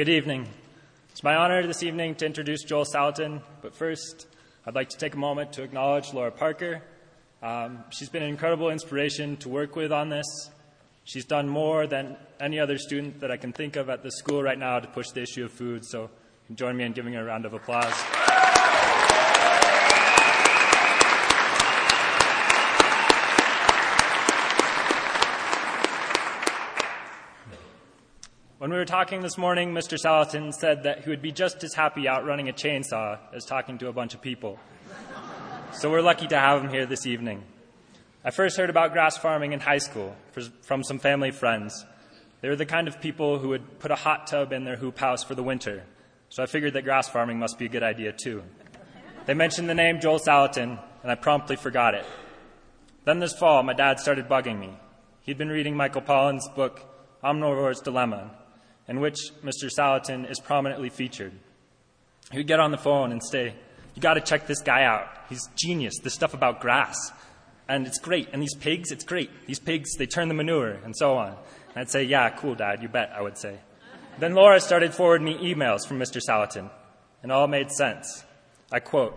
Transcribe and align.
Good 0.00 0.08
evening. 0.08 0.48
It's 1.10 1.22
my 1.22 1.34
honor 1.34 1.66
this 1.66 1.82
evening 1.82 2.14
to 2.14 2.24
introduce 2.24 2.64
Joel 2.64 2.86
Salatin, 2.86 3.42
but 3.60 3.74
first, 3.74 4.26
I'd 4.64 4.74
like 4.74 4.88
to 4.88 4.96
take 4.96 5.12
a 5.12 5.18
moment 5.18 5.52
to 5.52 5.62
acknowledge 5.62 6.14
Laura 6.14 6.30
Parker. 6.30 6.80
Um, 7.42 7.84
she's 7.90 8.08
been 8.08 8.22
an 8.22 8.30
incredible 8.30 8.70
inspiration 8.70 9.36
to 9.36 9.50
work 9.50 9.76
with 9.76 9.92
on 9.92 10.08
this. 10.08 10.24
She's 11.04 11.26
done 11.26 11.50
more 11.50 11.86
than 11.86 12.16
any 12.40 12.58
other 12.58 12.78
student 12.78 13.20
that 13.20 13.30
I 13.30 13.36
can 13.36 13.52
think 13.52 13.76
of 13.76 13.90
at 13.90 14.02
the 14.02 14.10
school 14.10 14.42
right 14.42 14.58
now 14.58 14.80
to 14.80 14.88
push 14.88 15.10
the 15.10 15.20
issue 15.20 15.44
of 15.44 15.52
food, 15.52 15.84
so 15.84 16.08
join 16.54 16.78
me 16.78 16.84
in 16.84 16.92
giving 16.92 17.12
her 17.12 17.20
a 17.20 17.24
round 17.24 17.44
of 17.44 17.52
applause. 17.52 17.92
When 28.60 28.70
we 28.70 28.76
were 28.76 28.84
talking 28.84 29.22
this 29.22 29.38
morning, 29.38 29.72
Mr. 29.72 29.96
Salatin 29.98 30.52
said 30.52 30.82
that 30.82 31.02
he 31.02 31.08
would 31.08 31.22
be 31.22 31.32
just 31.32 31.64
as 31.64 31.72
happy 31.72 32.06
out 32.06 32.26
running 32.26 32.50
a 32.50 32.52
chainsaw 32.52 33.18
as 33.32 33.46
talking 33.46 33.78
to 33.78 33.88
a 33.88 33.92
bunch 33.94 34.12
of 34.12 34.20
people. 34.20 34.58
So 35.72 35.90
we're 35.90 36.02
lucky 36.02 36.26
to 36.26 36.38
have 36.38 36.62
him 36.62 36.68
here 36.68 36.84
this 36.84 37.06
evening. 37.06 37.42
I 38.22 38.30
first 38.32 38.58
heard 38.58 38.68
about 38.68 38.92
grass 38.92 39.16
farming 39.16 39.54
in 39.54 39.60
high 39.60 39.78
school 39.78 40.14
from 40.60 40.84
some 40.84 40.98
family 40.98 41.30
friends. 41.30 41.86
They 42.42 42.50
were 42.50 42.56
the 42.56 42.66
kind 42.66 42.86
of 42.86 43.00
people 43.00 43.38
who 43.38 43.48
would 43.48 43.78
put 43.78 43.92
a 43.92 43.96
hot 43.96 44.26
tub 44.26 44.52
in 44.52 44.64
their 44.64 44.76
hoop 44.76 44.98
house 44.98 45.24
for 45.24 45.34
the 45.34 45.42
winter, 45.42 45.84
so 46.28 46.42
I 46.42 46.46
figured 46.46 46.74
that 46.74 46.84
grass 46.84 47.08
farming 47.08 47.38
must 47.38 47.58
be 47.58 47.64
a 47.64 47.70
good 47.70 47.82
idea 47.82 48.12
too. 48.12 48.42
They 49.24 49.32
mentioned 49.32 49.70
the 49.70 49.74
name 49.74 50.00
Joel 50.00 50.18
Salatin, 50.18 50.78
and 51.02 51.10
I 51.10 51.14
promptly 51.14 51.56
forgot 51.56 51.94
it. 51.94 52.04
Then 53.06 53.20
this 53.20 53.32
fall, 53.32 53.62
my 53.62 53.72
dad 53.72 54.00
started 54.00 54.28
bugging 54.28 54.60
me. 54.60 54.76
He'd 55.22 55.38
been 55.38 55.48
reading 55.48 55.74
Michael 55.74 56.02
Pollan's 56.02 56.46
book, 56.50 56.82
Omnivore's 57.24 57.80
Dilemma, 57.80 58.32
in 58.90 59.00
which 59.00 59.30
Mr. 59.44 59.70
Salatin 59.70 60.28
is 60.28 60.40
prominently 60.40 60.90
featured. 60.90 61.32
He 62.32 62.38
would 62.38 62.48
get 62.48 62.58
on 62.58 62.72
the 62.72 62.76
phone 62.76 63.12
and 63.12 63.22
say, 63.22 63.54
You 63.94 64.02
got 64.02 64.14
to 64.14 64.20
check 64.20 64.48
this 64.48 64.60
guy 64.60 64.82
out. 64.82 65.06
He's 65.28 65.48
genius. 65.54 65.94
This 66.02 66.12
stuff 66.12 66.34
about 66.34 66.60
grass. 66.60 66.96
And 67.68 67.86
it's 67.86 68.00
great. 68.00 68.28
And 68.32 68.42
these 68.42 68.56
pigs, 68.56 68.90
it's 68.90 69.04
great. 69.04 69.30
These 69.46 69.60
pigs, 69.60 69.94
they 69.96 70.06
turn 70.06 70.26
the 70.26 70.34
manure 70.34 70.72
and 70.84 70.94
so 70.96 71.16
on. 71.16 71.28
And 71.28 71.76
I'd 71.76 71.90
say, 71.90 72.02
Yeah, 72.02 72.30
cool, 72.30 72.56
Dad, 72.56 72.82
you 72.82 72.88
bet, 72.88 73.12
I 73.16 73.22
would 73.22 73.38
say. 73.38 73.60
Then 74.18 74.34
Laura 74.34 74.60
started 74.60 74.92
forwarding 74.92 75.24
me 75.24 75.54
emails 75.54 75.86
from 75.86 76.00
Mr. 76.00 76.20
Salatin, 76.20 76.68
and 77.22 77.30
all 77.30 77.46
made 77.46 77.70
sense. 77.70 78.24
I 78.72 78.80
quote, 78.80 79.16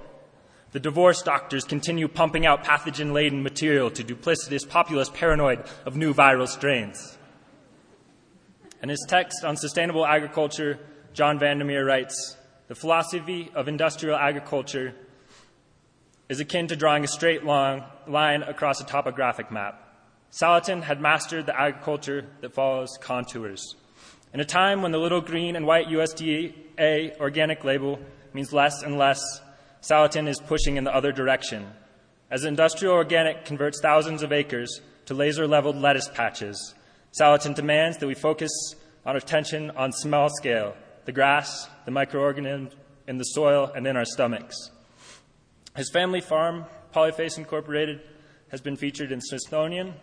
the 0.71 0.79
divorce 0.79 1.21
doctors 1.21 1.65
continue 1.65 2.07
pumping 2.07 2.45
out 2.45 2.63
pathogen 2.63 3.11
laden 3.11 3.43
material 3.43 3.91
to 3.91 4.03
duplicitous 4.03 4.67
populist 4.67 5.13
paranoid 5.13 5.63
of 5.85 5.95
new 5.95 6.13
viral 6.13 6.47
strains. 6.47 7.17
In 8.83 8.89
his 8.89 9.05
text 9.07 9.45
on 9.45 9.55
sustainable 9.55 10.05
agriculture, 10.05 10.77
John 11.13 11.39
Vandermeer 11.39 11.85
writes 11.85 12.35
The 12.67 12.75
philosophy 12.75 13.49
of 13.55 13.69
industrial 13.69 14.17
agriculture 14.17 14.93
is 16.27 16.41
akin 16.41 16.67
to 16.67 16.75
drawing 16.75 17.05
a 17.05 17.07
straight 17.07 17.45
long 17.45 17.85
line 18.07 18.43
across 18.43 18.81
a 18.81 18.85
topographic 18.85 19.49
map. 19.51 19.79
Salatin 20.33 20.83
had 20.83 20.99
mastered 20.99 21.45
the 21.45 21.57
agriculture 21.57 22.25
that 22.41 22.53
follows 22.53 22.97
contours. 22.99 23.75
In 24.33 24.41
a 24.41 24.45
time 24.45 24.81
when 24.81 24.91
the 24.91 24.97
little 24.97 25.21
green 25.21 25.55
and 25.55 25.65
white 25.65 25.87
USDA 25.87 27.21
organic 27.21 27.63
label 27.63 28.01
means 28.33 28.51
less 28.51 28.83
and 28.83 28.97
less, 28.97 29.21
Salatin 29.81 30.27
is 30.27 30.41
pushing 30.41 30.75
in 30.75 30.83
the 30.83 30.93
other 30.93 31.13
direction. 31.13 31.71
As 32.29 32.43
industrial 32.43 32.95
organic 32.95 33.45
converts 33.45 33.79
thousands 33.79 34.23
of 34.23 34.33
acres 34.33 34.81
to 35.05 35.13
laser 35.13 35.47
leveled 35.47 35.77
lettuce 35.77 36.09
patches, 36.09 36.73
Salatin 37.19 37.53
demands 37.53 37.97
that 37.97 38.07
we 38.07 38.15
focus 38.15 38.49
our 39.05 39.15
attention 39.15 39.71
on 39.71 39.91
small 39.91 40.29
scale 40.29 40.75
the 41.05 41.11
grass, 41.11 41.67
the 41.85 41.91
microorganisms 41.91 42.73
in 43.07 43.17
the 43.17 43.23
soil, 43.23 43.69
and 43.75 43.85
in 43.85 43.97
our 43.97 44.05
stomachs. 44.05 44.71
His 45.75 45.91
family 45.91 46.21
farm, 46.21 46.65
Polyface 46.93 47.37
Incorporated, 47.37 48.01
has 48.49 48.61
been 48.61 48.77
featured 48.77 49.11
in 49.11 49.19
Smithsonian 49.19 49.95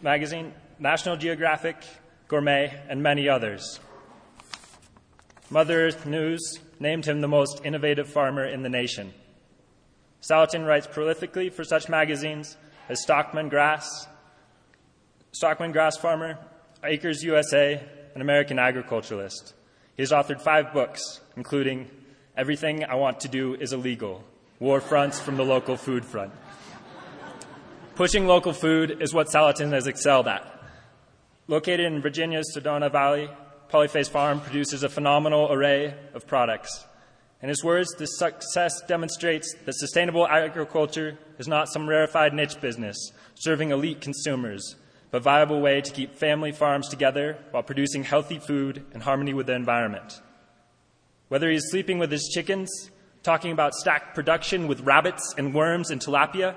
Magazine, 0.00 0.54
National 0.78 1.16
Geographic, 1.16 1.76
Gourmet, 2.28 2.80
and 2.88 3.02
many 3.02 3.28
others. 3.28 3.78
Mother 5.50 5.86
Earth 5.86 6.06
News 6.06 6.60
named 6.80 7.06
him 7.06 7.20
the 7.20 7.28
most 7.28 7.60
innovative 7.64 8.08
farmer 8.08 8.44
in 8.44 8.62
the 8.62 8.68
nation. 8.68 9.12
Salatin 10.20 10.66
writes 10.66 10.86
prolifically 10.86 11.52
for 11.52 11.62
such 11.62 11.88
magazines 11.88 12.56
as 12.88 13.02
Stockman 13.02 13.48
Grass, 13.48 14.06
Stockman 15.36 15.70
Grass 15.70 15.98
Farmer, 15.98 16.38
Acres 16.82 17.22
USA, 17.22 17.78
an 18.14 18.22
American 18.22 18.58
Agriculturalist. 18.58 19.52
He 19.94 20.02
has 20.02 20.10
authored 20.10 20.40
five 20.40 20.72
books, 20.72 21.20
including 21.36 21.90
Everything 22.38 22.84
I 22.84 22.94
Want 22.94 23.20
to 23.20 23.28
Do 23.28 23.54
is 23.54 23.74
Illegal 23.74 24.24
War 24.60 24.80
Fronts 24.80 25.20
from 25.20 25.36
the 25.36 25.44
Local 25.44 25.76
Food 25.76 26.06
Front. 26.06 26.32
Pushing 27.96 28.26
local 28.26 28.54
food 28.54 29.02
is 29.02 29.12
what 29.12 29.26
Salatin 29.26 29.72
has 29.72 29.86
excelled 29.86 30.26
at. 30.26 30.42
Located 31.48 31.80
in 31.80 32.00
Virginia's 32.00 32.50
Shenandoah 32.54 32.88
Valley, 32.88 33.28
Polyface 33.70 34.08
Farm 34.08 34.40
produces 34.40 34.84
a 34.84 34.88
phenomenal 34.88 35.52
array 35.52 35.92
of 36.14 36.26
products. 36.26 36.86
In 37.42 37.50
his 37.50 37.62
words, 37.62 37.94
this 37.98 38.16
success 38.18 38.80
demonstrates 38.88 39.54
that 39.66 39.74
sustainable 39.74 40.26
agriculture 40.26 41.18
is 41.38 41.46
not 41.46 41.68
some 41.68 41.86
rarefied 41.86 42.32
niche 42.32 42.58
business 42.58 43.12
serving 43.34 43.70
elite 43.70 44.00
consumers, 44.00 44.76
but 45.16 45.22
viable 45.22 45.62
way 45.62 45.80
to 45.80 45.90
keep 45.92 46.14
family 46.14 46.52
farms 46.52 46.90
together 46.90 47.38
while 47.50 47.62
producing 47.62 48.04
healthy 48.04 48.38
food 48.38 48.84
in 48.92 49.00
harmony 49.00 49.32
with 49.32 49.46
the 49.46 49.54
environment. 49.54 50.20
Whether 51.28 51.50
he's 51.50 51.70
sleeping 51.70 51.98
with 51.98 52.12
his 52.12 52.28
chickens, 52.34 52.90
talking 53.22 53.50
about 53.50 53.72
stacked 53.72 54.14
production 54.14 54.68
with 54.68 54.82
rabbits 54.82 55.34
and 55.38 55.54
worms 55.54 55.90
and 55.90 56.02
tilapia, 56.02 56.54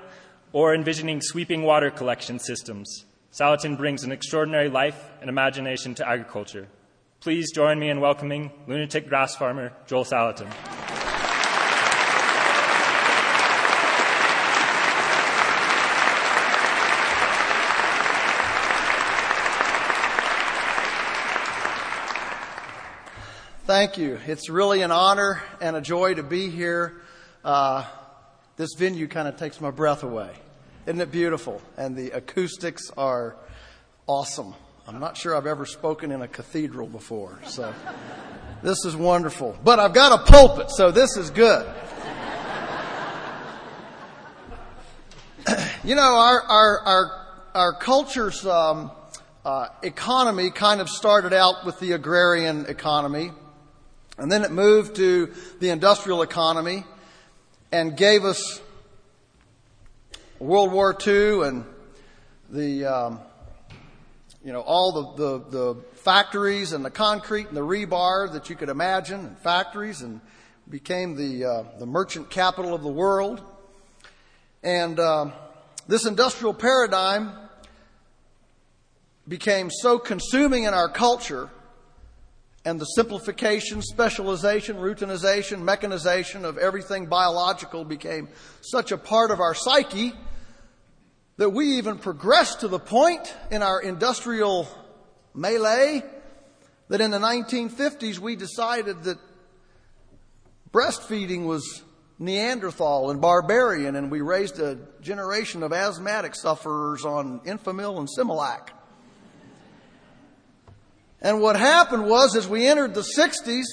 or 0.52 0.74
envisioning 0.74 1.22
sweeping 1.22 1.62
water 1.62 1.90
collection 1.90 2.38
systems, 2.38 3.06
Salatin 3.32 3.78
brings 3.78 4.04
an 4.04 4.12
extraordinary 4.12 4.68
life 4.68 5.08
and 5.22 5.30
imagination 5.30 5.94
to 5.94 6.06
agriculture. 6.06 6.68
Please 7.20 7.50
join 7.54 7.78
me 7.78 7.88
in 7.88 7.98
welcoming 7.98 8.50
lunatic 8.66 9.08
grass 9.08 9.34
farmer 9.36 9.72
Joel 9.86 10.04
Salatin. 10.04 10.89
Thank 23.70 23.98
you. 23.98 24.18
It's 24.26 24.50
really 24.50 24.82
an 24.82 24.90
honor 24.90 25.40
and 25.60 25.76
a 25.76 25.80
joy 25.80 26.14
to 26.14 26.24
be 26.24 26.50
here. 26.50 27.02
Uh, 27.44 27.84
this 28.56 28.70
venue 28.76 29.06
kind 29.06 29.28
of 29.28 29.36
takes 29.36 29.60
my 29.60 29.70
breath 29.70 30.02
away. 30.02 30.32
Isn't 30.86 31.00
it 31.00 31.12
beautiful? 31.12 31.62
And 31.76 31.94
the 31.94 32.10
acoustics 32.10 32.90
are 32.96 33.36
awesome. 34.08 34.56
I'm 34.88 34.98
not 34.98 35.16
sure 35.16 35.36
I've 35.36 35.46
ever 35.46 35.66
spoken 35.66 36.10
in 36.10 36.20
a 36.20 36.26
cathedral 36.26 36.88
before, 36.88 37.38
so 37.46 37.72
this 38.64 38.84
is 38.84 38.96
wonderful. 38.96 39.56
But 39.62 39.78
I've 39.78 39.94
got 39.94 40.20
a 40.20 40.24
pulpit, 40.24 40.72
so 40.72 40.90
this 40.90 41.16
is 41.16 41.30
good. 41.30 41.64
you 45.84 45.94
know, 45.94 46.02
our 46.02 46.42
our 46.42 46.80
our, 46.80 47.26
our 47.54 47.72
culture's 47.74 48.44
um, 48.44 48.90
uh, 49.44 49.68
economy 49.84 50.50
kind 50.50 50.80
of 50.80 50.90
started 50.90 51.32
out 51.32 51.64
with 51.64 51.78
the 51.78 51.92
agrarian 51.92 52.66
economy. 52.66 53.30
And 54.20 54.30
then 54.30 54.44
it 54.44 54.50
moved 54.50 54.96
to 54.96 55.32
the 55.60 55.70
industrial 55.70 56.20
economy 56.20 56.84
and 57.72 57.96
gave 57.96 58.26
us 58.26 58.60
World 60.38 60.72
War 60.72 60.94
II 61.06 61.48
and 61.48 61.64
the, 62.50 62.84
um, 62.84 63.20
you 64.44 64.52
know, 64.52 64.60
all 64.60 65.16
the, 65.16 65.22
the, 65.22 65.50
the, 65.50 65.76
factories 65.94 66.72
and 66.72 66.84
the 66.84 66.90
concrete 66.90 67.48
and 67.48 67.56
the 67.56 67.62
rebar 67.62 68.30
that 68.32 68.50
you 68.50 68.56
could 68.56 68.68
imagine 68.68 69.20
and 69.20 69.38
factories 69.38 70.02
and 70.02 70.20
became 70.68 71.16
the, 71.16 71.44
uh, 71.44 71.64
the 71.78 71.86
merchant 71.86 72.28
capital 72.28 72.74
of 72.74 72.82
the 72.82 72.90
world. 72.90 73.42
And 74.62 74.98
uh, 74.98 75.30
this 75.88 76.04
industrial 76.04 76.52
paradigm 76.52 77.32
became 79.26 79.70
so 79.70 79.98
consuming 79.98 80.64
in 80.64 80.74
our 80.74 80.90
culture 80.90 81.48
and 82.64 82.80
the 82.80 82.84
simplification, 82.84 83.80
specialization, 83.82 84.76
routinization, 84.76 85.62
mechanization 85.62 86.44
of 86.44 86.58
everything 86.58 87.06
biological 87.06 87.84
became 87.84 88.28
such 88.60 88.92
a 88.92 88.98
part 88.98 89.30
of 89.30 89.40
our 89.40 89.54
psyche 89.54 90.12
that 91.38 91.50
we 91.50 91.78
even 91.78 91.96
progressed 91.96 92.60
to 92.60 92.68
the 92.68 92.78
point 92.78 93.34
in 93.50 93.62
our 93.62 93.80
industrial 93.80 94.68
melee 95.34 96.02
that 96.88 97.00
in 97.00 97.10
the 97.10 97.18
1950s 97.18 98.18
we 98.18 98.36
decided 98.36 99.04
that 99.04 99.18
breastfeeding 100.70 101.46
was 101.46 101.82
Neanderthal 102.18 103.10
and 103.10 103.18
barbarian, 103.18 103.96
and 103.96 104.10
we 104.10 104.20
raised 104.20 104.60
a 104.60 104.76
generation 105.00 105.62
of 105.62 105.72
asthmatic 105.72 106.34
sufferers 106.34 107.06
on 107.06 107.40
Enfamil 107.46 107.98
and 107.98 108.06
Similac. 108.06 108.68
And 111.22 111.40
what 111.40 111.56
happened 111.56 112.06
was, 112.06 112.34
as 112.34 112.48
we 112.48 112.66
entered 112.66 112.94
the 112.94 113.06
60s, 113.16 113.64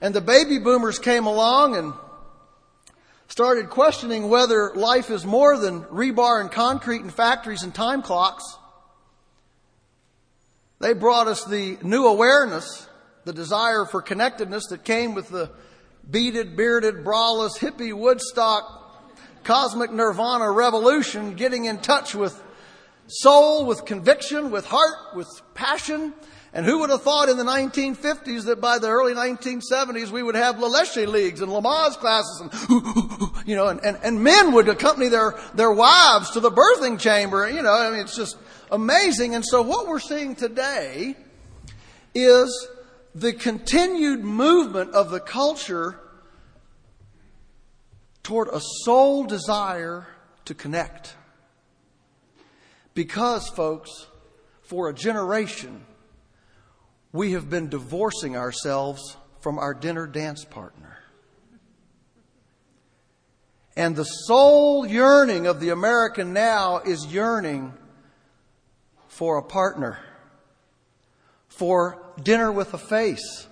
and 0.00 0.14
the 0.14 0.20
baby 0.20 0.58
boomers 0.58 0.98
came 0.98 1.26
along 1.26 1.76
and 1.76 1.92
started 3.28 3.70
questioning 3.70 4.28
whether 4.28 4.72
life 4.74 5.10
is 5.10 5.24
more 5.24 5.58
than 5.58 5.82
rebar 5.84 6.40
and 6.40 6.50
concrete 6.50 7.00
and 7.00 7.12
factories 7.12 7.62
and 7.62 7.74
time 7.74 8.02
clocks. 8.02 8.44
They 10.80 10.92
brought 10.92 11.26
us 11.26 11.44
the 11.44 11.78
new 11.82 12.06
awareness, 12.06 12.86
the 13.24 13.32
desire 13.32 13.86
for 13.86 14.02
connectedness 14.02 14.66
that 14.66 14.84
came 14.84 15.14
with 15.14 15.30
the 15.30 15.50
beaded, 16.08 16.56
bearded, 16.56 16.96
braless, 16.96 17.58
hippie, 17.58 17.94
Woodstock, 17.94 18.82
cosmic 19.42 19.90
nirvana 19.90 20.50
revolution, 20.50 21.34
getting 21.34 21.64
in 21.64 21.78
touch 21.78 22.14
with 22.14 22.40
soul, 23.06 23.64
with 23.66 23.84
conviction, 23.84 24.50
with 24.50 24.66
heart, 24.66 25.16
with 25.16 25.28
passion, 25.54 26.12
and 26.54 26.64
who 26.64 26.78
would 26.78 26.90
have 26.90 27.02
thought 27.02 27.28
in 27.28 27.36
the 27.36 27.44
1950s 27.44 28.44
that 28.44 28.60
by 28.60 28.78
the 28.78 28.88
early 28.88 29.12
1970s 29.12 30.10
we 30.10 30.22
would 30.22 30.36
have 30.36 30.60
La 30.60 30.68
Leche 30.68 31.08
leagues 31.08 31.40
and 31.40 31.50
Lamaze 31.50 31.96
classes 31.98 32.40
and, 32.40 32.52
you 33.46 33.56
know, 33.56 33.66
and, 33.66 33.84
and, 33.84 33.98
and 34.04 34.22
men 34.22 34.52
would 34.52 34.68
accompany 34.68 35.08
their, 35.08 35.34
their 35.54 35.72
wives 35.72 36.30
to 36.30 36.40
the 36.40 36.52
birthing 36.52 36.98
chamber. 37.00 37.50
You 37.50 37.60
know, 37.60 37.72
I 37.72 37.90
mean, 37.90 37.98
it's 37.98 38.16
just 38.16 38.38
amazing. 38.70 39.34
And 39.34 39.44
so 39.44 39.62
what 39.62 39.88
we're 39.88 39.98
seeing 39.98 40.36
today 40.36 41.16
is 42.14 42.68
the 43.16 43.32
continued 43.32 44.22
movement 44.22 44.94
of 44.94 45.10
the 45.10 45.20
culture 45.20 45.98
toward 48.22 48.46
a 48.48 48.60
soul 48.84 49.24
desire 49.24 50.06
to 50.44 50.54
connect. 50.54 51.16
Because, 52.94 53.48
folks, 53.48 54.06
for 54.62 54.88
a 54.88 54.94
generation, 54.94 55.84
we 57.14 57.30
have 57.30 57.48
been 57.48 57.68
divorcing 57.68 58.36
ourselves 58.36 59.16
from 59.38 59.56
our 59.56 59.72
dinner 59.72 60.04
dance 60.04 60.44
partner. 60.44 60.98
And 63.76 63.94
the 63.94 64.02
sole 64.02 64.84
yearning 64.84 65.46
of 65.46 65.60
the 65.60 65.68
American 65.68 66.32
now 66.32 66.78
is 66.78 67.06
yearning 67.06 67.72
for 69.06 69.38
a 69.38 69.44
partner, 69.44 70.00
for 71.46 72.02
dinner 72.20 72.50
with 72.50 72.74
a 72.74 72.78
face, 72.78 73.46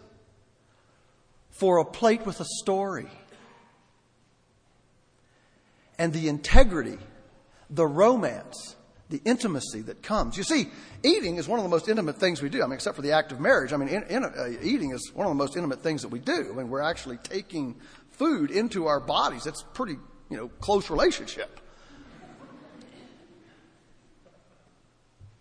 for 1.50 1.78
a 1.78 1.84
plate 1.84 2.26
with 2.26 2.40
a 2.40 2.46
story. 2.62 3.10
And 6.00 6.12
the 6.12 6.26
integrity, 6.26 6.98
the 7.70 7.86
romance, 7.86 8.74
the 9.12 9.20
intimacy 9.24 9.82
that 9.82 10.02
comes. 10.02 10.36
You 10.36 10.42
see, 10.42 10.68
eating 11.02 11.36
is 11.36 11.46
one 11.46 11.58
of 11.60 11.62
the 11.62 11.68
most 11.68 11.88
intimate 11.88 12.16
things 12.16 12.42
we 12.42 12.48
do. 12.48 12.62
I 12.62 12.66
mean, 12.66 12.72
except 12.72 12.96
for 12.96 13.02
the 13.02 13.12
act 13.12 13.30
of 13.30 13.38
marriage. 13.38 13.72
I 13.72 13.76
mean, 13.76 13.88
in, 13.88 14.02
in, 14.04 14.24
uh, 14.24 14.48
eating 14.62 14.90
is 14.90 15.12
one 15.14 15.26
of 15.26 15.30
the 15.30 15.36
most 15.36 15.54
intimate 15.54 15.82
things 15.82 16.02
that 16.02 16.08
we 16.08 16.18
do. 16.18 16.48
I 16.50 16.56
mean, 16.56 16.70
we're 16.70 16.80
actually 16.80 17.18
taking 17.18 17.76
food 18.10 18.50
into 18.50 18.86
our 18.86 18.98
bodies. 18.98 19.46
A 19.46 19.52
pretty, 19.74 19.96
you 20.30 20.36
know, 20.36 20.48
close 20.48 20.90
relationship. 20.90 21.60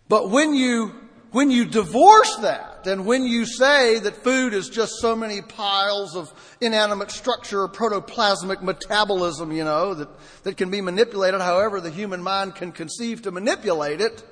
But 0.08 0.28
when 0.28 0.54
you 0.54 0.94
when 1.30 1.50
you 1.50 1.64
divorce 1.64 2.36
that, 2.42 2.71
and 2.86 3.06
when 3.06 3.24
you 3.24 3.44
say 3.46 3.98
that 3.98 4.16
food 4.16 4.54
is 4.54 4.68
just 4.68 4.94
so 5.00 5.16
many 5.16 5.42
piles 5.42 6.16
of 6.16 6.32
inanimate 6.60 7.10
structure, 7.10 7.62
or 7.62 7.68
protoplasmic 7.68 8.62
metabolism, 8.62 9.52
you 9.52 9.64
know, 9.64 9.94
that, 9.94 10.08
that 10.44 10.56
can 10.56 10.70
be 10.70 10.80
manipulated 10.80 11.40
however 11.40 11.80
the 11.80 11.90
human 11.90 12.22
mind 12.22 12.54
can 12.54 12.72
conceive 12.72 13.22
to 13.22 13.30
manipulate 13.30 14.00
it, 14.00 14.22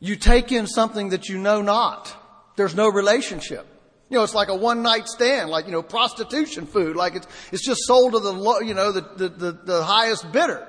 you 0.00 0.16
take 0.16 0.50
in 0.50 0.66
something 0.66 1.10
that 1.10 1.28
you 1.28 1.38
know 1.38 1.60
not. 1.60 2.16
There's 2.56 2.74
no 2.74 2.88
relationship. 2.88 3.66
You 4.08 4.16
know, 4.16 4.24
it's 4.24 4.34
like 4.34 4.48
a 4.48 4.56
one 4.56 4.82
night 4.82 5.06
stand, 5.06 5.50
like, 5.50 5.66
you 5.66 5.72
know, 5.72 5.82
prostitution 5.82 6.66
food, 6.66 6.96
like 6.96 7.14
it's, 7.14 7.26
it's 7.52 7.64
just 7.64 7.82
sold 7.84 8.12
to 8.12 8.18
the, 8.18 8.60
you 8.64 8.74
know, 8.74 8.90
the, 8.90 9.02
the, 9.02 9.28
the, 9.28 9.52
the 9.52 9.84
highest 9.84 10.32
bidder. 10.32 10.66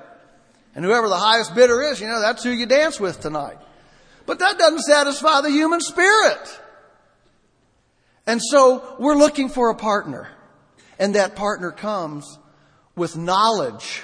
And 0.74 0.84
whoever 0.84 1.08
the 1.08 1.16
highest 1.16 1.54
bidder 1.54 1.82
is, 1.82 2.00
you 2.00 2.06
know, 2.06 2.20
that's 2.20 2.44
who 2.44 2.50
you 2.50 2.66
dance 2.66 3.00
with 3.00 3.20
tonight. 3.20 3.58
But 4.26 4.38
that 4.38 4.58
doesn't 4.58 4.82
satisfy 4.82 5.40
the 5.40 5.50
human 5.50 5.80
spirit. 5.80 6.60
And 8.26 8.40
so 8.42 8.96
we're 8.98 9.16
looking 9.16 9.48
for 9.48 9.70
a 9.70 9.74
partner. 9.74 10.28
And 10.98 11.14
that 11.14 11.34
partner 11.34 11.72
comes 11.72 12.38
with 12.94 13.16
knowledge 13.16 14.02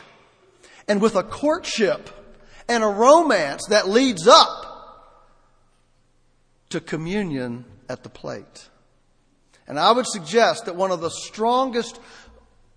and 0.89 1.01
with 1.01 1.15
a 1.15 1.23
courtship 1.23 2.11
and 2.69 2.83
a 2.83 2.89
romance 2.89 3.67
that 3.69 3.89
leads 3.89 4.27
up 4.27 4.65
to 6.71 6.81
communion 6.81 7.65
at 7.89 8.03
the 8.03 8.09
plate. 8.09 8.69
And 9.67 9.79
I 9.79 9.93
would 9.93 10.07
suggest 10.07 10.65
that 10.65 10.77
one 10.77 10.91
of 10.91 11.01
the 11.01 11.11
strongest 11.11 12.01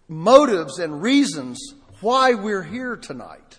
motives 0.08 0.78
and 0.80 1.02
reasons 1.02 1.58
why 2.02 2.34
we're 2.34 2.64
here 2.64 2.96
tonight 2.98 3.51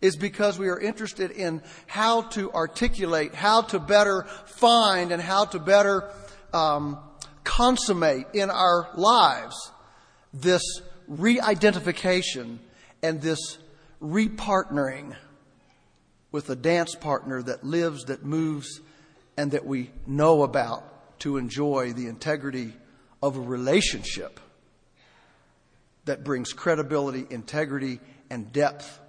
is 0.00 0.16
because 0.16 0.58
we 0.58 0.68
are 0.68 0.78
interested 0.78 1.30
in 1.30 1.62
how 1.86 2.22
to 2.22 2.52
articulate, 2.52 3.34
how 3.34 3.62
to 3.62 3.78
better 3.78 4.24
find, 4.46 5.12
and 5.12 5.22
how 5.22 5.44
to 5.46 5.58
better 5.58 6.10
um, 6.52 6.98
consummate 7.44 8.26
in 8.34 8.50
our 8.50 8.88
lives 8.94 9.72
this 10.32 10.62
re 11.08 11.40
identification 11.40 12.60
and 13.02 13.20
this 13.22 13.58
repartnering 14.02 15.16
with 16.32 16.50
a 16.50 16.56
dance 16.56 16.94
partner 16.94 17.42
that 17.42 17.64
lives, 17.64 18.04
that 18.04 18.24
moves, 18.24 18.80
and 19.36 19.52
that 19.52 19.64
we 19.64 19.90
know 20.06 20.42
about 20.42 21.18
to 21.20 21.36
enjoy 21.36 21.92
the 21.92 22.06
integrity 22.08 22.72
of 23.22 23.36
a 23.36 23.40
relationship 23.40 24.40
that 26.04 26.24
brings 26.24 26.52
credibility, 26.52 27.26
integrity, 27.30 28.00
and 28.30 28.52
depth 28.52 29.00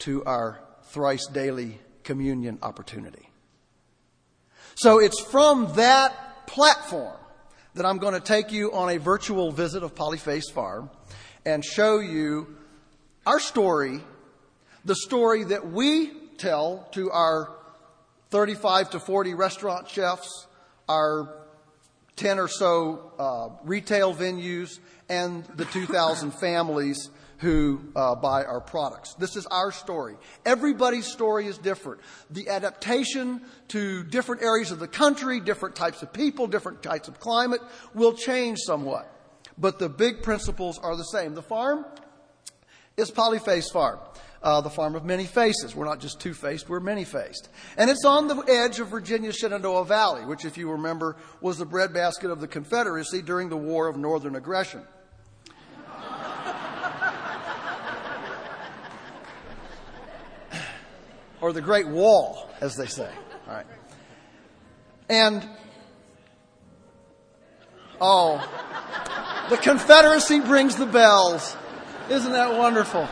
to 0.00 0.24
our 0.24 0.60
thrice 0.84 1.26
daily 1.26 1.78
communion 2.02 2.58
opportunity. 2.62 3.30
So 4.76 4.98
it's 4.98 5.20
from 5.20 5.72
that 5.74 6.46
platform 6.46 7.16
that 7.74 7.86
I'm 7.86 7.98
going 7.98 8.14
to 8.14 8.20
take 8.20 8.52
you 8.52 8.72
on 8.72 8.90
a 8.90 8.98
virtual 8.98 9.50
visit 9.50 9.82
of 9.82 9.94
Polyface 9.94 10.52
Farm 10.52 10.90
and 11.44 11.64
show 11.64 11.98
you 11.98 12.56
our 13.26 13.40
story, 13.40 14.00
the 14.84 14.94
story 14.94 15.44
that 15.44 15.70
we 15.70 16.10
tell 16.38 16.88
to 16.92 17.10
our 17.10 17.50
35 18.30 18.90
to 18.90 19.00
40 19.00 19.34
restaurant 19.34 19.88
chefs, 19.88 20.46
our 20.88 21.34
10 22.16 22.38
or 22.38 22.48
so 22.48 23.12
uh, 23.18 23.48
retail 23.64 24.14
venues, 24.14 24.78
and 25.08 25.44
the 25.56 25.64
2,000 25.66 26.30
families 26.40 27.10
who 27.44 27.78
uh, 27.94 28.14
buy 28.14 28.42
our 28.42 28.60
products. 28.60 29.14
This 29.14 29.36
is 29.36 29.46
our 29.46 29.70
story. 29.70 30.16
Everybody's 30.46 31.06
story 31.06 31.46
is 31.46 31.58
different. 31.58 32.00
The 32.30 32.48
adaptation 32.48 33.42
to 33.68 34.02
different 34.02 34.42
areas 34.42 34.70
of 34.70 34.78
the 34.78 34.88
country, 34.88 35.40
different 35.40 35.76
types 35.76 36.02
of 36.02 36.12
people, 36.12 36.46
different 36.46 36.82
types 36.82 37.06
of 37.06 37.20
climate 37.20 37.60
will 37.92 38.14
change 38.14 38.58
somewhat. 38.60 39.10
But 39.58 39.78
the 39.78 39.90
big 39.90 40.22
principles 40.22 40.78
are 40.78 40.96
the 40.96 41.04
same. 41.04 41.34
The 41.34 41.42
farm 41.42 41.84
is 42.96 43.10
Polyface 43.10 43.70
Farm. 43.70 44.00
Uh, 44.42 44.60
the 44.60 44.70
farm 44.70 44.94
of 44.94 45.04
many 45.04 45.24
faces. 45.24 45.74
We're 45.74 45.86
not 45.86 46.00
just 46.00 46.20
two 46.20 46.34
faced, 46.34 46.68
we're 46.68 46.80
many 46.80 47.04
faced. 47.04 47.48
And 47.78 47.88
it's 47.90 48.04
on 48.04 48.28
the 48.28 48.42
edge 48.42 48.78
of 48.78 48.88
Virginia's 48.88 49.36
Shenandoah 49.36 49.86
Valley, 49.86 50.26
which, 50.26 50.44
if 50.44 50.58
you 50.58 50.70
remember, 50.70 51.16
was 51.40 51.56
the 51.56 51.64
breadbasket 51.64 52.30
of 52.30 52.40
the 52.40 52.48
Confederacy 52.48 53.22
during 53.22 53.48
the 53.48 53.56
War 53.56 53.86
of 53.88 53.96
Northern 53.96 54.36
Aggression. 54.36 54.82
Or 61.44 61.52
the 61.52 61.60
Great 61.60 61.86
Wall, 61.86 62.48
as 62.62 62.74
they 62.74 62.86
say. 62.86 63.10
All 63.46 63.54
right. 63.54 63.66
And, 65.10 65.46
oh, 68.00 68.38
the 69.50 69.58
Confederacy 69.58 70.40
brings 70.40 70.76
the 70.76 70.86
bells. 70.86 71.54
Isn't 72.08 72.32
that 72.32 72.56
wonderful? 72.56 73.06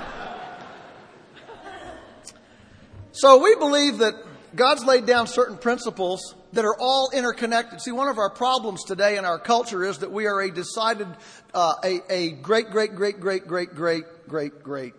So 3.12 3.42
we 3.42 3.54
believe 3.56 3.98
that 3.98 4.14
God's 4.56 4.82
laid 4.86 5.04
down 5.04 5.26
certain 5.26 5.58
principles 5.58 6.34
that 6.54 6.64
are 6.64 6.76
all 6.80 7.10
interconnected. 7.12 7.82
See, 7.82 7.92
one 7.92 8.08
of 8.08 8.16
our 8.16 8.30
problems 8.30 8.82
today 8.84 9.18
in 9.18 9.26
our 9.26 9.38
culture 9.38 9.84
is 9.84 9.98
that 9.98 10.10
we 10.10 10.24
are 10.26 10.40
a 10.40 10.50
decided, 10.50 11.08
uh, 11.52 11.74
a, 11.84 12.00
a 12.08 12.30
great, 12.30 12.70
great, 12.70 12.94
great, 12.94 13.20
great, 13.20 13.46
great, 13.46 13.74
great, 13.74 14.04
great, 14.26 14.62
great, 14.62 14.94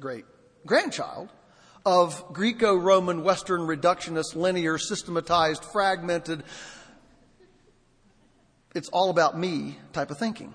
great 0.00 0.24
grandchild 0.66 1.30
of 1.88 2.34
Greco 2.34 2.74
Roman, 2.76 3.24
Western, 3.24 3.62
reductionist, 3.62 4.36
linear, 4.36 4.76
systematized, 4.76 5.64
fragmented, 5.64 6.42
it's 8.74 8.90
all 8.90 9.08
about 9.08 9.38
me 9.38 9.78
type 9.94 10.10
of 10.10 10.18
thinking. 10.18 10.54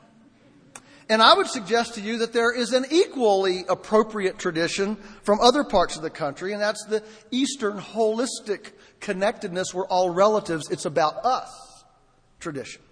And 1.10 1.24
I 1.24 1.34
would 1.34 1.48
suggest 1.48 1.96
to 1.96 2.02
you 2.02 2.20
that 2.20 2.34
there 2.34 2.56
is 2.56 2.72
an 2.72 2.86
equally 2.92 3.66
appropriate 3.68 4.38
tradition 4.38 4.96
from 5.24 5.40
other 5.42 5.64
parts 5.64 5.96
of 5.96 6.04
the 6.04 6.12
country, 6.12 6.54
and 6.54 6.62
that's 6.62 6.86
the 6.86 7.04
Eastern 7.32 7.80
holistic 7.80 8.74
connectedness. 9.00 9.74
We're 9.74 9.88
all 9.88 10.12
relatives. 10.12 10.70
It's 10.70 10.86
about 10.86 11.26
us 11.26 11.50
tradition. 12.40 12.84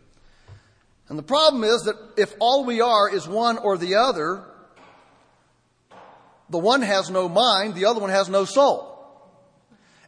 And 1.10 1.20
the 1.20 1.24
problem 1.24 1.64
is 1.64 1.84
that 1.84 1.96
if 2.18 2.34
all 2.40 2.66
we 2.66 2.82
are 2.82 3.08
is 3.08 3.28
one 3.28 3.60
or 3.60 3.78
the 3.78 3.96
other, 3.96 4.46
the 6.52 6.58
one 6.58 6.82
has 6.82 7.10
no 7.10 7.28
mind, 7.28 7.76
the 7.76 7.86
other 7.86 8.00
one 8.00 8.10
has 8.10 8.30
no 8.30 8.46
soul. 8.46 8.92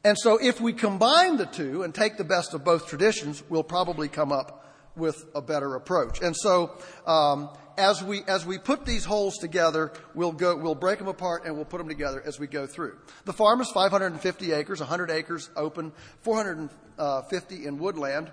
And 0.03 0.17
so 0.17 0.37
if 0.37 0.59
we 0.59 0.73
combine 0.73 1.37
the 1.37 1.45
two 1.45 1.83
and 1.83 1.95
take 1.95 2.17
the 2.17 2.25
best 2.25 2.53
of 2.53 2.63
both 2.63 2.87
traditions, 2.87 3.41
we'll 3.49 3.63
probably 3.63 4.09
come 4.09 4.31
up 4.31 4.63
with 4.95 5.25
a 5.33 5.41
better 5.41 5.75
approach. 5.75 6.21
And 6.21 6.35
so, 6.35 6.77
um, 7.07 7.49
as 7.77 8.03
we 8.03 8.21
as 8.27 8.45
we 8.45 8.59
put 8.59 8.85
these 8.85 9.05
holes 9.05 9.37
together, 9.37 9.91
we'll 10.13 10.31
go 10.31 10.55
we'll 10.55 10.75
break 10.75 10.99
them 10.99 11.07
apart 11.07 11.45
and 11.45 11.55
we'll 11.55 11.65
put 11.65 11.79
them 11.79 11.87
together 11.87 12.21
as 12.23 12.39
we 12.39 12.45
go 12.45 12.67
through. 12.67 12.97
The 13.25 13.33
farm 13.33 13.61
is 13.61 13.71
550 13.71 14.51
acres, 14.51 14.79
100 14.79 15.09
acres 15.09 15.49
open, 15.55 15.91
450 16.21 17.65
in 17.65 17.79
woodland. 17.79 18.31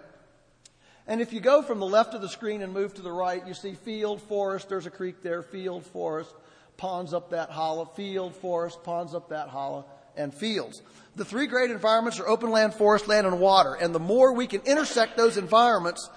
And 1.06 1.20
if 1.20 1.32
you 1.32 1.40
go 1.40 1.62
from 1.62 1.80
the 1.80 1.86
left 1.86 2.14
of 2.14 2.20
the 2.20 2.28
screen 2.28 2.62
and 2.62 2.72
move 2.72 2.94
to 2.94 3.02
the 3.02 3.10
right, 3.10 3.44
you 3.46 3.54
see 3.54 3.74
field, 3.74 4.20
forest. 4.22 4.68
There's 4.68 4.86
a 4.86 4.90
creek 4.90 5.22
there. 5.22 5.42
Field, 5.42 5.84
forest, 5.86 6.32
ponds 6.80 7.12
up 7.12 7.30
that 7.30 7.50
hollow. 7.50 7.84
Field, 7.84 8.34
forest, 8.34 8.82
ponds 8.82 9.14
up 9.14 9.28
that 9.28 9.48
hollow, 9.48 9.84
and 10.16 10.34
fields. 10.34 10.80
The 11.14 11.26
three 11.26 11.46
great 11.46 11.70
environments 11.70 12.18
are 12.18 12.26
open 12.26 12.50
land, 12.50 12.74
forest 12.74 13.06
land, 13.06 13.26
and 13.26 13.38
water. 13.38 13.74
And 13.74 13.94
the 13.94 14.00
more 14.00 14.32
we 14.32 14.46
can 14.46 14.62
intersect 14.62 15.18
those 15.18 15.36
environments, 15.36 16.08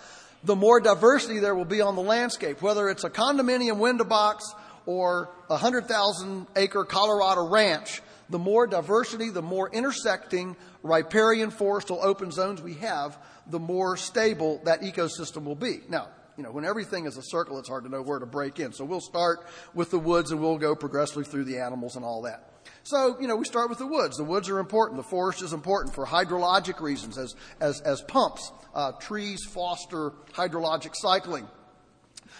the 0.46 0.56
more 0.56 0.80
diversity 0.80 1.40
there 1.40 1.54
will 1.54 1.66
be 1.66 1.82
on 1.82 1.96
the 1.98 2.02
landscape, 2.02 2.62
whether 2.62 2.88
it's 2.88 3.04
a 3.04 3.10
condominium 3.10 3.78
window 3.78 4.06
box 4.06 4.56
or 4.86 5.30
a 5.50 5.54
100,000 5.54 6.48
acre 6.56 6.86
Colorado 6.86 7.50
ranch. 7.50 8.02
The 8.30 8.40
more 8.40 8.66
diversity, 8.66 9.30
the 9.32 9.42
more 9.42 9.70
intersecting 9.70 10.56
riparian 10.82 11.52
forestal 11.52 12.00
open 12.02 12.32
zones 12.32 12.62
we 12.62 12.76
have, 12.76 13.18
the 13.48 13.60
more 13.60 13.98
stable 13.98 14.62
that 14.64 14.82
ecosystem 14.82 15.44
will 15.44 15.56
be. 15.56 15.82
Now, 15.90 16.08
you 16.38 16.44
know, 16.44 16.52
when 16.52 16.66
everything 16.66 17.06
is 17.06 17.18
a 17.18 17.24
circle, 17.24 17.60
it's 17.60 17.70
hard 17.70 17.84
to 17.84 17.90
know 17.90 18.02
where 18.02 18.20
to 18.20 18.26
break 18.26 18.60
in. 18.60 18.74
So 18.74 18.86
we'll 18.86 19.02
start 19.02 19.46
with 19.74 19.92
the 19.92 20.00
woods 20.00 20.32
and 20.32 20.42
we'll 20.42 20.58
go 20.58 20.76
progressively 20.76 21.24
through 21.24 21.46
the 21.46 21.60
animals 21.60 21.96
and 21.96 22.04
all 22.04 22.24
that. 22.24 22.50
So, 22.84 23.18
you 23.20 23.28
know, 23.28 23.36
we 23.36 23.46
start 23.46 23.70
with 23.70 23.80
the 23.80 23.88
woods. 23.88 24.18
The 24.18 24.24
woods 24.24 24.50
are 24.50 24.60
important. 24.60 24.98
The 24.98 25.08
forest 25.08 25.42
is 25.42 25.54
important 25.54 25.96
for 25.96 26.06
hydrologic 26.06 26.82
reasons 26.82 27.18
as, 27.18 27.36
as, 27.60 27.82
as 27.82 28.02
pumps. 28.02 28.52
Uh, 28.74 28.94
trees 28.94 29.46
foster 29.46 30.12
hydrologic 30.34 30.92
cycling. 30.96 31.48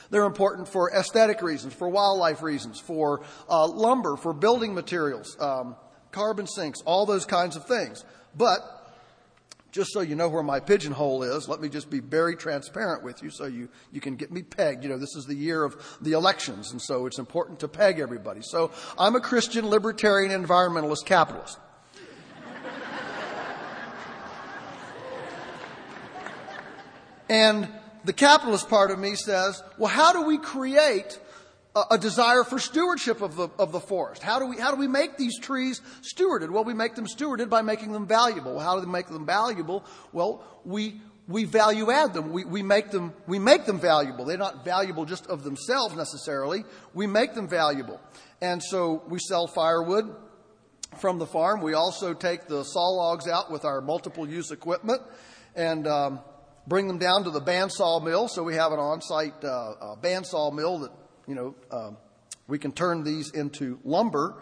They're 0.10 0.26
important 0.26 0.68
for 0.68 0.92
aesthetic 0.92 1.42
reasons, 1.42 1.74
for 1.74 1.90
wildlife 1.90 2.42
reasons, 2.42 2.80
for 2.80 3.24
uh, 3.50 3.68
lumber, 3.68 4.16
for 4.16 4.34
building 4.34 4.74
materials, 4.74 5.38
um, 5.40 5.76
carbon 6.12 6.48
sinks, 6.48 6.82
all 6.82 7.06
those 7.06 7.26
kinds 7.26 7.56
of 7.56 7.66
things. 7.66 8.04
But 8.36 8.60
just 9.74 9.92
so 9.92 10.02
you 10.02 10.16
know 10.16 10.30
where 10.30 10.44
my 10.44 10.60
pigeonhole 10.60 11.24
is, 11.24 11.50
let 11.50 11.60
me 11.60 11.68
just 11.68 11.90
be 11.90 12.00
very 12.00 12.36
transparent 12.36 13.04
with 13.04 13.24
you 13.24 13.32
so 13.32 13.46
you, 13.46 13.68
you 13.92 14.00
can 14.00 14.16
get 14.16 14.32
me 14.32 14.44
pegged. 14.44 14.84
You 14.84 14.90
know, 14.90 15.00
this 15.00 15.16
is 15.16 15.26
the 15.26 15.34
year 15.34 15.64
of 15.64 15.98
the 16.00 16.12
elections, 16.12 16.72
and 16.72 16.80
so 16.80 17.08
it's 17.08 17.18
important 17.18 17.60
to 17.62 17.68
peg 17.68 18.00
everybody. 18.00 18.42
So 18.44 18.72
I'm 19.00 19.16
a 19.16 19.20
Christian, 19.20 19.68
libertarian, 19.68 20.32
environmentalist, 20.32 21.06
capitalist. 21.06 21.58
and 27.28 27.68
the 28.06 28.14
capitalist 28.14 28.70
part 28.70 28.92
of 28.92 29.00
me 29.00 29.16
says, 29.16 29.64
well, 29.80 29.90
how 29.90 30.14
do 30.14 30.22
we 30.22 30.38
create 30.38 31.20
a, 31.76 31.98
desire 31.98 32.44
for 32.44 32.60
stewardship 32.60 33.22
of 33.22 33.36
the, 33.36 33.50
of 33.58 33.72
the 33.72 33.80
forest. 33.80 34.22
How 34.22 34.40
do 34.40 34.46
we, 34.46 34.58
how 34.58 34.72
do 34.72 34.78
we 34.78 34.88
make 34.88 35.18
these 35.18 35.40
trees 35.40 35.82
stewarded? 36.02 36.52
Well, 36.52 36.64
we 36.64 36.74
make 36.74 36.96
them 36.96 37.08
stewarded 37.08 37.50
by 37.50 37.62
making 37.62 37.92
them 37.92 38.06
valuable. 38.06 38.60
How 38.60 38.80
do 38.80 38.86
we 38.86 38.92
make 38.92 39.08
them 39.08 39.26
valuable? 39.26 39.84
Well, 40.12 40.44
we, 40.66 41.02
we 41.28 41.46
value 41.46 41.92
add 41.92 42.14
them. 42.14 42.32
We, 42.32 42.46
we 42.46 42.62
make 42.62 42.92
them, 42.92 43.14
we 43.26 43.40
make 43.40 43.66
them 43.66 43.80
valuable. 43.80 44.26
They're 44.26 44.38
not 44.38 44.64
valuable 44.64 45.06
just 45.06 45.26
of 45.28 45.44
themselves 45.44 45.96
necessarily. 45.96 46.64
We 46.94 47.08
make 47.08 47.34
them 47.34 47.48
valuable. 47.48 48.00
And 48.42 48.62
so 48.62 49.04
we 49.08 49.20
sell 49.20 49.48
firewood 49.48 50.16
from 51.00 51.18
the 51.18 51.26
farm. 51.26 51.62
We 51.62 51.74
also 51.74 52.14
take 52.14 52.48
the 52.48 52.64
saw 52.64 52.90
logs 52.90 53.28
out 53.28 53.52
with 53.52 53.66
our 53.66 53.82
multiple 53.82 54.30
use 54.30 54.52
equipment 54.52 55.02
and, 55.56 55.88
um, 55.88 56.20
bring 56.66 56.88
them 56.88 56.98
down 56.98 57.26
to 57.26 57.30
the 57.30 57.42
bandsaw 57.42 58.02
mill. 58.02 58.28
So 58.28 58.44
we 58.44 58.56
have 58.56 58.72
an 58.72 58.80
on-site 58.80 59.44
uh, 59.44 59.96
bandsaw 60.02 60.54
mill 60.54 60.80
that 60.80 60.92
you 61.28 61.36
know, 61.36 61.56
um, 61.72 61.98
we 62.48 62.60
can 62.60 62.72
turn 62.72 63.04
these 63.04 63.32
into 63.32 63.80
lumber. 63.84 64.42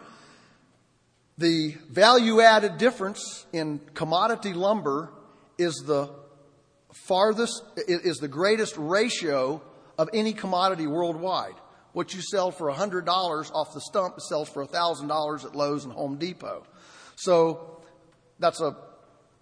The 1.38 1.75
value 1.89 2.41
added 2.41 2.77
difference 2.77 3.45
in 3.53 3.79
commodity 3.93 4.53
lumber 4.53 5.11
is 5.57 5.75
the 5.85 6.09
farthest, 7.07 7.63
is 7.88 8.17
the 8.17 8.27
greatest 8.27 8.75
ratio 8.77 9.61
of 9.97 10.09
any 10.13 10.33
commodity 10.33 10.88
worldwide. 10.88 11.55
What 11.93 12.13
you 12.13 12.21
sell 12.21 12.51
for 12.51 12.71
$100 12.71 13.05
off 13.53 13.73
the 13.73 13.81
stump 13.81 14.19
sells 14.21 14.50
for 14.50 14.65
$1,000 14.65 15.45
at 15.45 15.55
Lowe's 15.55 15.83
and 15.83 15.93
Home 15.93 16.17
Depot. 16.17 16.65
So 17.15 17.81
that's 18.39 18.61
a, 18.61 18.75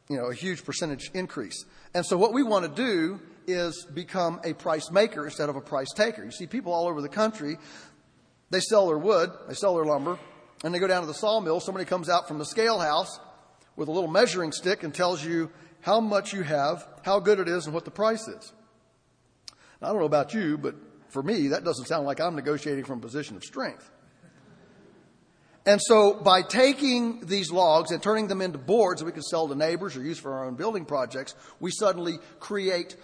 you 0.09 0.17
know, 0.17 0.25
a 0.25 0.33
huge 0.33 0.65
percentage 0.65 1.11
increase. 1.13 1.65
And 1.93 2.05
so 2.05 2.17
what 2.17 2.33
we 2.33 2.43
want 2.43 2.65
to 2.65 2.81
do 2.81 3.21
is 3.51 3.85
become 3.85 4.39
a 4.43 4.53
price 4.53 4.91
maker 4.91 5.25
instead 5.25 5.49
of 5.49 5.55
a 5.55 5.61
price 5.61 5.91
taker. 5.95 6.23
You 6.23 6.31
see 6.31 6.47
people 6.47 6.73
all 6.73 6.87
over 6.87 7.01
the 7.01 7.09
country, 7.09 7.57
they 8.49 8.59
sell 8.59 8.87
their 8.87 8.97
wood, 8.97 9.31
they 9.47 9.53
sell 9.53 9.75
their 9.75 9.85
lumber, 9.85 10.17
and 10.63 10.73
they 10.73 10.79
go 10.79 10.87
down 10.87 11.01
to 11.01 11.07
the 11.07 11.13
sawmill. 11.13 11.59
Somebody 11.59 11.85
comes 11.85 12.09
out 12.09 12.27
from 12.27 12.39
the 12.39 12.45
scale 12.45 12.79
house 12.79 13.19
with 13.75 13.87
a 13.87 13.91
little 13.91 14.09
measuring 14.09 14.51
stick 14.51 14.83
and 14.83 14.93
tells 14.93 15.23
you 15.23 15.51
how 15.81 15.99
much 15.99 16.33
you 16.33 16.43
have, 16.43 16.87
how 17.03 17.19
good 17.19 17.39
it 17.39 17.47
is, 17.47 17.65
and 17.65 17.73
what 17.73 17.85
the 17.85 17.91
price 17.91 18.27
is. 18.27 18.53
Now, 19.81 19.87
I 19.87 19.91
don't 19.91 19.99
know 19.99 20.05
about 20.05 20.33
you, 20.33 20.57
but 20.57 20.75
for 21.09 21.23
me, 21.23 21.49
that 21.49 21.63
doesn't 21.63 21.85
sound 21.85 22.05
like 22.05 22.19
I'm 22.19 22.35
negotiating 22.35 22.83
from 22.83 22.99
a 22.99 23.01
position 23.01 23.35
of 23.37 23.43
strength. 23.43 23.89
And 25.65 25.79
so 25.81 26.13
by 26.13 26.41
taking 26.41 27.25
these 27.25 27.51
logs 27.51 27.91
and 27.91 28.01
turning 28.01 28.27
them 28.27 28.41
into 28.41 28.57
boards 28.57 29.01
that 29.01 29.05
we 29.05 29.11
can 29.11 29.21
sell 29.21 29.47
to 29.47 29.55
neighbors 29.55 29.95
or 29.95 30.01
use 30.01 30.17
for 30.17 30.33
our 30.33 30.45
own 30.45 30.55
building 30.55 30.85
projects, 30.85 31.35
we 31.59 31.69
suddenly 31.71 32.17
create 32.39 32.95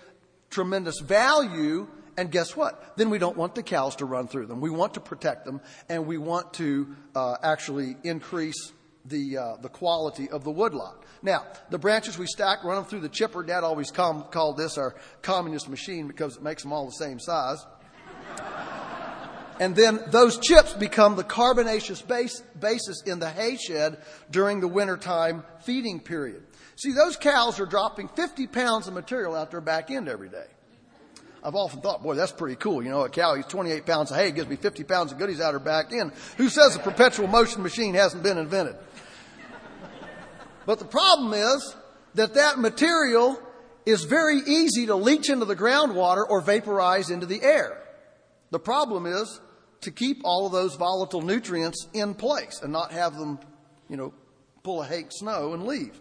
tremendous 0.56 1.02
value. 1.02 1.88
And 2.18 2.32
guess 2.32 2.56
what? 2.56 2.96
Then 2.96 3.10
we 3.10 3.20
don't 3.20 3.36
want 3.36 3.56
the 3.56 3.64
cows 3.64 3.98
to 3.98 4.06
run 4.06 4.30
through 4.30 4.48
them. 4.48 4.62
We 4.62 4.70
want 4.70 4.94
to 4.94 5.02
protect 5.02 5.44
them, 5.44 5.60
and 5.90 6.08
we 6.08 6.18
want 6.18 6.54
to 6.54 6.96
uh, 7.14 7.36
actually 7.44 7.98
increase 8.04 8.72
the 9.04 9.38
uh, 9.38 9.58
the 9.62 9.68
quality 9.68 10.30
of 10.30 10.46
the 10.46 10.52
woodlot. 10.52 11.04
Now, 11.22 11.46
the 11.70 11.78
branches 11.78 12.18
we 12.18 12.26
stack, 12.26 12.64
run 12.64 12.76
them 12.78 12.86
through 12.86 13.02
the 13.02 13.10
chipper. 13.10 13.44
Dad 13.44 13.66
always 13.66 13.92
com- 13.92 14.24
called 14.32 14.58
this 14.58 14.78
our 14.78 14.96
communist 15.22 15.68
machine 15.68 16.08
because 16.08 16.38
it 16.38 16.44
makes 16.44 16.64
them 16.64 16.72
all 16.72 16.86
the 16.86 16.92
same 16.92 17.20
size. 17.20 17.66
and 19.60 19.76
then 19.76 20.00
those 20.08 20.38
chips 20.38 20.74
become 20.74 21.18
the 21.18 21.24
carbonaceous 21.24 22.02
base, 22.02 22.42
basis 22.58 23.02
in 23.06 23.20
the 23.20 23.30
hay 23.30 23.58
shed 23.58 23.98
during 24.32 24.62
the 24.62 24.68
wintertime 24.70 25.44
feeding 25.64 26.00
period. 26.00 26.44
See, 26.76 26.92
those 26.92 27.16
cows 27.16 27.60
are 27.60 27.66
dropping 27.66 28.10
50 28.10 28.48
pounds 28.48 28.88
of 28.88 28.94
material 28.94 29.36
out 29.36 29.52
their 29.52 29.62
back 29.62 29.92
end 29.92 30.10
every 30.10 30.30
day. 30.30 30.46
I've 31.44 31.56
often 31.56 31.80
thought, 31.82 32.02
boy, 32.02 32.16
that's 32.16 32.32
pretty 32.32 32.56
cool. 32.56 32.84
You 32.84 32.90
know, 32.90 33.02
a 33.02 33.10
cow 33.10 33.36
eats 33.38 33.48
28 33.48 33.86
pounds 33.86 34.12
of 34.12 34.18
hay, 34.18 34.32
gives 34.32 34.50
me 34.50 34.56
50 34.56 34.84
pounds 34.84 35.12
of 35.12 35.20
goodies 35.20 35.40
out 35.40 35.54
her 35.54 35.60
back 35.60 35.94
end. 35.94 36.12
Who 36.38 36.50
says 36.50 36.76
a 36.76 36.80
perpetual 36.80 37.28
motion 37.28 37.62
machine 37.62 37.94
hasn't 37.94 38.24
been 38.24 38.38
invented? 38.38 38.76
But 40.66 40.80
the 40.80 40.86
problem 40.86 41.34
is 41.34 41.76
that 42.16 42.34
that 42.34 42.58
material 42.58 43.40
is 43.86 44.04
very 44.04 44.40
easy 44.40 44.88
to 44.88 44.96
leach 44.96 45.30
into 45.30 45.46
the 45.46 45.56
groundwater 45.56 46.26
or 46.28 46.42
vaporize 46.42 47.12
into 47.12 47.28
the 47.28 47.44
air. 47.44 47.84
The 48.50 48.60
problem 48.60 49.06
is 49.06 49.40
to 49.82 49.92
keep 49.92 50.22
all 50.24 50.48
of 50.48 50.52
those 50.52 50.76
volatile 50.76 51.22
nutrients 51.22 51.88
in 51.94 52.16
place 52.16 52.62
and 52.64 52.74
not 52.74 52.92
have 52.92 53.16
them, 53.16 53.38
you 53.88 53.98
know, 53.98 54.14
pull 54.66 54.82
a 54.82 54.86
hake 54.86 55.08
snow 55.12 55.54
and 55.54 55.64
leave. 55.66 55.98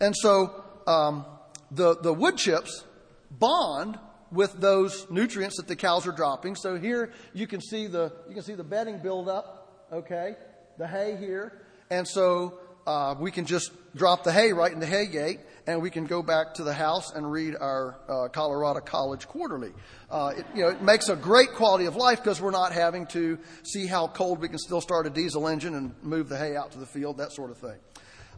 And 0.00 0.16
so 0.16 0.64
um, 0.86 1.26
the, 1.70 1.96
the 1.96 2.12
wood 2.12 2.38
chips 2.38 2.82
bond 3.30 3.98
with 4.32 4.54
those 4.54 5.06
nutrients 5.10 5.58
that 5.58 5.68
the 5.68 5.76
cows 5.76 6.06
are 6.06 6.12
dropping. 6.12 6.56
So 6.56 6.76
here 6.76 7.12
you 7.34 7.46
can 7.46 7.60
see 7.60 7.86
the, 7.86 8.12
you 8.26 8.34
can 8.34 8.42
see 8.42 8.54
the 8.54 8.64
bedding 8.64 8.98
build 8.98 9.28
up, 9.28 9.86
okay? 9.92 10.34
The 10.78 10.86
hay 10.86 11.16
here. 11.16 11.60
And 11.90 12.08
so 12.08 12.58
uh, 12.86 13.14
we 13.18 13.30
can 13.30 13.44
just 13.44 13.70
drop 13.94 14.24
the 14.24 14.32
hay 14.32 14.52
right 14.52 14.72
in 14.72 14.80
the 14.80 14.86
hay 14.86 15.06
gate 15.06 15.40
and 15.66 15.82
we 15.82 15.90
can 15.90 16.06
go 16.06 16.22
back 16.22 16.54
to 16.54 16.64
the 16.64 16.72
house 16.72 17.12
and 17.12 17.30
read 17.30 17.56
our 17.60 17.98
uh, 18.08 18.28
Colorado 18.28 18.80
College 18.80 19.26
Quarterly. 19.26 19.72
Uh, 20.10 20.32
it, 20.36 20.46
you 20.54 20.62
know, 20.62 20.68
it 20.68 20.80
makes 20.80 21.08
a 21.08 21.16
great 21.16 21.52
quality 21.52 21.86
of 21.86 21.96
life 21.96 22.22
because 22.22 22.40
we're 22.40 22.50
not 22.52 22.72
having 22.72 23.06
to 23.06 23.38
see 23.64 23.86
how 23.86 24.06
cold 24.06 24.40
we 24.40 24.48
can 24.48 24.58
still 24.58 24.80
start 24.80 25.06
a 25.06 25.10
diesel 25.10 25.48
engine 25.48 25.74
and 25.74 25.94
move 26.02 26.28
the 26.28 26.38
hay 26.38 26.56
out 26.56 26.70
to 26.72 26.78
the 26.78 26.86
field, 26.86 27.18
that 27.18 27.32
sort 27.32 27.50
of 27.50 27.58
thing. 27.58 27.76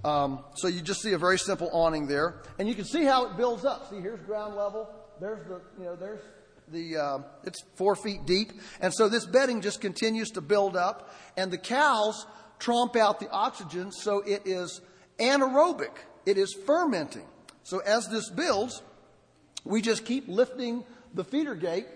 Um, 0.04 0.44
so 0.54 0.68
you 0.68 0.80
just 0.80 1.02
see 1.02 1.12
a 1.12 1.18
very 1.18 1.38
simple 1.38 1.70
awning 1.72 2.06
there, 2.06 2.42
and 2.58 2.68
you 2.68 2.74
can 2.74 2.84
see 2.84 3.04
how 3.04 3.26
it 3.26 3.36
builds 3.36 3.64
up. 3.64 3.90
See, 3.90 4.00
here's 4.00 4.20
ground 4.20 4.54
level. 4.54 4.88
There's 5.20 5.46
the, 5.48 5.60
you 5.78 5.84
know, 5.84 5.96
there's 5.96 6.20
the 6.68 6.96
uh, 6.96 7.18
it's 7.44 7.62
four 7.76 7.96
feet 7.96 8.24
deep, 8.24 8.52
and 8.80 8.94
so 8.94 9.08
this 9.08 9.26
bedding 9.26 9.60
just 9.60 9.80
continues 9.80 10.30
to 10.30 10.40
build 10.40 10.76
up, 10.76 11.12
and 11.36 11.50
the 11.50 11.58
cows 11.58 12.26
tromp 12.58 12.96
out 12.96 13.20
the 13.20 13.30
oxygen, 13.30 13.90
so 13.90 14.20
it 14.20 14.42
is 14.44 14.80
anaerobic. 15.18 15.92
It 16.26 16.38
is 16.38 16.54
fermenting. 16.66 17.26
So 17.62 17.80
as 17.80 18.08
this 18.08 18.30
builds, 18.30 18.82
we 19.64 19.82
just 19.82 20.04
keep 20.04 20.28
lifting 20.28 20.84
the 21.14 21.24
feeder 21.24 21.54
gate. 21.54 21.86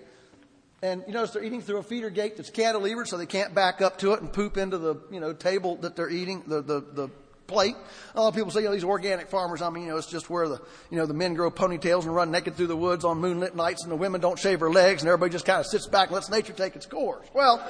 And 0.82 1.04
you 1.06 1.12
notice 1.12 1.30
they're 1.30 1.44
eating 1.44 1.62
through 1.62 1.78
a 1.78 1.82
feeder 1.82 2.10
gate 2.10 2.36
that's 2.36 2.50
cantilevered 2.50 3.06
so 3.06 3.16
they 3.16 3.26
can't 3.26 3.54
back 3.54 3.80
up 3.80 3.98
to 3.98 4.14
it 4.14 4.20
and 4.20 4.32
poop 4.32 4.56
into 4.56 4.78
the, 4.78 4.96
you 5.12 5.20
know, 5.20 5.32
table 5.32 5.76
that 5.76 5.94
they're 5.94 6.10
eating, 6.10 6.42
the, 6.46 6.60
the, 6.60 6.80
the 6.80 7.10
plate. 7.46 7.74
A 8.14 8.20
lot 8.20 8.28
of 8.28 8.34
people 8.34 8.50
say, 8.50 8.60
you 8.60 8.66
know, 8.66 8.72
these 8.72 8.84
organic 8.84 9.28
farmers, 9.28 9.62
I 9.62 9.70
mean, 9.70 9.84
you 9.84 9.90
know, 9.90 9.96
it's 9.96 10.06
just 10.06 10.30
where 10.30 10.48
the, 10.48 10.60
you 10.90 10.96
know, 10.96 11.06
the 11.06 11.14
men 11.14 11.34
grow 11.34 11.50
ponytails 11.50 12.02
and 12.04 12.14
run 12.14 12.30
naked 12.30 12.56
through 12.56 12.68
the 12.68 12.76
woods 12.76 13.04
on 13.04 13.18
moonlit 13.18 13.54
nights 13.54 13.82
and 13.82 13.92
the 13.92 13.96
women 13.96 14.20
don't 14.20 14.38
shave 14.38 14.60
their 14.60 14.70
legs 14.70 15.02
and 15.02 15.08
everybody 15.08 15.32
just 15.32 15.44
kind 15.44 15.60
of 15.60 15.66
sits 15.66 15.86
back 15.86 16.08
and 16.08 16.14
lets 16.14 16.30
nature 16.30 16.52
take 16.52 16.76
its 16.76 16.86
course. 16.86 17.26
Well, 17.34 17.66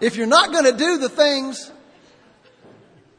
if 0.00 0.16
you're 0.16 0.26
not 0.26 0.52
going 0.52 0.64
to 0.64 0.76
do 0.76 0.98
the 0.98 1.08
things 1.08 1.70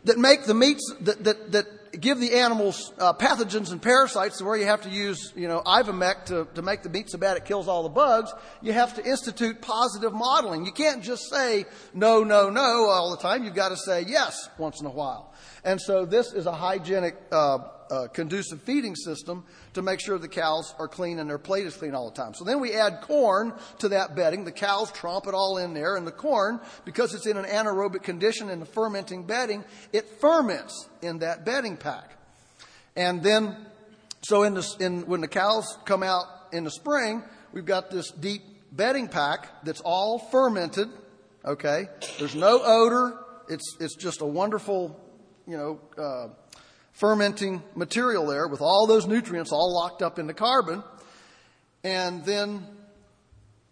that 0.06 0.18
make 0.18 0.46
the 0.46 0.54
meats 0.54 0.94
that, 1.02 1.24
that, 1.24 1.52
that 1.52 1.66
give 1.92 2.20
the 2.20 2.36
animals 2.36 2.94
uh, 3.00 3.14
pathogens 3.14 3.72
and 3.72 3.82
parasites 3.82 4.42
where 4.42 4.58
you 4.58 4.66
have 4.66 4.82
to 4.82 4.90
use, 4.90 5.34
you 5.36 5.48
know, 5.48 5.62
Ivomec 5.66 6.26
to, 6.26 6.48
to 6.56 6.62
make 6.62 6.84
the 6.84 6.90
meat 6.90 7.10
so 7.10 7.18
bad 7.18 7.38
it 7.38 7.46
kills 7.46 7.68
all 7.68 7.84
the 7.84 7.90
bugs, 7.90 8.32
you 8.62 8.74
have 8.74 8.96
to 8.96 9.06
institute 9.06 9.62
positive 9.62 10.14
modeling. 10.14 10.66
You 10.66 10.72
can't 10.72 11.04
just 11.04 11.30
say 11.30 11.66
no, 11.94 12.24
no, 12.24 12.50
no 12.50 12.90
all 12.90 13.12
the 13.12 13.22
time. 13.22 13.44
You've 13.44 13.56
got 13.56 13.70
to 13.70 13.78
say 13.78 14.06
yes 14.08 14.50
once 14.58 14.80
in 14.80 14.88
a 14.88 14.92
while. 14.92 15.34
And 15.64 15.80
so 15.80 16.06
this 16.06 16.34
is 16.34 16.46
a 16.46 16.54
hygienic, 16.54 17.16
uh, 17.32 17.60
uh, 17.90 18.08
conducive 18.08 18.62
feeding 18.62 18.96
system 18.96 19.44
to 19.74 19.82
make 19.82 20.00
sure 20.00 20.18
the 20.18 20.28
cows 20.28 20.74
are 20.80 20.88
clean 20.88 21.20
and 21.20 21.30
their 21.30 21.38
plate 21.38 21.66
is 21.66 21.76
clean 21.76 21.96
all 21.96 22.10
the 22.10 22.16
time. 22.16 22.34
So 22.34 22.44
then 22.44 22.60
we 22.60 22.74
add 22.74 23.02
corn 23.02 23.54
to 23.80 23.90
that 23.90 24.16
bedding. 24.16 24.46
The 24.46 24.52
cows 24.52 24.92
tromp 24.92 25.28
it 25.28 25.34
all 25.34 25.58
in 25.58 25.74
there, 25.74 25.96
and 25.96 26.06
the 26.06 26.12
corn, 26.12 26.60
because 26.86 27.14
it's 27.14 27.26
in 27.26 27.38
an 27.38 27.46
anaerobic 27.46 28.04
condition 28.04 28.50
in 28.50 28.60
the 28.60 28.66
fermenting 28.66 29.24
bedding, 29.24 29.64
it 29.92 30.06
ferments 30.22 30.88
in 31.02 31.20
that 31.20 31.46
bedding 31.46 31.78
pack. 31.78 32.16
And 32.96 33.24
then, 33.24 33.56
so 34.22 34.44
in 34.44 34.54
the, 34.54 34.76
in, 34.80 35.08
when 35.08 35.22
the 35.22 35.28
cows 35.28 35.78
come 35.86 36.04
out 36.04 36.26
in 36.52 36.64
the 36.64 36.72
spring, 36.72 37.24
we've 37.54 37.66
got 37.66 37.90
this 37.90 38.12
deep 38.12 38.42
bedding 38.72 39.08
pack 39.08 39.64
that's 39.64 39.82
all 39.82 40.20
fermented. 40.20 40.90
Okay, 41.46 41.88
there's 42.18 42.36
no 42.36 42.62
odor. 42.62 43.18
It's 43.48 43.78
it's 43.80 43.96
just 43.96 44.22
a 44.22 44.26
wonderful, 44.26 45.00
you 45.48 45.58
know, 45.58 45.80
uh, 45.98 46.28
fermenting 47.00 47.64
material 47.76 48.28
there 48.28 48.48
with 48.48 48.60
all 48.60 48.86
those 48.86 49.08
nutrients 49.08 49.54
all 49.54 49.74
locked 49.74 50.02
up 50.02 50.20
in 50.20 50.28
the 50.28 50.34
carbon. 50.34 50.84
And 51.82 52.26
then 52.26 52.66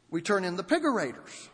we 0.09 0.21
turn 0.21 0.45
in 0.45 0.55
the 0.55 0.63
pigarators. 0.63 1.49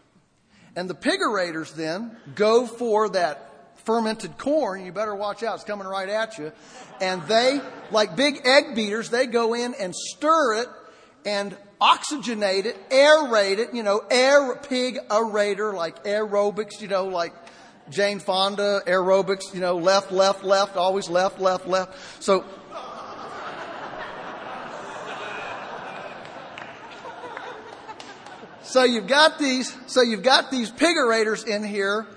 And 0.75 0.87
the 0.87 0.95
pigarators 0.95 1.73
then 1.73 2.15
go 2.35 2.67
for 2.67 3.09
that 3.09 3.49
fermented 3.85 4.37
corn. 4.37 4.85
You 4.85 4.91
better 4.91 5.15
watch 5.15 5.41
out. 5.41 5.55
It's 5.55 5.63
coming 5.63 5.87
right 5.87 6.09
at 6.09 6.37
you. 6.37 6.51
And 7.01 7.23
they, 7.23 7.59
like 7.89 8.15
big 8.15 8.41
egg 8.45 8.75
beaters, 8.75 9.09
they 9.09 9.25
go 9.25 9.55
in 9.55 9.73
and 9.73 9.95
stir 9.95 10.61
it 10.61 10.67
and 11.25 11.57
oxygenate 11.81 12.65
it, 12.65 12.89
aerate 12.89 13.57
it, 13.57 13.73
you 13.73 13.81
know, 13.81 14.01
air 14.11 14.55
pig 14.55 14.99
aerator, 15.09 15.73
like 15.73 16.03
aerobics, 16.03 16.81
you 16.81 16.87
know, 16.87 17.05
like 17.05 17.33
Jane 17.89 18.19
Fonda, 18.19 18.81
aerobics, 18.87 19.53
you 19.53 19.59
know, 19.59 19.77
left, 19.77 20.11
left, 20.11 20.43
left, 20.43 20.77
always 20.77 21.09
left, 21.09 21.39
left, 21.39 21.67
left. 21.67 22.23
So, 22.23 22.45
so 28.63 28.83
you've 28.83 29.07
got 29.07 29.37
these, 29.37 29.75
so 29.87 30.01
you've 30.01 30.23
got 30.23 30.49
these 30.49 30.71
pigarators 30.71 31.45
in 31.45 31.63
here, 31.63 32.07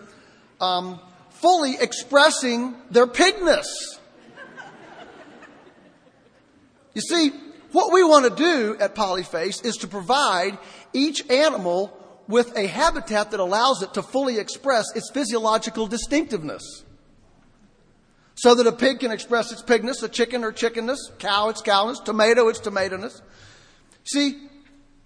um, 0.61 1.00
fully 1.30 1.76
expressing 1.78 2.76
their 2.90 3.06
pigness. 3.06 3.66
You 6.94 7.02
see, 7.02 7.30
what 7.73 7.92
we 7.92 8.02
want 8.04 8.25
to 8.25 8.35
do 8.35 8.76
at 8.80 8.94
Polyface 8.94 9.64
is 9.64 9.79
to 9.79 9.88
provide 9.88 10.57
each 10.94 11.29
animal 11.29 11.95
with 12.29 12.57
a 12.57 12.67
habitat 12.67 13.31
that 13.31 13.41
allows 13.41 13.83
it 13.83 13.95
to 13.95 14.03
fully 14.03 14.39
express 14.39 14.85
its 14.95 15.11
physiological 15.11 15.87
distinctiveness. 15.87 16.85
So 18.35 18.55
that 18.55 18.67
a 18.67 18.73
pig 18.73 19.01
can 19.01 19.12
express 19.12 19.51
its 19.51 19.62
pigness, 19.62 20.03
a 20.03 20.09
chicken 20.09 20.45
or 20.45 20.53
chickenness, 20.53 21.11
cow 21.19 21.49
its 21.49 21.62
cowness, 21.62 22.01
tomato 22.01 22.49
its 22.49 22.61
tomatoness. 22.61 23.23
See, 24.05 24.37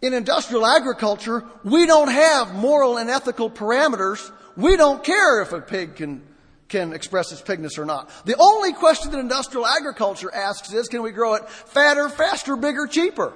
in 0.02 0.14
industrial 0.14 0.66
agriculture, 0.66 1.44
we 1.62 1.86
don't 1.86 2.10
have 2.10 2.54
moral 2.54 2.96
and 2.96 3.08
ethical 3.08 3.48
parameters. 3.48 4.32
We 4.56 4.76
don't 4.76 5.04
care 5.04 5.42
if 5.42 5.52
a 5.52 5.60
pig 5.60 5.96
can, 5.96 6.22
can 6.68 6.92
express 6.92 7.30
its 7.30 7.42
pigness 7.42 7.78
or 7.78 7.84
not. 7.84 8.10
The 8.24 8.36
only 8.36 8.72
question 8.72 9.12
that 9.12 9.18
industrial 9.18 9.66
agriculture 9.66 10.34
asks 10.34 10.72
is, 10.72 10.88
can 10.88 11.02
we 11.02 11.12
grow 11.12 11.34
it 11.34 11.48
fatter, 11.48 12.08
faster, 12.08 12.56
bigger, 12.56 12.86
cheaper? 12.86 13.32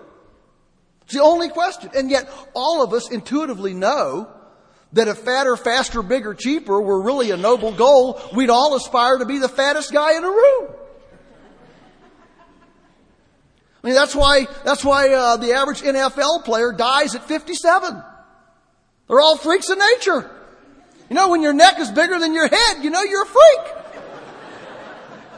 It's 1.05 1.15
the 1.15 1.23
only 1.23 1.49
question. 1.49 1.91
And 1.95 2.11
yet, 2.11 2.29
all 2.55 2.83
of 2.83 2.93
us 2.93 3.11
intuitively 3.11 3.75
know 3.75 4.29
that 4.95 5.09
if 5.09 5.19
fatter, 5.19 5.57
faster, 5.57 6.03
bigger, 6.03 6.35
cheaper 6.35 6.81
were 6.81 7.03
really 7.03 7.31
a 7.31 7.37
noble 7.37 7.73
goal, 7.73 8.21
we'd 8.35 8.51
all 8.51 8.75
aspire 8.77 9.19
to 9.19 9.27
be 9.27 9.39
the 9.39 9.49
fattest 9.49 9.93
guy 9.93 10.17
in 10.17 10.23
the 10.23 10.29
room. 10.29 10.71
I 13.83 13.87
mean, 13.87 13.95
that's 13.95 14.15
why, 14.15 14.47
that's 14.65 14.83
why 14.83 15.11
uh, 15.11 15.37
the 15.37 15.53
average 15.53 15.83
NFL 15.83 16.45
player 16.45 16.73
dies 16.73 17.15
at 17.15 17.25
57. 17.25 18.03
They're 19.09 19.21
all 19.21 19.37
freaks 19.37 19.69
of 19.69 19.79
nature. 19.79 20.31
You 21.11 21.17
know, 21.17 21.29
when 21.29 21.43
your 21.43 21.53
neck 21.53 21.79
is 21.79 21.91
bigger 21.91 22.19
than 22.19 22.33
your 22.33 22.49
head, 22.49 22.83
you 22.83 22.89
know 22.89 23.03
you're 23.03 23.25
a 23.25 23.27
freak. 23.27 23.84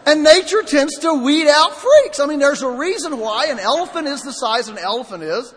And 0.06 0.22
nature 0.22 0.62
tends 0.62 0.98
to 1.00 1.14
weed 1.14 1.48
out 1.48 1.74
freaks. 1.74 2.20
I 2.20 2.26
mean, 2.26 2.38
there's 2.38 2.62
a 2.62 2.70
reason 2.70 3.18
why 3.18 3.46
an 3.46 3.58
elephant 3.58 4.06
is 4.06 4.22
the 4.22 4.32
size 4.32 4.68
an 4.68 4.78
elephant 4.78 5.24
is, 5.24 5.52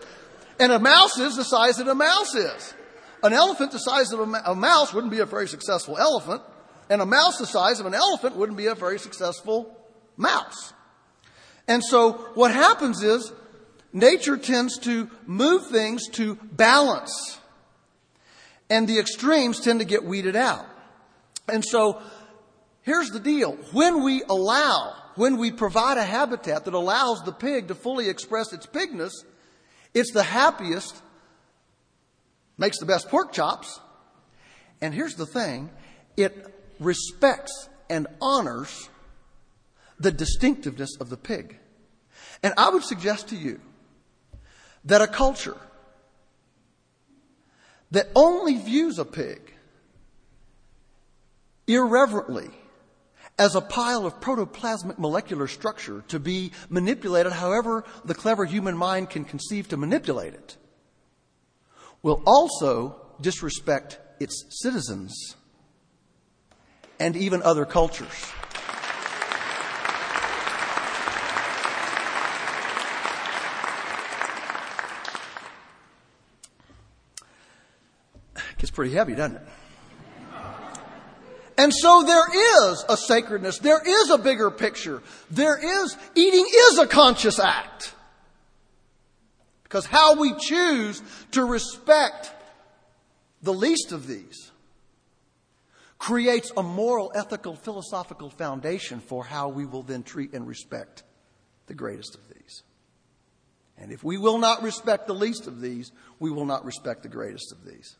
and 0.58 0.72
a 0.72 0.78
mouse 0.80 1.18
is 1.18 1.36
the 1.36 1.44
size 1.44 1.76
that 1.76 1.86
a 1.86 1.94
mouse 1.94 2.34
is. 2.34 2.74
An 3.22 3.32
elephant 3.32 3.70
the 3.72 3.78
size 3.78 4.12
of 4.12 4.20
a, 4.20 4.54
mouse 4.54 4.92
wouldn't 4.92 5.12
be 5.12 5.20
a 5.20 5.26
very 5.26 5.46
successful 5.46 5.96
elephant, 5.98 6.42
and 6.88 7.00
a 7.00 7.06
mouse 7.06 7.38
the 7.38 7.46
size 7.46 7.78
of 7.78 7.86
an 7.86 7.94
elephant 7.94 8.34
wouldn't 8.34 8.58
be 8.58 8.66
a 8.66 8.74
very 8.74 8.98
successful 8.98 9.76
mouse. 10.16 10.72
And 11.68 11.84
so 11.84 12.12
what 12.34 12.50
happens 12.50 13.02
is 13.02 13.32
nature 13.92 14.36
tends 14.36 14.78
to 14.78 15.10
move 15.26 15.66
things 15.66 16.08
to 16.12 16.36
balance. 16.52 17.38
And 18.68 18.88
the 18.88 18.98
extremes 18.98 19.60
tend 19.60 19.80
to 19.80 19.86
get 19.86 20.04
weeded 20.04 20.34
out. 20.34 20.66
And 21.46 21.64
so 21.64 22.02
Here's 22.82 23.10
the 23.10 23.20
deal. 23.20 23.52
When 23.72 24.02
we 24.02 24.22
allow, 24.28 24.94
when 25.16 25.36
we 25.36 25.50
provide 25.50 25.98
a 25.98 26.04
habitat 26.04 26.64
that 26.64 26.74
allows 26.74 27.22
the 27.24 27.32
pig 27.32 27.68
to 27.68 27.74
fully 27.74 28.08
express 28.08 28.52
its 28.52 28.66
pigness, 28.66 29.12
it's 29.92 30.12
the 30.12 30.22
happiest, 30.22 31.02
makes 32.56 32.78
the 32.78 32.86
best 32.86 33.08
pork 33.08 33.32
chops. 33.32 33.80
And 34.80 34.94
here's 34.94 35.14
the 35.14 35.26
thing 35.26 35.70
it 36.16 36.46
respects 36.78 37.68
and 37.90 38.06
honors 38.20 38.88
the 39.98 40.10
distinctiveness 40.10 40.96
of 41.00 41.10
the 41.10 41.16
pig. 41.16 41.58
And 42.42 42.54
I 42.56 42.70
would 42.70 42.84
suggest 42.84 43.28
to 43.28 43.36
you 43.36 43.60
that 44.86 45.02
a 45.02 45.06
culture 45.06 45.56
that 47.90 48.08
only 48.14 48.56
views 48.56 48.98
a 48.98 49.04
pig 49.04 49.52
irreverently 51.66 52.50
as 53.40 53.54
a 53.54 53.60
pile 53.62 54.04
of 54.04 54.20
protoplasmic 54.20 54.98
molecular 54.98 55.48
structure 55.48 56.04
to 56.08 56.20
be 56.20 56.52
manipulated 56.68 57.32
however 57.32 57.84
the 58.04 58.14
clever 58.14 58.44
human 58.44 58.76
mind 58.76 59.08
can 59.08 59.24
conceive 59.24 59.66
to 59.66 59.78
manipulate 59.78 60.34
it, 60.34 60.58
will 62.02 62.22
also 62.26 63.00
disrespect 63.22 63.98
its 64.20 64.44
citizens 64.50 65.36
and 66.98 67.16
even 67.16 67.42
other 67.42 67.64
cultures. 67.64 68.12
Gets 78.58 78.70
pretty 78.70 78.92
heavy, 78.92 79.14
doesn't 79.14 79.36
it? 79.36 79.42
And 81.56 81.72
so 81.74 82.02
there 82.06 82.68
is 82.70 82.84
a 82.88 82.96
sacredness. 82.96 83.58
There 83.58 83.80
is 83.84 84.10
a 84.10 84.18
bigger 84.18 84.50
picture. 84.50 85.02
There 85.30 85.58
is, 85.58 85.96
eating 86.14 86.46
is 86.48 86.78
a 86.78 86.86
conscious 86.86 87.38
act. 87.38 87.94
Because 89.62 89.86
how 89.86 90.16
we 90.16 90.34
choose 90.34 91.02
to 91.32 91.44
respect 91.44 92.32
the 93.42 93.54
least 93.54 93.92
of 93.92 94.06
these 94.06 94.50
creates 95.98 96.50
a 96.56 96.62
moral, 96.62 97.12
ethical, 97.14 97.54
philosophical 97.54 98.30
foundation 98.30 99.00
for 99.00 99.22
how 99.22 99.48
we 99.48 99.66
will 99.66 99.82
then 99.82 100.02
treat 100.02 100.32
and 100.32 100.46
respect 100.48 101.04
the 101.66 101.74
greatest 101.74 102.16
of 102.16 102.22
these. 102.28 102.62
And 103.78 103.92
if 103.92 104.02
we 104.02 104.18
will 104.18 104.38
not 104.38 104.62
respect 104.62 105.06
the 105.06 105.14
least 105.14 105.46
of 105.46 105.60
these, 105.60 105.92
we 106.18 106.30
will 106.30 106.46
not 106.46 106.64
respect 106.64 107.02
the 107.02 107.08
greatest 107.08 107.52
of 107.52 107.64
these. 107.64 107.96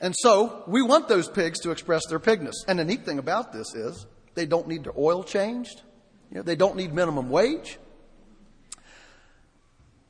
And 0.00 0.14
so 0.16 0.62
we 0.66 0.82
want 0.82 1.08
those 1.08 1.28
pigs 1.28 1.60
to 1.60 1.70
express 1.70 2.06
their 2.06 2.20
pigness. 2.20 2.54
And 2.68 2.78
the 2.78 2.84
neat 2.84 3.04
thing 3.04 3.18
about 3.18 3.52
this 3.52 3.74
is 3.74 4.06
they 4.34 4.46
don't 4.46 4.68
need 4.68 4.84
their 4.84 4.98
oil 4.98 5.24
changed. 5.24 5.82
You 6.30 6.38
know, 6.38 6.42
they 6.42 6.56
don't 6.56 6.76
need 6.76 6.92
minimum 6.92 7.30
wage. 7.30 7.78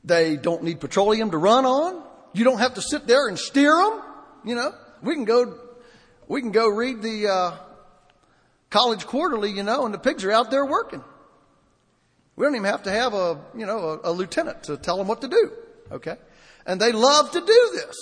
They 0.03 0.35
don't 0.35 0.63
need 0.63 0.79
petroleum 0.79 1.31
to 1.31 1.37
run 1.37 1.65
on. 1.65 2.03
You 2.33 2.43
don't 2.43 2.59
have 2.59 2.75
to 2.75 2.81
sit 2.81 3.07
there 3.07 3.27
and 3.27 3.37
steer 3.37 3.75
them. 3.75 4.01
You 4.45 4.55
know, 4.55 4.73
we 5.01 5.15
can 5.15 5.25
go, 5.25 5.57
we 6.27 6.41
can 6.41 6.51
go 6.51 6.67
read 6.67 7.01
the 7.01 7.27
uh, 7.27 7.51
college 8.69 9.05
quarterly, 9.05 9.51
you 9.51 9.63
know, 9.63 9.85
and 9.85 9.93
the 9.93 9.99
pigs 9.99 10.23
are 10.23 10.31
out 10.31 10.51
there 10.51 10.65
working. 10.65 11.03
We 12.35 12.45
don't 12.45 12.55
even 12.55 12.65
have 12.65 12.83
to 12.83 12.91
have 12.91 13.13
a, 13.13 13.39
you 13.55 13.65
know, 13.65 13.99
a, 14.03 14.11
a 14.11 14.11
lieutenant 14.11 14.63
to 14.63 14.77
tell 14.77 14.97
them 14.97 15.07
what 15.07 15.21
to 15.21 15.27
do. 15.27 15.51
Okay, 15.91 16.15
and 16.65 16.79
they 16.79 16.91
love 16.91 17.31
to 17.31 17.39
do 17.39 17.69
this. 17.73 17.95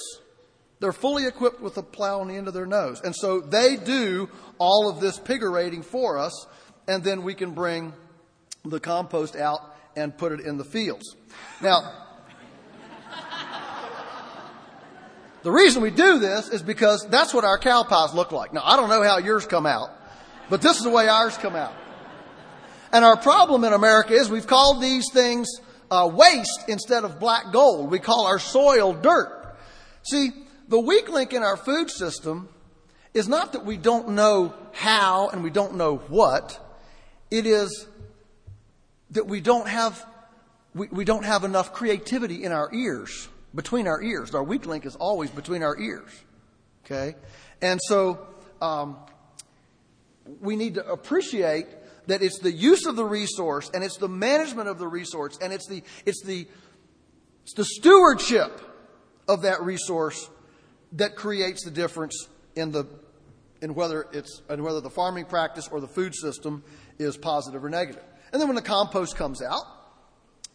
They're 0.79 0.93
fully 0.93 1.25
equipped 1.25 1.61
with 1.61 1.77
a 1.77 1.83
plow 1.83 2.19
on 2.19 2.27
the 2.27 2.35
end 2.35 2.47
of 2.47 2.53
their 2.53 2.65
nose, 2.65 3.01
and 3.01 3.15
so 3.15 3.39
they 3.39 3.77
do 3.77 4.29
all 4.57 4.89
of 4.89 4.99
this 4.99 5.17
piggerating 5.17 5.83
for 5.83 6.17
us, 6.17 6.47
and 6.87 7.03
then 7.03 7.23
we 7.23 7.33
can 7.33 7.51
bring 7.51 7.93
the 8.63 8.79
compost 8.79 9.35
out 9.35 9.59
and 9.95 10.17
put 10.17 10.31
it 10.31 10.41
in 10.41 10.57
the 10.57 10.65
fields. 10.65 11.15
Now, 11.61 11.91
the 15.43 15.51
reason 15.51 15.81
we 15.81 15.91
do 15.91 16.19
this 16.19 16.49
is 16.49 16.61
because 16.61 17.07
that's 17.09 17.33
what 17.33 17.45
our 17.45 17.57
cow 17.57 17.83
pies 17.83 18.13
look 18.13 18.31
like. 18.31 18.51
Now, 18.51 18.61
I 18.63 18.75
don't 18.75 18.89
know 18.89 19.03
how 19.03 19.19
yours 19.19 19.45
come 19.45 19.65
out, 19.65 19.89
but 20.49 20.61
this 20.61 20.77
is 20.77 20.83
the 20.83 20.89
way 20.89 21.07
ours 21.07 21.37
come 21.37 21.55
out. 21.55 21.73
And 22.91 23.05
our 23.05 23.17
problem 23.17 23.63
in 23.63 23.73
America 23.73 24.13
is 24.13 24.29
we've 24.29 24.47
called 24.47 24.81
these 24.81 25.05
things 25.11 25.47
uh, 25.91 26.09
waste 26.11 26.65
instead 26.67 27.03
of 27.03 27.19
black 27.19 27.51
gold. 27.51 27.91
We 27.91 27.99
call 27.99 28.25
our 28.25 28.39
soil 28.39 28.93
dirt. 28.93 29.55
See, 30.03 30.31
the 30.67 30.79
weak 30.79 31.09
link 31.09 31.33
in 31.33 31.43
our 31.43 31.57
food 31.57 31.89
system 31.89 32.49
is 33.13 33.27
not 33.27 33.53
that 33.53 33.65
we 33.65 33.77
don't 33.77 34.09
know 34.09 34.53
how 34.73 35.29
and 35.29 35.43
we 35.43 35.49
don't 35.49 35.75
know 35.75 35.97
what. 35.97 36.59
It 37.31 37.45
is 37.45 37.87
that 39.11 39.27
we 39.27 39.41
don't 39.41 39.67
have 39.67 40.05
we, 40.73 40.87
we 40.87 41.05
don't 41.05 41.23
have 41.23 41.45
enough 41.45 41.71
creativity 41.71 42.43
in 42.43 42.51
our 42.51 42.69
ears, 42.73 43.29
between 43.53 43.87
our 43.87 44.01
ears. 44.01 44.35
Our 44.35 44.43
weak 44.43 44.65
link 44.65 44.85
is 44.85 44.95
always 44.97 45.29
between 45.29 45.63
our 45.63 45.79
ears. 45.79 46.11
Okay? 46.83 47.15
And 47.61 47.79
so 47.81 48.27
um, 48.61 48.97
we 50.41 50.57
need 50.57 50.75
to 50.75 50.85
appreciate 50.85 51.67
that 52.07 52.21
it's 52.21 52.39
the 52.39 52.51
use 52.51 52.85
of 52.85 52.95
the 52.95 53.05
resource 53.05 53.71
and 53.73 53.83
it's 53.83 53.97
the 53.97 54.09
management 54.09 54.67
of 54.67 54.77
the 54.77 54.87
resource 54.87 55.37
and 55.41 55.51
it's 55.53 55.67
the 55.67 55.81
it's 56.05 56.21
the 56.23 56.47
it's 57.43 57.53
the 57.53 57.65
stewardship 57.65 58.61
of 59.27 59.43
that 59.43 59.61
resource 59.63 60.29
that 60.95 61.15
creates 61.15 61.63
the 61.63 61.71
difference 61.71 62.27
in 62.55 62.71
the 62.71 62.87
in 63.61 63.73
whether 63.73 64.07
it's 64.11 64.41
in 64.49 64.63
whether 64.63 64.81
the 64.81 64.89
farming 64.89 65.25
practice 65.25 65.67
or 65.71 65.79
the 65.79 65.87
food 65.87 66.13
system 66.13 66.63
is 66.99 67.17
positive 67.17 67.63
or 67.63 67.69
negative. 67.69 68.03
And 68.31 68.41
then 68.41 68.47
when 68.47 68.55
the 68.55 68.61
compost 68.61 69.15
comes 69.15 69.41
out, 69.41 69.63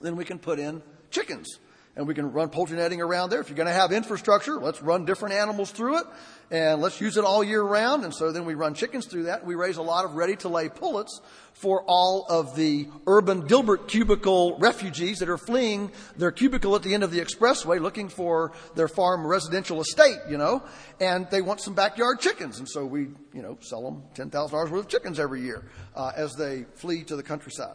then 0.00 0.16
we 0.16 0.24
can 0.24 0.38
put 0.38 0.58
in 0.58 0.82
chickens 1.10 1.58
and 1.96 2.06
we 2.06 2.14
can 2.14 2.32
run 2.32 2.48
poultry 2.48 2.76
netting 2.76 3.00
around 3.00 3.30
there. 3.30 3.40
If 3.40 3.48
you're 3.48 3.56
going 3.56 3.66
to 3.66 3.72
have 3.72 3.92
infrastructure, 3.92 4.56
let's 4.58 4.80
run 4.80 5.04
different 5.04 5.34
animals 5.34 5.70
through 5.70 5.98
it 5.98 6.06
and 6.50 6.80
let's 6.80 7.00
use 7.00 7.16
it 7.16 7.24
all 7.24 7.42
year 7.42 7.62
round. 7.62 8.04
And 8.04 8.14
so 8.14 8.32
then 8.32 8.44
we 8.44 8.54
run 8.54 8.74
chickens 8.74 9.06
through 9.06 9.24
that. 9.24 9.44
We 9.44 9.54
raise 9.54 9.76
a 9.76 9.82
lot 9.82 10.04
of 10.04 10.14
ready 10.14 10.36
to 10.36 10.48
lay 10.48 10.68
pullets 10.68 11.20
for 11.52 11.82
all 11.86 12.26
of 12.28 12.56
the 12.56 12.88
urban 13.06 13.42
Dilbert 13.42 13.88
cubicle 13.88 14.56
refugees 14.58 15.18
that 15.18 15.28
are 15.28 15.36
fleeing 15.36 15.90
their 16.16 16.30
cubicle 16.30 16.74
at 16.74 16.82
the 16.82 16.94
end 16.94 17.02
of 17.02 17.10
the 17.10 17.20
expressway 17.20 17.80
looking 17.80 18.08
for 18.08 18.52
their 18.76 18.88
farm 18.88 19.26
residential 19.26 19.80
estate, 19.80 20.18
you 20.28 20.38
know, 20.38 20.62
and 21.00 21.28
they 21.30 21.42
want 21.42 21.60
some 21.60 21.74
backyard 21.74 22.20
chickens. 22.20 22.58
And 22.60 22.68
so 22.68 22.86
we, 22.86 23.08
you 23.34 23.42
know, 23.42 23.58
sell 23.60 23.82
them 23.82 24.02
$10,000 24.14 24.52
worth 24.52 24.72
of 24.72 24.88
chickens 24.88 25.20
every 25.20 25.42
year 25.42 25.64
uh, 25.94 26.12
as 26.16 26.34
they 26.34 26.64
flee 26.76 27.02
to 27.04 27.16
the 27.16 27.22
countryside. 27.22 27.74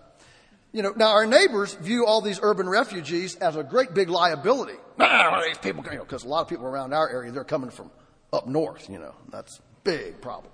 You 0.76 0.82
know, 0.82 0.92
now 0.94 1.12
our 1.12 1.26
neighbors 1.26 1.74
view 1.76 2.06
all 2.06 2.20
these 2.20 2.38
urban 2.44 2.68
refugees 2.68 3.38
as 3.38 3.56
a 3.56 3.64
great 3.64 3.94
big 3.94 4.10
liability. 4.10 4.74
these 5.00 5.58
people, 5.60 5.86
you 5.86 6.00
know, 6.00 6.04
because 6.04 6.26
a 6.26 6.28
lot 6.28 6.42
of 6.42 6.50
people 6.50 6.66
around 6.66 6.94
our 6.94 7.10
area, 7.10 7.32
they're 7.32 7.46
coming 7.46 7.70
from 7.70 7.90
up 8.34 8.46
north, 8.46 8.90
you 8.90 9.00
know. 9.00 9.16
That's 9.32 9.62
big 9.86 10.20
problem. 10.20 10.52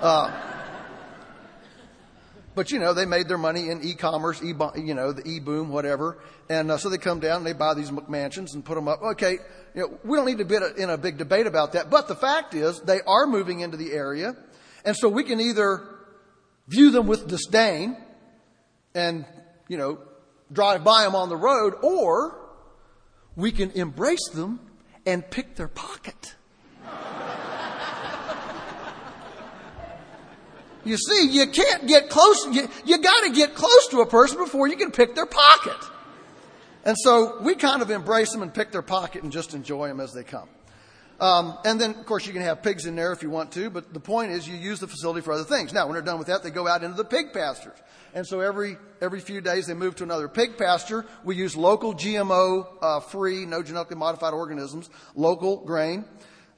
Uh, 0.00 0.34
but 2.54 2.70
you 2.70 2.78
know, 2.78 2.94
they 2.94 3.04
made 3.04 3.28
their 3.28 3.36
money 3.36 3.68
in 3.68 3.82
e-commerce, 3.82 4.42
e, 4.42 4.54
you 4.76 4.94
know, 4.94 5.12
the 5.12 5.28
e-boom, 5.28 5.68
whatever. 5.68 6.16
And 6.48 6.70
uh, 6.70 6.78
so 6.78 6.88
they 6.88 6.96
come 6.96 7.20
down 7.20 7.36
and 7.36 7.46
they 7.46 7.52
buy 7.52 7.74
these 7.74 7.90
McMansions 7.90 8.54
and 8.54 8.64
put 8.64 8.76
them 8.76 8.88
up. 8.88 9.02
Okay, 9.02 9.32
you 9.74 9.82
know, 9.82 9.98
we 10.02 10.16
don't 10.16 10.24
need 10.24 10.38
to 10.38 10.46
be 10.46 10.56
in 10.78 10.88
a 10.88 10.96
big 10.96 11.18
debate 11.18 11.46
about 11.46 11.74
that. 11.74 11.90
But 11.90 12.08
the 12.08 12.16
fact 12.16 12.54
is, 12.54 12.80
they 12.80 13.02
are 13.06 13.26
moving 13.26 13.60
into 13.60 13.76
the 13.76 13.92
area. 13.92 14.34
And 14.86 14.96
so 14.96 15.10
we 15.10 15.24
can 15.24 15.42
either 15.42 15.86
view 16.68 16.90
them 16.90 17.06
with 17.06 17.28
disdain 17.28 17.98
and 18.94 19.24
you 19.68 19.76
know, 19.76 19.98
drive 20.52 20.84
by 20.84 21.04
them 21.04 21.14
on 21.14 21.28
the 21.28 21.36
road, 21.36 21.74
or 21.82 22.38
we 23.36 23.52
can 23.52 23.70
embrace 23.72 24.28
them 24.30 24.60
and 25.06 25.28
pick 25.30 25.56
their 25.56 25.68
pocket. 25.68 26.34
you 30.84 30.96
see, 30.96 31.28
you 31.30 31.46
can't 31.46 31.86
get 31.86 32.10
close, 32.10 32.46
you, 32.52 32.68
you 32.84 32.98
gotta 32.98 33.30
get 33.30 33.54
close 33.54 33.88
to 33.88 34.00
a 34.00 34.06
person 34.06 34.38
before 34.38 34.68
you 34.68 34.76
can 34.76 34.90
pick 34.90 35.14
their 35.14 35.26
pocket. 35.26 35.76
And 36.84 36.96
so 36.98 37.40
we 37.40 37.54
kind 37.54 37.80
of 37.80 37.90
embrace 37.90 38.32
them 38.32 38.42
and 38.42 38.52
pick 38.52 38.72
their 38.72 38.82
pocket 38.82 39.22
and 39.22 39.30
just 39.30 39.54
enjoy 39.54 39.88
them 39.88 40.00
as 40.00 40.12
they 40.12 40.24
come. 40.24 40.48
Um, 41.20 41.58
and 41.64 41.80
then, 41.80 41.90
of 41.90 42.06
course, 42.06 42.26
you 42.26 42.32
can 42.32 42.42
have 42.42 42.62
pigs 42.62 42.86
in 42.86 42.96
there 42.96 43.12
if 43.12 43.22
you 43.22 43.30
want 43.30 43.52
to, 43.52 43.70
but 43.70 43.94
the 43.94 44.00
point 44.00 44.32
is 44.32 44.48
you 44.48 44.56
use 44.56 44.80
the 44.80 44.88
facility 44.88 45.20
for 45.20 45.32
other 45.32 45.44
things. 45.44 45.72
Now, 45.72 45.86
when 45.86 45.94
they're 45.94 46.02
done 46.02 46.18
with 46.18 46.26
that, 46.28 46.42
they 46.42 46.50
go 46.50 46.66
out 46.66 46.82
into 46.82 46.96
the 46.96 47.04
pig 47.04 47.32
pastures. 47.32 47.78
And 48.14 48.26
so 48.26 48.40
every, 48.40 48.76
every 49.00 49.20
few 49.20 49.40
days 49.40 49.66
they 49.66 49.74
move 49.74 49.94
to 49.96 50.04
another 50.04 50.28
pig 50.28 50.58
pasture. 50.58 51.06
We 51.24 51.36
use 51.36 51.56
local 51.56 51.94
GMO 51.94 52.66
uh, 52.82 53.00
free, 53.00 53.46
no 53.46 53.62
genetically 53.62 53.96
modified 53.96 54.34
organisms, 54.34 54.90
local 55.14 55.64
grain. 55.64 56.04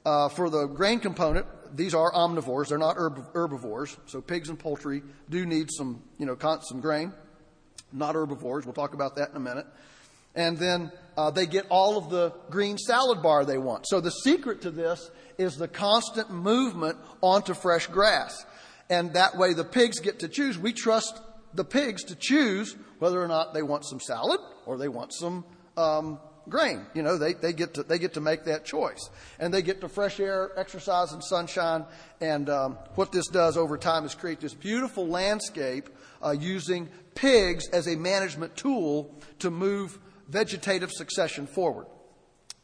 Uh, 0.05 0.29
for 0.29 0.49
the 0.49 0.67
grain 0.67 0.99
component, 0.99 1.45
these 1.75 1.93
are 1.93 2.11
omnivores. 2.11 2.69
They're 2.69 2.77
not 2.77 2.95
herb- 2.97 3.33
herbivores. 3.33 3.95
So 4.07 4.21
pigs 4.21 4.49
and 4.49 4.59
poultry 4.59 5.03
do 5.29 5.45
need 5.45 5.69
some, 5.71 6.03
you 6.17 6.25
know, 6.25 6.37
some 6.61 6.81
grain, 6.81 7.13
not 7.93 8.15
herbivores. 8.15 8.65
We'll 8.65 8.73
talk 8.73 8.93
about 8.93 9.15
that 9.15 9.29
in 9.29 9.37
a 9.37 9.39
minute 9.39 9.65
and 10.35 10.57
then 10.57 10.91
uh, 11.17 11.31
they 11.31 11.45
get 11.45 11.65
all 11.69 11.97
of 11.97 12.09
the 12.09 12.33
green 12.49 12.77
salad 12.77 13.21
bar 13.21 13.45
they 13.45 13.57
want. 13.57 13.87
So 13.87 14.01
the 14.01 14.11
secret 14.11 14.61
to 14.61 14.71
this 14.71 15.09
is 15.37 15.57
the 15.57 15.67
constant 15.67 16.29
movement 16.31 16.97
onto 17.21 17.53
fresh 17.53 17.87
grass. 17.87 18.45
And 18.89 19.13
that 19.13 19.37
way 19.37 19.53
the 19.53 19.63
pigs 19.63 19.99
get 19.99 20.19
to 20.19 20.27
choose. 20.27 20.57
We 20.57 20.73
trust 20.73 21.19
the 21.53 21.65
pigs 21.65 22.03
to 22.05 22.15
choose 22.15 22.75
whether 22.99 23.21
or 23.21 23.27
not 23.27 23.53
they 23.53 23.63
want 23.63 23.85
some 23.85 23.99
salad 23.99 24.39
or 24.65 24.77
they 24.77 24.87
want 24.87 25.13
some 25.13 25.45
um, 25.77 26.19
grain. 26.49 26.85
You 26.93 27.01
know, 27.01 27.17
they, 27.17 27.33
they, 27.33 27.53
get 27.53 27.75
to, 27.75 27.83
they 27.83 27.97
get 27.97 28.13
to 28.13 28.21
make 28.21 28.45
that 28.45 28.65
choice. 28.65 29.09
And 29.39 29.53
they 29.53 29.61
get 29.61 29.81
to 29.81 29.89
fresh 29.89 30.19
air, 30.19 30.51
exercise, 30.57 31.11
and 31.13 31.23
sunshine. 31.23 31.85
And 32.21 32.49
um, 32.49 32.77
what 32.95 33.11
this 33.11 33.27
does 33.27 33.57
over 33.57 33.77
time 33.77 34.05
is 34.05 34.13
create 34.13 34.39
this 34.39 34.53
beautiful 34.53 35.07
landscape 35.07 35.89
uh, 36.23 36.31
using 36.31 36.89
pigs 37.15 37.67
as 37.69 37.87
a 37.87 37.95
management 37.95 38.55
tool 38.55 39.15
to 39.39 39.49
move 39.49 39.97
vegetative 40.27 40.91
succession 40.91 41.47
forward. 41.47 41.87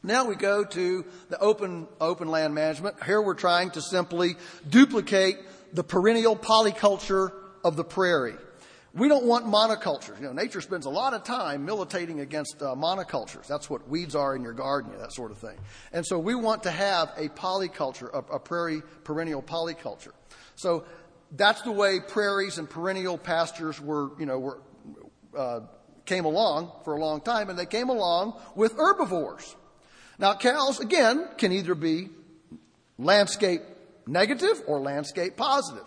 Now 0.02 0.24
we 0.24 0.34
go 0.34 0.64
to 0.64 1.04
the 1.28 1.38
open, 1.38 1.86
open 2.00 2.28
land 2.28 2.54
management. 2.54 3.02
Here 3.04 3.22
we're 3.22 3.34
trying 3.34 3.70
to 3.72 3.80
simply 3.80 4.34
duplicate 4.68 5.36
the 5.72 5.84
perennial 5.84 6.36
polyculture 6.36 7.32
of 7.64 7.76
the 7.76 7.84
prairie. 7.84 8.34
We 8.94 9.08
don't 9.08 9.24
want 9.24 9.46
monocultures. 9.46 10.20
You 10.20 10.26
know, 10.26 10.32
nature 10.32 10.60
spends 10.60 10.84
a 10.84 10.90
lot 10.90 11.14
of 11.14 11.24
time 11.24 11.64
militating 11.64 12.20
against 12.20 12.60
uh, 12.60 12.74
monocultures. 12.74 13.46
That's 13.46 13.70
what 13.70 13.88
weeds 13.88 14.14
are 14.14 14.36
in 14.36 14.42
your 14.42 14.52
garden, 14.52 14.92
that 14.98 15.14
sort 15.14 15.30
of 15.30 15.38
thing. 15.38 15.56
And 15.92 16.04
so 16.04 16.18
we 16.18 16.34
want 16.34 16.64
to 16.64 16.70
have 16.70 17.10
a 17.16 17.28
polyculture, 17.28 18.12
a, 18.12 18.34
a 18.34 18.38
prairie 18.38 18.82
perennial 19.04 19.42
polyculture. 19.42 20.12
So 20.56 20.84
that's 21.36 21.62
the 21.62 21.72
way 21.72 22.00
prairies 22.00 22.58
and 22.58 22.68
perennial 22.68 23.16
pastures 23.16 23.80
were, 23.80 24.10
you 24.18 24.26
know, 24.26 24.38
were 24.38 24.60
uh, 25.34 25.60
came 26.04 26.24
along 26.24 26.72
for 26.84 26.94
a 26.94 27.00
long 27.00 27.20
time, 27.20 27.50
and 27.50 27.58
they 27.58 27.66
came 27.66 27.88
along 27.88 28.34
with 28.54 28.76
herbivores. 28.76 29.56
Now, 30.18 30.34
cows, 30.34 30.80
again, 30.80 31.28
can 31.38 31.52
either 31.52 31.74
be 31.74 32.08
landscape 32.98 33.62
negative 34.06 34.62
or 34.66 34.80
landscape 34.80 35.36
positive. 35.36 35.84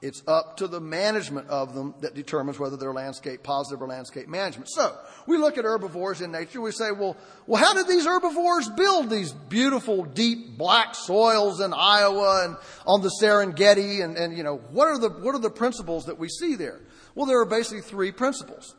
It's 0.00 0.22
up 0.28 0.58
to 0.58 0.68
the 0.68 0.80
management 0.80 1.48
of 1.48 1.74
them 1.74 1.92
that 2.02 2.14
determines 2.14 2.56
whether 2.58 2.76
they're 2.76 2.92
landscape 2.92 3.42
positive 3.42 3.82
or 3.82 3.88
landscape 3.88 4.28
management. 4.28 4.70
So, 4.70 4.96
we 5.26 5.38
look 5.38 5.58
at 5.58 5.64
herbivores 5.64 6.20
in 6.20 6.30
nature, 6.30 6.60
we 6.60 6.70
say, 6.70 6.92
well, 6.92 7.16
well, 7.48 7.62
how 7.62 7.74
did 7.74 7.88
these 7.88 8.06
herbivores 8.06 8.68
build 8.68 9.10
these 9.10 9.32
beautiful, 9.32 10.04
deep, 10.04 10.56
black 10.56 10.94
soils 10.94 11.60
in 11.60 11.72
Iowa 11.72 12.44
and 12.44 12.56
on 12.86 13.02
the 13.02 13.10
Serengeti? 13.20 14.04
And, 14.04 14.16
and 14.16 14.36
you 14.36 14.44
know, 14.44 14.58
what 14.70 14.86
are 14.86 14.98
the, 14.98 15.08
what 15.08 15.34
are 15.34 15.40
the 15.40 15.50
principles 15.50 16.06
that 16.06 16.18
we 16.18 16.28
see 16.28 16.54
there? 16.54 16.80
Well, 17.16 17.26
there 17.26 17.40
are 17.40 17.46
basically 17.46 17.82
three 17.82 18.12
principles. 18.12 18.76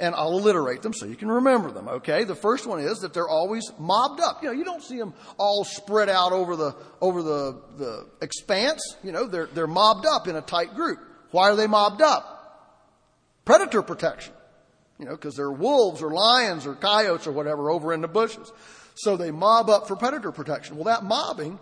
And 0.00 0.14
I'll 0.14 0.28
alliterate 0.28 0.82
them 0.82 0.94
so 0.94 1.06
you 1.06 1.16
can 1.16 1.28
remember 1.28 1.72
them, 1.72 1.88
okay? 1.88 2.22
The 2.22 2.36
first 2.36 2.66
one 2.66 2.78
is 2.78 3.00
that 3.00 3.12
they're 3.12 3.28
always 3.28 3.64
mobbed 3.78 4.20
up. 4.20 4.42
You 4.42 4.48
know, 4.48 4.54
you 4.54 4.64
don't 4.64 4.82
see 4.82 4.96
them 4.96 5.12
all 5.38 5.64
spread 5.64 6.08
out 6.08 6.32
over 6.32 6.54
the, 6.54 6.76
over 7.00 7.20
the, 7.20 7.60
the 7.76 8.06
expanse. 8.20 8.96
You 9.02 9.10
know, 9.10 9.26
they're, 9.26 9.46
they're 9.46 9.66
mobbed 9.66 10.06
up 10.06 10.28
in 10.28 10.36
a 10.36 10.40
tight 10.40 10.74
group. 10.74 11.00
Why 11.32 11.50
are 11.50 11.56
they 11.56 11.66
mobbed 11.66 12.00
up? 12.00 12.36
Predator 13.44 13.82
protection. 13.82 14.34
You 15.00 15.06
know, 15.06 15.12
because 15.12 15.34
there 15.34 15.46
are 15.46 15.52
wolves 15.52 16.00
or 16.00 16.10
lions 16.10 16.66
or 16.66 16.74
coyotes 16.74 17.26
or 17.26 17.32
whatever 17.32 17.70
over 17.70 17.92
in 17.92 18.00
the 18.00 18.08
bushes. 18.08 18.52
So 18.94 19.16
they 19.16 19.30
mob 19.30 19.68
up 19.68 19.88
for 19.88 19.96
predator 19.96 20.32
protection. 20.32 20.76
Well, 20.76 20.84
that 20.84 21.04
mobbing 21.04 21.58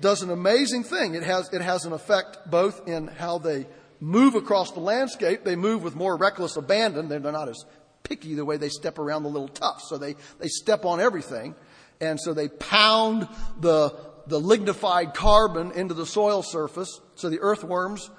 does 0.00 0.22
an 0.22 0.30
amazing 0.30 0.84
thing. 0.84 1.14
It 1.14 1.22
has, 1.22 1.52
it 1.52 1.60
has 1.60 1.84
an 1.84 1.92
effect 1.92 2.38
both 2.50 2.88
in 2.88 3.06
how 3.06 3.38
they 3.38 3.66
move 4.00 4.34
across 4.34 4.72
the 4.72 4.80
landscape. 4.80 5.44
They 5.44 5.56
move 5.56 5.82
with 5.82 5.96
more 5.96 6.16
reckless 6.16 6.56
abandon. 6.56 7.08
They're 7.08 7.20
not 7.20 7.48
as 7.48 7.64
picky 8.02 8.34
the 8.34 8.44
way 8.44 8.56
they 8.56 8.68
step 8.68 8.98
around 8.98 9.22
the 9.22 9.28
little 9.28 9.48
tufts. 9.48 9.88
So 9.88 9.98
they, 9.98 10.14
they 10.38 10.48
step 10.48 10.84
on 10.84 11.00
everything. 11.00 11.54
And 12.00 12.20
so 12.20 12.34
they 12.34 12.48
pound 12.48 13.28
the, 13.60 13.94
the 14.26 14.38
lignified 14.38 15.14
carbon 15.14 15.72
into 15.72 15.94
the 15.94 16.06
soil 16.06 16.42
surface 16.42 17.00
so 17.14 17.30
the 17.30 17.40
earthworms 17.40 18.10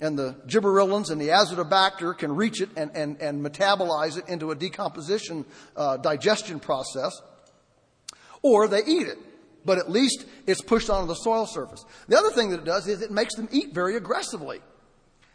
and 0.00 0.18
the 0.18 0.34
gibberellins 0.46 1.10
and 1.10 1.20
the 1.20 1.28
azotobacter 1.28 2.16
can 2.16 2.34
reach 2.34 2.60
it 2.60 2.70
and, 2.76 2.90
and, 2.94 3.20
and 3.20 3.44
metabolize 3.44 4.18
it 4.18 4.28
into 4.28 4.50
a 4.50 4.54
decomposition 4.54 5.44
uh, 5.76 5.96
digestion 5.98 6.58
process. 6.58 7.20
Or 8.42 8.66
they 8.68 8.84
eat 8.84 9.06
it 9.06 9.18
but 9.64 9.78
at 9.78 9.90
least 9.90 10.24
it's 10.46 10.62
pushed 10.62 10.90
onto 10.90 11.06
the 11.06 11.14
soil 11.14 11.46
surface. 11.46 11.84
The 12.08 12.18
other 12.18 12.30
thing 12.30 12.50
that 12.50 12.60
it 12.60 12.64
does 12.64 12.86
is 12.86 13.02
it 13.02 13.10
makes 13.10 13.34
them 13.34 13.48
eat 13.52 13.74
very 13.74 13.96
aggressively. 13.96 14.60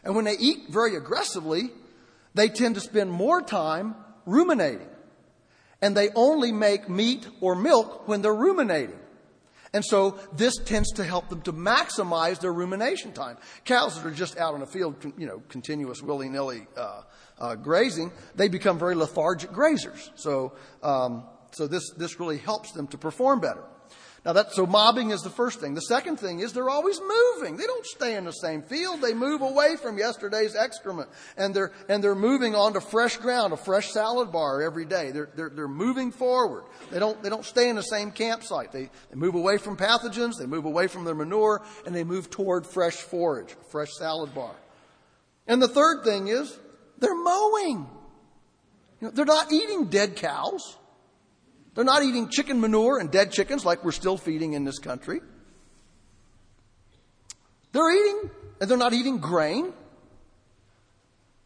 And 0.05 0.15
when 0.15 0.25
they 0.25 0.37
eat 0.37 0.69
very 0.69 0.95
aggressively, 0.95 1.71
they 2.35 2.47
tend 2.47 2.75
to 2.75 2.81
spend 2.81 3.11
more 3.11 3.41
time 3.41 3.95
ruminating. 4.25 4.87
And 5.81 5.97
they 5.97 6.09
only 6.15 6.51
make 6.51 6.87
meat 6.87 7.27
or 7.41 7.55
milk 7.55 8.07
when 8.07 8.21
they're 8.21 8.33
ruminating. 8.33 8.99
And 9.73 9.83
so 9.83 10.17
this 10.31 10.55
tends 10.63 10.93
to 10.93 11.03
help 11.03 11.27
them 11.27 11.41
to 11.41 11.51
maximize 11.51 12.39
their 12.39 12.53
rumination 12.53 13.11
time. 13.11 13.37
Cows 13.65 13.95
that 13.95 14.07
are 14.07 14.13
just 14.13 14.37
out 14.37 14.55
in 14.55 14.61
a 14.61 14.65
field, 14.65 14.95
you 15.17 15.27
know, 15.27 15.43
continuous 15.49 16.01
willy-nilly 16.01 16.65
uh, 16.77 17.01
uh, 17.37 17.55
grazing, 17.55 18.13
they 18.35 18.47
become 18.47 18.79
very 18.79 18.95
lethargic 18.95 19.49
grazers. 19.49 20.11
So, 20.15 20.53
um, 20.81 21.25
so 21.51 21.67
this 21.67 21.91
this 21.97 22.19
really 22.21 22.37
helps 22.37 22.71
them 22.71 22.87
to 22.87 22.97
perform 22.97 23.41
better. 23.41 23.63
Now 24.25 24.33
that, 24.33 24.53
so 24.53 24.65
mobbing 24.65 25.11
is 25.11 25.21
the 25.21 25.29
first 25.29 25.59
thing. 25.59 25.75
The 25.75 25.81
second 25.81 26.19
thing 26.19 26.39
is 26.39 26.51
they're 26.51 26.69
always 26.69 26.99
moving. 26.99 27.57
They 27.57 27.67
don't 27.67 27.85
stay 27.85 28.15
in 28.15 28.25
the 28.25 28.31
same 28.31 28.63
field. 28.63 28.99
They 28.99 29.13
move 29.13 29.41
away 29.41 29.75
from 29.75 29.99
yesterday's 29.99 30.55
excrement. 30.55 31.09
And 31.37 31.53
they're, 31.53 31.71
and 31.87 32.03
they're 32.03 32.15
moving 32.15 32.55
onto 32.55 32.79
fresh 32.79 33.17
ground, 33.17 33.53
a 33.53 33.57
fresh 33.57 33.91
salad 33.91 34.31
bar 34.31 34.63
every 34.63 34.85
day. 34.85 35.11
They're, 35.11 35.29
they're, 35.35 35.51
they're 35.51 35.67
moving 35.67 36.11
forward. 36.11 36.63
They 36.89 36.97
don't, 36.97 37.21
they 37.21 37.29
don't 37.29 37.45
stay 37.45 37.69
in 37.69 37.75
the 37.75 37.83
same 37.83 38.09
campsite. 38.09 38.71
They, 38.71 38.89
they 39.11 39.15
move 39.15 39.35
away 39.35 39.59
from 39.59 39.77
pathogens. 39.77 40.39
They 40.39 40.47
move 40.47 40.65
away 40.65 40.87
from 40.87 41.05
their 41.05 41.15
manure 41.15 41.61
and 41.85 41.93
they 41.93 42.03
move 42.03 42.31
toward 42.31 42.65
fresh 42.65 42.95
forage, 42.95 43.51
a 43.51 43.63
fresh 43.65 43.91
salad 43.91 44.33
bar. 44.33 44.55
And 45.45 45.61
the 45.61 45.67
third 45.67 46.03
thing 46.03 46.29
is 46.29 46.57
they're 46.97 47.15
mowing. 47.15 47.87
You 49.01 49.07
know, 49.07 49.11
they're 49.11 49.25
not 49.25 49.51
eating 49.51 49.85
dead 49.85 50.15
cows. 50.15 50.77
They're 51.75 51.83
not 51.83 52.03
eating 52.03 52.29
chicken 52.29 52.61
manure 52.61 52.99
and 52.99 53.11
dead 53.11 53.31
chickens 53.31 53.65
like 53.65 53.83
we're 53.83 53.91
still 53.91 54.17
feeding 54.17 54.53
in 54.53 54.63
this 54.63 54.79
country. 54.79 55.19
They're 57.73 57.91
eating, 57.91 58.29
and 58.61 58.69
they're 58.69 58.77
not 58.77 58.93
eating 58.93 59.17
grain. 59.17 59.73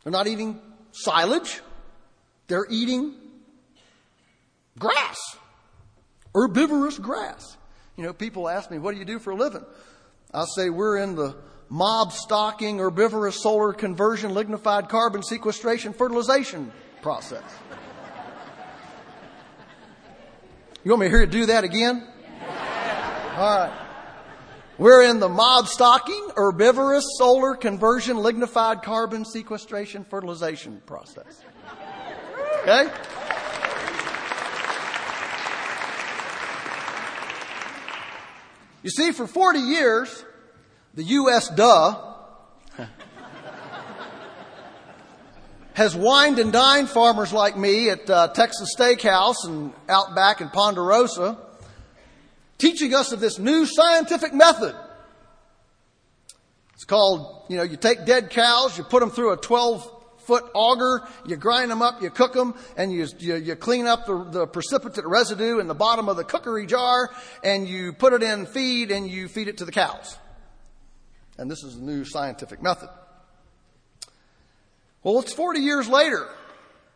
They're 0.03 0.11
not 0.11 0.27
eating 0.27 0.61
silage. 0.91 1.61
They're 2.47 2.67
eating 2.69 3.15
grass, 4.77 5.17
herbivorous 6.33 6.97
grass. 6.99 7.57
You 7.97 8.03
know, 8.03 8.13
people 8.13 8.47
ask 8.47 8.71
me, 8.71 8.77
what 8.77 8.93
do 8.93 8.99
you 8.99 9.05
do 9.05 9.19
for 9.19 9.31
a 9.31 9.35
living? 9.35 9.65
I'll 10.33 10.45
say 10.45 10.69
we're 10.69 10.97
in 10.97 11.15
the 11.15 11.35
mob 11.69 12.11
stocking, 12.11 12.79
herbivorous 12.79 13.41
solar 13.41 13.73
conversion, 13.73 14.33
lignified 14.33 14.89
carbon 14.89 15.23
sequestration, 15.23 15.93
fertilization 15.93 16.71
process. 17.01 17.43
You 20.83 20.91
want 20.91 21.01
me 21.01 21.09
to 21.09 21.27
do 21.27 21.45
that 21.47 21.65
again? 21.65 22.07
All 23.35 23.59
right. 23.59 23.71
We're 24.77 25.03
in 25.03 25.19
the 25.19 25.27
mob 25.27 25.67
stocking, 25.67 26.29
herbivorous, 26.37 27.03
solar 27.17 27.55
conversion, 27.55 28.15
lignified 28.17 28.81
carbon 28.81 29.25
sequestration, 29.25 30.05
fertilization 30.05 30.81
process. 30.85 31.43
Okay? 32.61 32.89
You 38.83 38.89
see, 38.89 39.11
for 39.11 39.27
40 39.27 39.59
years, 39.59 40.23
the 40.93 41.03
U.S. 41.03 41.49
duh 41.49 42.08
has 45.79 45.95
wined 45.95 46.39
and 46.39 46.51
dined 46.51 46.89
farmers 46.89 47.31
like 47.31 47.57
me 47.57 47.89
at 47.89 48.09
uh, 48.09 48.27
Texas 48.27 48.75
Steakhouse 48.77 49.45
and 49.45 49.71
Outback 49.87 50.41
in 50.41 50.49
Ponderosa, 50.49 51.37
teaching 52.57 52.93
us 52.93 53.13
of 53.13 53.21
this 53.21 53.39
new 53.39 53.65
scientific 53.65 54.33
method. 54.33 54.75
It's 56.73 56.83
called, 56.83 57.45
you 57.47 57.55
know, 57.55 57.63
you 57.63 57.77
take 57.77 58.05
dead 58.05 58.29
cows, 58.29 58.77
you 58.77 58.83
put 58.83 58.99
them 58.99 59.09
through 59.09 59.31
a 59.31 59.37
12 59.37 59.89
foot 60.23 60.43
auger, 60.53 61.07
you 61.25 61.37
grind 61.37 61.71
them 61.71 61.81
up, 61.81 62.01
you 62.01 62.09
cook 62.09 62.33
them, 62.33 62.55
and 62.75 62.91
you, 62.91 63.07
you, 63.19 63.35
you 63.35 63.55
clean 63.55 63.87
up 63.87 64.05
the, 64.05 64.21
the 64.25 64.47
precipitate 64.47 65.05
residue 65.07 65.59
in 65.59 65.67
the 65.67 65.73
bottom 65.73 66.09
of 66.09 66.17
the 66.17 66.25
cookery 66.25 66.65
jar, 66.65 67.09
and 67.41 67.69
you 67.69 67.93
put 67.93 68.11
it 68.11 68.21
in 68.21 68.45
feed, 68.47 68.91
and 68.91 69.09
you 69.09 69.29
feed 69.29 69.47
it 69.47 69.59
to 69.59 69.63
the 69.63 69.71
cows. 69.71 70.17
And 71.37 71.49
this 71.49 71.63
is 71.63 71.77
the 71.79 71.85
new 71.85 72.03
scientific 72.03 72.61
method. 72.61 72.89
Well, 75.09 75.21
it's 75.21 75.33
40 75.33 75.61
years 75.61 75.89
later, 75.89 76.29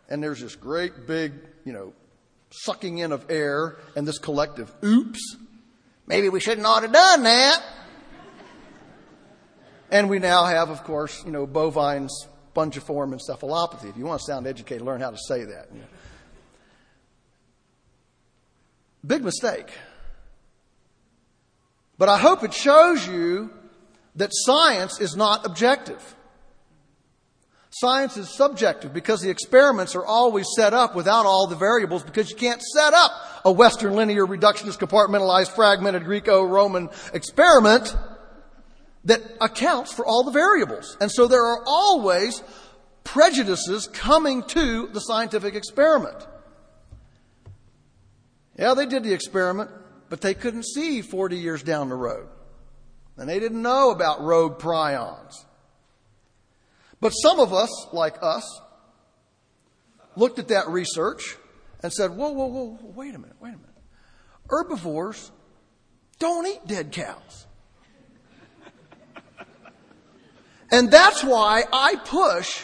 and 0.07 0.21
there's 0.21 0.39
this 0.39 0.55
great 0.55 1.07
big, 1.07 1.33
you 1.65 1.73
know, 1.73 1.93
sucking 2.51 2.99
in 2.99 3.11
of 3.11 3.25
air 3.27 3.77
and 3.95 4.07
this 4.07 4.19
collective, 4.19 4.71
oops, 4.85 5.35
maybe 6.05 6.29
we 6.29 6.39
shouldn't 6.39 6.67
ought 6.67 6.81
to 6.81 6.89
done 6.89 7.23
that. 7.23 7.63
And 9.89 10.11
we 10.11 10.19
now 10.19 10.45
have, 10.45 10.69
of 10.69 10.83
course, 10.83 11.23
you 11.25 11.31
know, 11.31 11.47
bovine 11.47 12.07
spongiform 12.55 13.19
encephalopathy. 13.19 13.89
If 13.89 13.97
you 13.97 14.05
want 14.05 14.21
to 14.21 14.25
sound 14.27 14.45
educated, 14.45 14.83
learn 14.83 15.01
how 15.01 15.09
to 15.09 15.17
say 15.17 15.45
that. 15.45 15.69
Big 19.03 19.23
mistake. 19.23 19.71
But 21.97 22.09
I 22.09 22.19
hope 22.19 22.43
it 22.43 22.53
shows 22.53 23.07
you 23.07 23.49
that 24.17 24.29
science 24.33 25.01
is 25.01 25.15
not 25.15 25.47
objective. 25.47 26.15
Science 27.75 28.17
is 28.17 28.29
subjective 28.29 28.93
because 28.93 29.21
the 29.21 29.31
experiments 29.31 29.95
are 29.95 30.05
always 30.05 30.45
set 30.55 30.75
up 30.75 30.93
without 30.93 31.25
all 31.25 31.47
the 31.47 31.55
variables 31.55 32.03
because 32.03 32.29
you 32.29 32.35
can't 32.35 32.61
set 32.61 32.93
up 32.93 33.11
a 33.45 33.51
Western 33.51 33.93
linear 33.93 34.27
reductionist 34.27 34.77
compartmentalized 34.77 35.49
fragmented 35.55 36.03
Greco-Roman 36.03 36.87
experiment 37.15 37.95
that 39.05 39.23
accounts 39.41 39.91
for 39.91 40.05
all 40.05 40.23
the 40.23 40.29
variables. 40.29 40.95
And 41.01 41.11
so 41.11 41.25
there 41.25 41.43
are 41.43 41.63
always 41.65 42.43
prejudices 43.03 43.87
coming 43.87 44.43
to 44.49 44.87
the 44.93 44.99
scientific 44.99 45.55
experiment. 45.55 46.27
Yeah, 48.55 48.75
they 48.75 48.85
did 48.85 49.03
the 49.03 49.13
experiment, 49.13 49.71
but 50.09 50.21
they 50.21 50.35
couldn't 50.35 50.67
see 50.67 51.01
40 51.01 51.37
years 51.37 51.63
down 51.63 51.89
the 51.89 51.95
road. 51.95 52.27
And 53.17 53.27
they 53.27 53.39
didn't 53.39 53.63
know 53.63 53.89
about 53.89 54.21
rogue 54.21 54.59
prions. 54.59 55.33
But 57.03 57.09
some 57.09 57.41
of 57.41 57.51
us, 57.53 57.87
like 57.91 58.15
us, 58.21 58.61
looked 60.15 60.39
at 60.39 60.47
that 60.47 60.69
research 60.69 61.35
and 61.81 61.91
said, 61.91 62.11
whoa, 62.11 62.29
whoa, 62.29 62.45
whoa, 62.45 62.79
wait 62.95 63.13
a 63.13 63.19
minute, 63.19 63.35
wait 63.41 63.49
a 63.49 63.57
minute. 63.57 63.69
Herbivores 64.49 65.29
don't 66.17 66.47
eat 66.47 66.65
dead 66.65 66.93
cows. 66.93 67.45
and 70.71 70.89
that's 70.89 71.25
why 71.25 71.65
I 71.73 71.97
push 71.97 72.63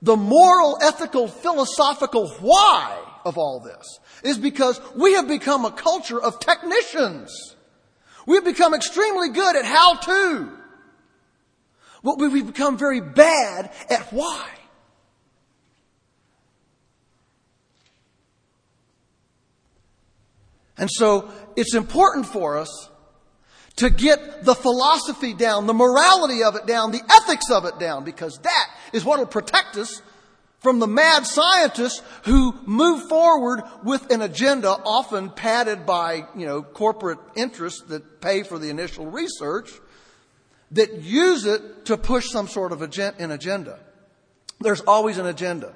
the 0.00 0.16
moral, 0.16 0.78
ethical, 0.80 1.28
philosophical 1.28 2.30
why 2.40 2.98
of 3.26 3.36
all 3.36 3.60
this 3.60 3.98
is 4.24 4.38
because 4.38 4.80
we 4.96 5.12
have 5.12 5.28
become 5.28 5.66
a 5.66 5.72
culture 5.72 6.18
of 6.18 6.40
technicians. 6.40 7.54
We've 8.24 8.46
become 8.46 8.72
extremely 8.72 9.28
good 9.28 9.56
at 9.56 9.66
how 9.66 9.96
to. 9.96 10.61
But 12.02 12.18
we've 12.18 12.46
become 12.46 12.76
very 12.76 13.00
bad 13.00 13.70
at 13.88 14.12
why. 14.12 14.48
And 20.76 20.90
so 20.90 21.30
it's 21.54 21.74
important 21.74 22.26
for 22.26 22.58
us 22.58 22.88
to 23.76 23.88
get 23.88 24.44
the 24.44 24.54
philosophy 24.54 25.32
down, 25.32 25.66
the 25.66 25.74
morality 25.74 26.42
of 26.42 26.56
it 26.56 26.66
down, 26.66 26.90
the 26.90 27.02
ethics 27.08 27.50
of 27.50 27.64
it 27.64 27.78
down, 27.78 28.04
because 28.04 28.38
that 28.42 28.66
is 28.92 29.04
what 29.04 29.18
will 29.18 29.26
protect 29.26 29.76
us 29.76 30.02
from 30.58 30.78
the 30.78 30.86
mad 30.86 31.26
scientists 31.26 32.02
who 32.24 32.54
move 32.66 33.08
forward 33.08 33.62
with 33.82 34.10
an 34.12 34.22
agenda 34.22 34.70
often 34.70 35.30
padded 35.30 35.86
by, 35.86 36.26
you 36.36 36.46
know, 36.46 36.62
corporate 36.62 37.18
interests 37.34 37.82
that 37.88 38.20
pay 38.20 38.42
for 38.42 38.58
the 38.58 38.68
initial 38.68 39.06
research 39.06 39.70
that 40.72 41.02
use 41.02 41.46
it 41.46 41.86
to 41.86 41.96
push 41.96 42.28
some 42.30 42.48
sort 42.48 42.72
of 42.72 42.82
an 42.82 43.30
agenda. 43.30 43.78
There's 44.60 44.80
always 44.82 45.18
an 45.18 45.26
agenda. 45.26 45.74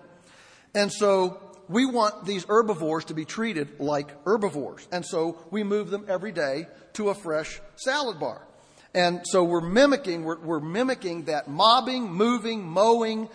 And 0.75 0.93
so 0.93 1.41
we 1.69 1.87
want 1.87 2.25
these 2.25 2.45
herbivores 2.45 3.07
to 3.07 3.15
be 3.15 3.25
treated 3.25 3.81
like 3.81 4.25
herbivores. 4.25 4.87
And 4.93 5.05
so 5.05 5.39
we 5.51 5.65
move 5.65 5.91
them 5.91 6.07
every 6.09 6.33
day 6.33 6.69
to 6.95 7.09
a 7.11 7.15
fresh 7.15 7.61
salad 7.77 8.21
bar. 8.21 8.47
And 8.95 9.21
so 9.25 9.45
we're 9.45 9.61
mimicking, 9.61 10.25
we're, 10.25 10.39
we're 10.39 10.61
mimicking 10.61 11.25
that 11.25 11.49
mobbing, 11.49 12.11
moving, 12.11 12.67
mowing 12.67 13.29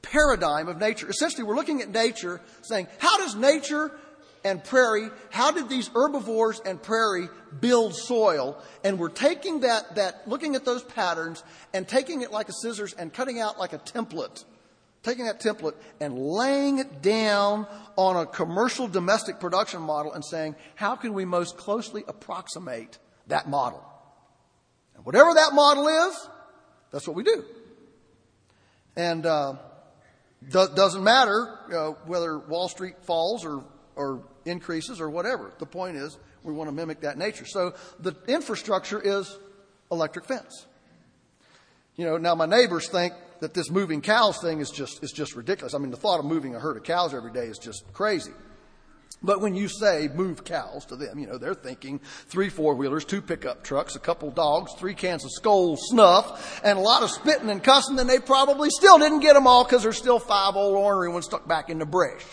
paradigm 0.00 0.68
of 0.68 0.78
nature. 0.78 1.08
Essentially, 1.08 1.42
we're 1.42 1.56
looking 1.56 1.82
at 1.82 1.90
nature 1.90 2.40
saying, 2.62 2.86
how 2.98 3.18
does 3.18 3.34
nature 3.34 3.90
and 4.44 4.62
prairie, 4.62 5.08
how 5.30 5.50
did 5.50 5.68
these 5.68 5.88
herbivores 5.88 6.60
and 6.64 6.82
prairie 6.82 7.28
build 7.60 7.94
soil? 7.94 8.62
And 8.82 8.98
we're 8.98 9.08
taking 9.08 9.60
that, 9.60 9.94
that, 9.94 10.28
looking 10.28 10.54
at 10.54 10.64
those 10.64 10.82
patterns 10.82 11.42
and 11.72 11.88
taking 11.88 12.22
it 12.22 12.30
like 12.30 12.48
a 12.48 12.52
scissors 12.52 12.92
and 12.92 13.12
cutting 13.12 13.40
out 13.40 13.58
like 13.58 13.72
a 13.72 13.78
template 13.78 14.44
taking 15.04 15.26
that 15.26 15.38
template 15.40 15.74
and 16.00 16.18
laying 16.18 16.78
it 16.78 17.02
down 17.02 17.66
on 17.96 18.16
a 18.16 18.26
commercial 18.26 18.88
domestic 18.88 19.38
production 19.38 19.80
model 19.80 20.12
and 20.12 20.24
saying, 20.24 20.56
how 20.74 20.96
can 20.96 21.12
we 21.12 21.24
most 21.24 21.56
closely 21.56 22.02
approximate 22.08 22.98
that 23.28 23.48
model? 23.48 23.84
And 24.96 25.04
whatever 25.04 25.34
that 25.34 25.52
model 25.52 25.86
is, 25.86 26.28
that's 26.90 27.06
what 27.06 27.14
we 27.14 27.22
do. 27.22 27.44
And 28.96 29.26
uh, 29.26 29.56
do- 30.48 30.68
doesn't 30.74 31.04
matter 31.04 31.58
uh, 31.72 31.90
whether 32.06 32.38
Wall 32.38 32.68
Street 32.68 32.94
falls 33.02 33.44
or, 33.44 33.62
or 33.96 34.22
increases 34.44 35.00
or 35.00 35.10
whatever. 35.10 35.52
The 35.58 35.66
point 35.66 35.96
is, 35.96 36.18
we 36.42 36.52
want 36.52 36.68
to 36.68 36.72
mimic 36.72 37.00
that 37.00 37.18
nature. 37.18 37.46
So 37.46 37.74
the 38.00 38.14
infrastructure 38.28 39.00
is 39.00 39.38
electric 39.90 40.26
fence. 40.26 40.66
You 41.96 42.06
know, 42.06 42.16
now 42.16 42.34
my 42.34 42.46
neighbors 42.46 42.88
think 42.88 43.14
that 43.40 43.54
this 43.54 43.70
moving 43.70 44.00
cows 44.00 44.38
thing 44.38 44.60
is 44.60 44.70
just, 44.70 45.02
is 45.02 45.12
just 45.12 45.36
ridiculous. 45.36 45.74
I 45.74 45.78
mean, 45.78 45.90
the 45.90 45.96
thought 45.96 46.18
of 46.18 46.24
moving 46.24 46.54
a 46.54 46.58
herd 46.58 46.76
of 46.76 46.82
cows 46.82 47.14
every 47.14 47.32
day 47.32 47.46
is 47.46 47.58
just 47.58 47.84
crazy. 47.92 48.32
But 49.22 49.40
when 49.40 49.54
you 49.54 49.68
say 49.68 50.08
move 50.14 50.44
cows 50.44 50.84
to 50.86 50.96
them, 50.96 51.18
you 51.18 51.26
know, 51.26 51.38
they're 51.38 51.54
thinking 51.54 52.00
three 52.26 52.50
four 52.50 52.74
wheelers, 52.74 53.06
two 53.06 53.22
pickup 53.22 53.64
trucks, 53.64 53.96
a 53.96 53.98
couple 53.98 54.30
dogs, 54.30 54.72
three 54.76 54.94
cans 54.94 55.24
of 55.24 55.30
Skoal 55.30 55.78
snuff, 55.78 56.60
and 56.62 56.78
a 56.78 56.82
lot 56.82 57.02
of 57.02 57.10
spitting 57.10 57.48
and 57.48 57.62
cussing, 57.62 57.98
and 57.98 58.08
they 58.08 58.18
probably 58.18 58.68
still 58.70 58.98
didn't 58.98 59.20
get 59.20 59.32
them 59.32 59.46
all 59.46 59.64
because 59.64 59.82
there's 59.82 59.96
still 59.96 60.18
five 60.18 60.56
old 60.56 60.76
ornery 60.76 61.08
ones 61.08 61.24
stuck 61.24 61.48
back 61.48 61.70
in 61.70 61.78
the 61.78 61.86
brush. 61.86 62.24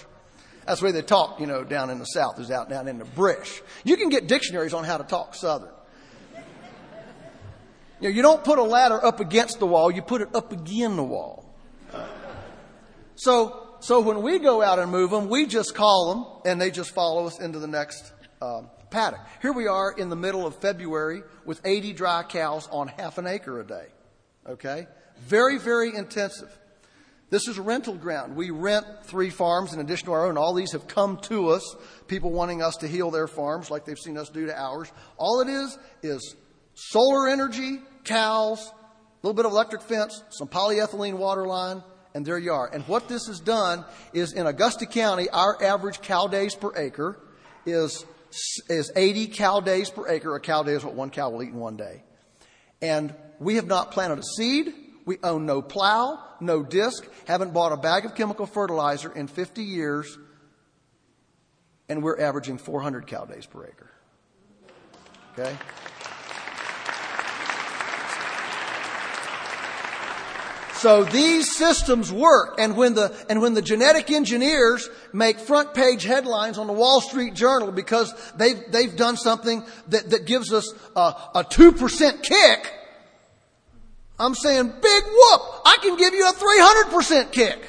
That's 0.66 0.80
the 0.80 0.86
way 0.86 0.92
they 0.92 1.02
talk, 1.02 1.40
you 1.40 1.48
know, 1.48 1.64
down 1.64 1.90
in 1.90 2.00
the 2.00 2.06
South, 2.06 2.40
is 2.40 2.52
out 2.52 2.70
down 2.70 2.88
in 2.88 3.00
the 3.00 3.06
brush. 3.06 3.62
You 3.84 3.98
can 3.98 4.10
get 4.10 4.28
dictionaries 4.28 4.74
on 4.74 4.84
how 4.84 4.98
to 4.98 5.04
talk 5.04 5.36
Southern. 5.36 5.72
You, 8.00 8.10
know, 8.10 8.16
you 8.16 8.22
don't 8.22 8.44
put 8.44 8.58
a 8.58 8.64
ladder 8.64 9.04
up 9.04 9.20
against 9.20 9.60
the 9.60 9.68
wall, 9.68 9.92
you 9.92 10.02
put 10.02 10.22
it 10.22 10.36
up 10.36 10.52
again 10.52 10.96
the 10.96 11.04
wall. 11.04 11.46
So, 13.16 13.76
so 13.80 14.00
when 14.02 14.24
we 14.24 14.40
go 14.40 14.62
out 14.62 14.80
and 14.80 14.92
move 14.92 15.12
them, 15.12 15.30
we 15.30 15.46
just 15.46 15.76
call 15.76 16.14
them 16.14 16.52
and 16.52 16.60
they 16.60 16.72
just 16.72 16.92
follow 16.92 17.28
us 17.28 17.40
into 17.40 17.60
the 17.60 17.68
next 17.68 18.12
uh, 18.42 18.64
paddock. 18.90 19.20
Here 19.42 19.54
we 19.54 19.68
are 19.68 19.92
in 19.92 20.10
the 20.10 20.16
middle 20.16 20.48
of 20.48 20.56
February 20.56 21.22
with 21.46 21.62
80 21.64 21.94
dry 21.94 22.24
cows 22.24 22.68
on 22.72 22.88
half 22.88 23.18
an 23.18 23.28
acre 23.28 23.60
a 23.60 23.66
day. 23.66 23.88
Okay? 24.48 24.88
Very, 25.20 25.60
very 25.60 25.96
intensive. 25.96 26.50
This 27.32 27.48
is 27.48 27.58
rental 27.58 27.96
ground. 27.96 28.36
We 28.36 28.50
rent 28.50 28.86
three 29.06 29.30
farms 29.30 29.74
in 29.74 29.80
addition 29.80 30.08
to 30.08 30.12
our 30.12 30.28
own. 30.28 30.38
All 30.38 30.54
these 30.54 30.74
have 30.74 30.86
come 30.88 31.18
to 31.24 31.52
us, 31.52 31.76
people 32.08 32.30
wanting 32.30 32.62
us 32.62 32.76
to 32.78 32.90
heal 32.90 33.10
their 33.10 33.28
farms 33.28 33.72
like 33.72 33.86
they've 33.86 33.98
seen 33.98 34.18
us 34.18 34.28
do 34.28 34.48
to 34.48 34.62
ours. 34.62 34.92
All 35.18 35.40
it 35.40 35.48
is 35.48 35.78
is 36.04 36.36
solar 36.76 37.30
energy 37.30 37.80
cows, 38.04 38.60
a 38.60 38.74
little 39.26 39.34
bit 39.34 39.46
of 39.46 39.54
electric 39.54 39.82
fence, 39.82 40.22
some 40.30 40.50
polyethylene 40.50 41.14
water 41.14 41.48
line, 41.48 41.82
and 42.14 42.26
there 42.26 42.38
you 42.38 42.52
are. 42.52 42.68
And 42.68 42.84
what 42.84 43.08
this 43.08 43.28
has 43.28 43.40
done 43.40 43.86
is 44.12 44.34
in 44.34 44.46
Augusta 44.46 44.86
County, 44.86 45.30
our 45.30 45.64
average 45.64 46.02
cow 46.02 46.28
days 46.28 46.54
per 46.54 46.76
acre 46.76 47.18
is, 47.66 48.06
is 48.68 48.92
80 48.94 49.28
cow 49.28 49.62
days 49.62 49.90
per 49.90 50.06
acre. 50.10 50.36
A 50.36 50.42
cow 50.42 50.64
day 50.64 50.74
is 50.74 50.84
what 50.84 50.96
one 50.96 51.10
cow 51.10 51.30
will 51.30 51.44
eat 51.44 51.54
in 51.54 51.60
one 51.60 51.78
day. 51.78 52.04
And 52.82 53.16
we 53.40 53.56
have 53.56 53.68
not 53.68 53.92
planted 53.92 54.20
a 54.20 54.24
seed. 54.36 54.74
We 55.06 55.18
own 55.24 55.46
no 55.46 55.62
plow, 55.62 56.20
no 56.40 56.64
disc, 56.64 57.08
haven't 57.26 57.54
bought 57.54 57.72
a 57.72 57.78
bag 57.78 58.06
of 58.06 58.16
chemical 58.16 58.46
fertilizer 58.46 59.12
in 59.12 59.28
50 59.28 59.64
years, 59.64 60.18
and 61.90 62.04
we're 62.04 62.20
averaging 62.20 62.58
400 62.58 63.08
cow 63.08 63.26
days 63.26 63.46
per 63.46 63.66
acre. 63.66 63.92
Okay? 65.34 65.58
So 70.82 71.04
these 71.04 71.56
systems 71.56 72.12
work. 72.12 72.56
And 72.58 72.76
when 72.76 72.96
the, 72.96 73.14
and 73.30 73.40
when 73.40 73.54
the 73.54 73.62
genetic 73.62 74.10
engineers 74.10 74.90
make 75.14 75.38
front 75.38 75.76
page 75.76 76.04
headlines 76.04 76.58
on 76.58 76.66
the 76.66 76.74
Wall 76.74 77.02
Street 77.02 77.36
Journal 77.36 77.72
because 77.72 78.12
they've, 78.36 78.60
they've 78.72 78.96
done 78.96 79.16
something 79.16 79.64
that, 79.90 80.10
that 80.10 80.26
gives 80.26 80.52
us 80.52 80.74
a, 80.96 81.14
a 81.36 81.44
2% 81.44 82.24
kick, 82.24 82.74
I'm 84.20 84.36
saying, 84.36 84.68
big 84.68 85.04
whoop, 85.04 85.42
I 85.66 85.78
can 85.82 85.98
give 85.98 86.14
you 86.14 86.30
a 86.30 86.34
300% 86.34 87.32
kick. 87.32 87.60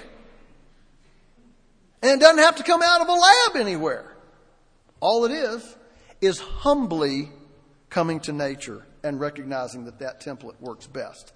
And 2.03 2.11
it 2.11 2.21
doesn't 2.21 2.43
have 2.43 2.57
to 2.57 2.63
come 2.63 2.83
out 2.83 3.01
of 3.01 3.09
a 3.09 3.13
lab 3.13 3.57
anywhere. 3.57 4.17
All 5.01 5.25
it 5.25 5.33
is, 5.33 5.77
is 6.21 6.39
humbly 6.39 7.31
coming 7.91 8.21
to 8.21 8.33
nature 8.33 8.87
and 9.03 9.21
recognizing 9.21 9.85
that 9.85 9.99
that 9.99 10.21
template 10.21 10.61
works 10.61 10.87
best. 10.87 11.33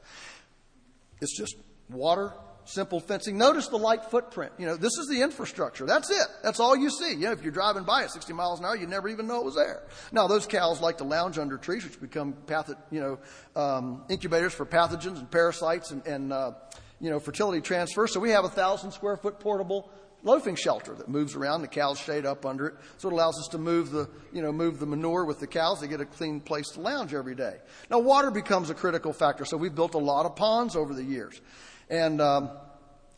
It's 1.21 1.37
just 1.37 1.57
water, 1.89 2.33
simple 2.67 3.01
fencing. 3.01 3.39
Notice 3.39 3.69
the 3.69 3.79
light 3.79 4.05
footprint. 4.05 4.53
You 4.59 4.67
know, 4.67 4.77
this 4.77 4.99
is 4.99 5.07
the 5.09 5.23
infrastructure. 5.23 5.87
That's 5.87 6.11
it. 6.11 6.27
That's 6.43 6.61
all 6.61 6.77
you 6.77 6.91
see. 6.91 7.13
You 7.13 7.27
know, 7.27 7.33
if 7.33 7.43
you're 7.43 7.53
driving 7.53 7.85
by 7.85 8.03
at 8.03 8.11
60 8.11 8.33
miles 8.33 8.59
an 8.59 8.67
hour, 8.67 8.77
you 8.77 8.87
never 8.87 9.09
even 9.09 9.27
know 9.27 9.41
it 9.41 9.45
was 9.45 9.55
there. 9.55 9.83
Now, 10.13 10.27
those 10.27 10.47
cows 10.47 10.81
like 10.81 10.99
to 10.99 11.05
lounge 11.05 11.39
under 11.39 11.57
trees, 11.57 11.85
which 11.85 12.01
become 12.01 12.35
patho- 12.47 12.77
you 12.91 13.01
know, 13.01 13.19
um, 13.61 14.05
incubators 14.09 14.53
for 14.53 14.67
pathogens 14.67 15.19
and 15.19 15.31
parasites 15.31 15.91
and, 15.93 16.07
and 16.07 16.33
uh, 16.33 16.53
you 17.01 17.11
know, 17.11 17.21
fertility 17.21 17.61
transfer. 17.61 18.07
So 18.07 18.21
we 18.21 18.31
have 18.31 18.45
a 18.45 18.51
thousand 18.51 18.93
square 18.93 19.17
foot 19.17 19.41
portable 19.41 19.91
loafing 20.23 20.57
shelter 20.57 20.95
that 20.95 21.09
moves 21.09 21.35
around. 21.37 21.63
The 21.63 21.69
cows 21.69 21.99
shade 21.99 22.27
up 22.27 22.45
under 22.45 22.67
it, 22.69 22.75
so 22.99 23.09
it 23.09 23.13
allows 23.13 23.39
us 23.39 23.49
to 23.53 23.59
move 23.59 23.91
the, 23.93 24.09
you 24.33 24.43
know, 24.43 24.53
move 24.53 24.81
the 24.81 24.87
manure 24.87 25.25
with 25.25 25.39
the 25.39 25.47
cows. 25.47 25.81
They 25.81 25.89
get 25.89 26.01
a 26.01 26.07
clean 26.07 26.41
place 26.41 26.69
to 26.71 26.81
lounge 26.81 27.15
every 27.15 27.35
day. 27.35 27.57
Now, 27.91 28.01
water 28.01 28.31
becomes 28.31 28.71
a 28.71 28.75
critical 28.75 29.13
factor, 29.13 29.45
so 29.45 29.57
we've 29.57 29.75
built 29.75 29.95
a 29.95 29.99
lot 29.99 30.27
of 30.27 30.35
ponds 30.35 30.75
over 30.75 30.95
the 30.95 31.05
years. 31.05 31.41
And 31.89 32.21
um, 32.21 32.51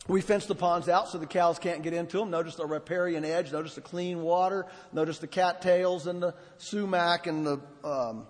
we 0.07 0.21
fence 0.21 0.45
the 0.45 0.55
ponds 0.55 0.89
out 0.89 1.09
so 1.09 1.17
the 1.17 1.25
cows 1.25 1.59
can't 1.59 1.83
get 1.83 1.93
into 1.93 2.17
them. 2.17 2.29
Notice 2.29 2.55
the 2.55 2.65
riparian 2.65 3.25
edge. 3.25 3.51
Notice 3.51 3.75
the 3.75 3.81
clean 3.81 4.21
water. 4.21 4.65
Notice 4.91 5.19
the 5.19 5.27
cattails 5.27 6.07
and 6.07 6.21
the 6.21 6.33
sumac 6.57 7.27
and 7.27 7.45
the 7.45 7.59
um, 7.83 8.27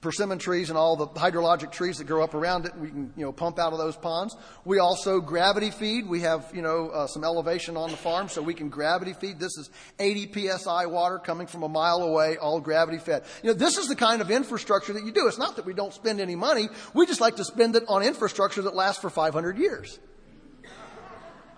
persimmon 0.00 0.38
trees 0.38 0.68
and 0.68 0.78
all 0.78 0.94
the 0.94 1.08
hydrologic 1.08 1.72
trees 1.72 1.98
that 1.98 2.04
grow 2.04 2.22
up 2.22 2.34
around 2.34 2.66
it. 2.66 2.76
We 2.78 2.88
can, 2.88 3.12
you 3.16 3.24
know, 3.24 3.32
pump 3.32 3.58
out 3.58 3.72
of 3.72 3.78
those 3.78 3.96
ponds. 3.96 4.36
We 4.64 4.78
also 4.78 5.20
gravity 5.20 5.70
feed. 5.70 6.08
We 6.08 6.20
have, 6.20 6.48
you 6.54 6.62
know, 6.62 6.90
uh, 6.90 7.06
some 7.06 7.24
elevation 7.24 7.76
on 7.76 7.90
the 7.90 7.96
farm 7.96 8.28
so 8.28 8.40
we 8.42 8.54
can 8.54 8.68
gravity 8.68 9.14
feed. 9.14 9.40
This 9.40 9.56
is 9.56 9.70
80 9.98 10.48
psi 10.58 10.86
water 10.86 11.18
coming 11.18 11.46
from 11.46 11.62
a 11.64 11.68
mile 11.68 12.02
away, 12.02 12.36
all 12.36 12.60
gravity 12.60 12.98
fed. 12.98 13.24
You 13.42 13.48
know, 13.48 13.54
this 13.54 13.78
is 13.78 13.88
the 13.88 13.96
kind 13.96 14.20
of 14.20 14.30
infrastructure 14.30 14.92
that 14.92 15.04
you 15.04 15.12
do. 15.12 15.26
It's 15.26 15.38
not 15.38 15.56
that 15.56 15.66
we 15.66 15.74
don't 15.74 15.92
spend 15.92 16.20
any 16.20 16.36
money. 16.36 16.68
We 16.94 17.06
just 17.06 17.20
like 17.20 17.36
to 17.36 17.44
spend 17.44 17.74
it 17.76 17.82
on 17.88 18.02
infrastructure 18.02 18.62
that 18.62 18.74
lasts 18.74 19.00
for 19.00 19.10
500 19.10 19.58
years. 19.58 19.98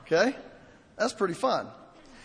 Okay? 0.02 0.34
That's 0.96 1.12
pretty 1.12 1.34
fun. 1.34 1.68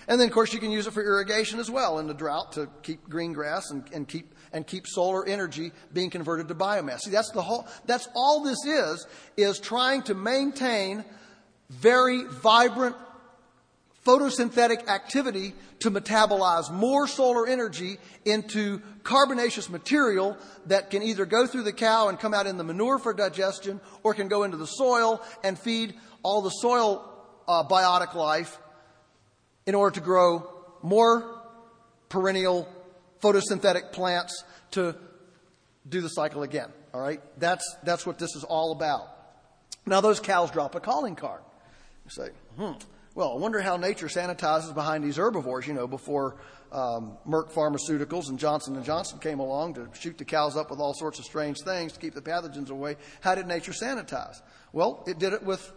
And 0.08 0.20
then, 0.20 0.28
of 0.28 0.34
course, 0.34 0.54
you 0.54 0.60
can 0.60 0.72
use 0.72 0.88
it 0.88 0.94
for 0.94 1.04
irrigation 1.04 1.60
as 1.60 1.72
well 1.72 2.00
in 2.00 2.08
the 2.08 2.14
drought 2.14 2.54
to 2.54 2.70
keep 2.82 3.08
green 3.10 3.34
grass 3.34 3.72
and, 3.72 3.84
and 3.94 4.08
keep 4.08 4.34
and 4.52 4.68
keep 4.68 4.86
solar 4.88 5.26
energy 5.26 5.72
being 5.94 6.10
converted 6.10 6.48
to 6.48 6.56
biomass. 6.56 7.02
See, 7.02 7.12
that's 7.12 7.32
the 7.32 7.42
whole. 7.42 7.68
That's 7.86 8.08
all 8.16 8.44
this 8.44 8.64
is 8.66 9.08
is 9.36 9.60
trying 9.60 10.04
to 10.04 10.14
maintain 10.14 11.04
very 11.70 12.24
vibrant 12.26 12.96
photosynthetic 14.06 14.88
activity 14.90 15.54
to 15.80 15.90
metabolize 15.90 16.72
more 16.72 17.08
solar 17.08 17.48
energy 17.48 17.98
into 18.26 18.82
carbonaceous 19.04 19.70
material 19.70 20.38
that 20.66 20.90
can 20.90 21.02
either 21.02 21.26
go 21.26 21.48
through 21.48 21.64
the 21.64 21.74
cow 21.74 22.10
and 22.10 22.20
come 22.20 22.34
out 22.34 22.46
in 22.46 22.58
the 22.58 22.64
manure 22.64 23.00
for 23.00 23.14
digestion 23.14 23.80
or 24.04 24.14
can 24.14 24.28
go 24.28 24.44
into 24.44 24.58
the 24.58 24.66
soil 24.66 25.22
and 25.44 25.58
feed 25.58 25.94
all 26.22 26.42
the 26.42 26.50
soil 26.50 27.10
uh, 27.48 27.64
biotic 27.64 28.14
life 28.14 28.58
in 29.66 29.76
order 29.76 29.96
to 29.96 30.02
grow 30.02 30.50
more 30.82 31.42
perennial 32.10 32.68
photosynthetic 33.22 33.92
plants 33.92 34.44
to 34.72 34.96
do 35.88 36.02
the 36.02 36.10
cycle 36.10 36.44
again. 36.44 36.70
All 36.94 37.02
right? 37.02 37.22
That's, 37.38 37.64
that's 37.84 38.06
what 38.06 38.20
this 38.20 38.36
is 38.36 38.44
all 38.44 38.72
about. 38.72 39.08
Now, 39.86 40.02
those 40.02 40.20
cows 40.20 40.52
drop 40.52 40.76
a 40.76 40.80
calling 40.80 41.16
card. 41.16 41.42
You 42.06 42.12
say, 42.12 42.30
hmm, 42.58 42.74
Well, 43.16 43.34
I 43.34 43.40
wonder 43.40 43.62
how 43.62 43.78
nature 43.78 44.08
sanitizes 44.08 44.74
behind 44.74 45.04
these 45.04 45.18
herbivores. 45.18 45.68
You 45.68 45.74
know, 45.74 45.88
before 45.88 46.38
um, 46.72 47.18
Merck 47.28 47.52
Pharmaceuticals 47.52 48.30
and 48.30 48.40
Johnson 48.40 48.82
Johnson 48.84 49.20
came 49.20 49.40
along 49.40 49.76
to 49.76 49.90
shoot 49.94 50.18
the 50.18 50.26
cows 50.26 50.56
up 50.58 50.70
with 50.70 50.80
all 50.80 50.94
sorts 50.94 51.20
of 51.20 51.26
strange 51.26 51.58
things 51.62 51.94
to 51.94 52.00
keep 52.00 52.14
the 52.14 52.22
pathogens 52.22 52.70
away. 52.70 52.96
How 53.22 53.36
did 53.36 53.48
nature 53.48 53.74
sanitize? 53.74 54.42
Well, 54.72 55.04
it 55.08 55.20
did 55.20 55.34
it 55.34 55.44
with 55.44 55.72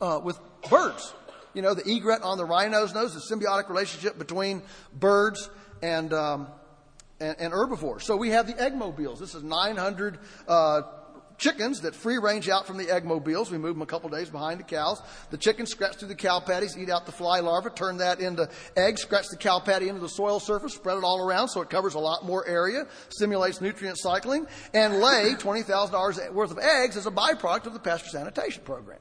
uh, 0.00 0.20
with 0.22 0.38
birds. 0.68 1.14
You 1.56 1.62
know, 1.62 1.72
the 1.72 1.90
egret 1.90 2.20
on 2.20 2.36
the 2.36 2.44
rhino's 2.44 2.92
nose, 2.92 3.14
the 3.14 3.34
symbiotic 3.34 3.70
relationship 3.70 4.18
between 4.18 4.60
birds 4.92 5.48
and 5.82 6.12
um, 6.12 6.48
and, 7.18 7.34
and, 7.40 7.50
herbivores. 7.54 8.04
So 8.04 8.14
we 8.14 8.28
have 8.28 8.46
the 8.46 8.52
eggmobiles. 8.52 9.20
This 9.20 9.34
is 9.34 9.42
900 9.42 10.18
uh, 10.46 10.82
chickens 11.38 11.80
that 11.80 11.94
free 11.94 12.18
range 12.18 12.50
out 12.50 12.66
from 12.66 12.76
the 12.76 12.90
egg 12.90 13.06
mobiles. 13.06 13.50
We 13.50 13.56
move 13.56 13.74
them 13.74 13.80
a 13.80 13.86
couple 13.86 14.10
days 14.10 14.28
behind 14.28 14.60
the 14.60 14.64
cows. 14.64 15.00
The 15.30 15.38
chickens 15.38 15.70
scratch 15.70 15.96
through 15.96 16.08
the 16.08 16.14
cow 16.14 16.40
patties, 16.40 16.76
eat 16.76 16.90
out 16.90 17.06
the 17.06 17.12
fly 17.12 17.40
larvae, 17.40 17.70
turn 17.74 17.96
that 17.98 18.20
into 18.20 18.50
eggs, 18.76 19.00
scratch 19.00 19.28
the 19.30 19.38
cow 19.38 19.58
patty 19.58 19.88
into 19.88 20.02
the 20.02 20.10
soil 20.10 20.40
surface, 20.40 20.74
spread 20.74 20.98
it 20.98 21.04
all 21.04 21.26
around 21.26 21.48
so 21.48 21.62
it 21.62 21.70
covers 21.70 21.94
a 21.94 21.98
lot 21.98 22.26
more 22.26 22.46
area, 22.46 22.86
stimulates 23.08 23.62
nutrient 23.62 23.96
cycling, 23.98 24.46
and 24.74 25.00
lay 25.00 25.32
$20,000 25.38 26.34
worth 26.34 26.50
of 26.50 26.58
eggs 26.58 26.98
as 26.98 27.06
a 27.06 27.10
byproduct 27.10 27.64
of 27.64 27.72
the 27.72 27.80
pasture 27.80 28.10
sanitation 28.10 28.62
program. 28.62 28.98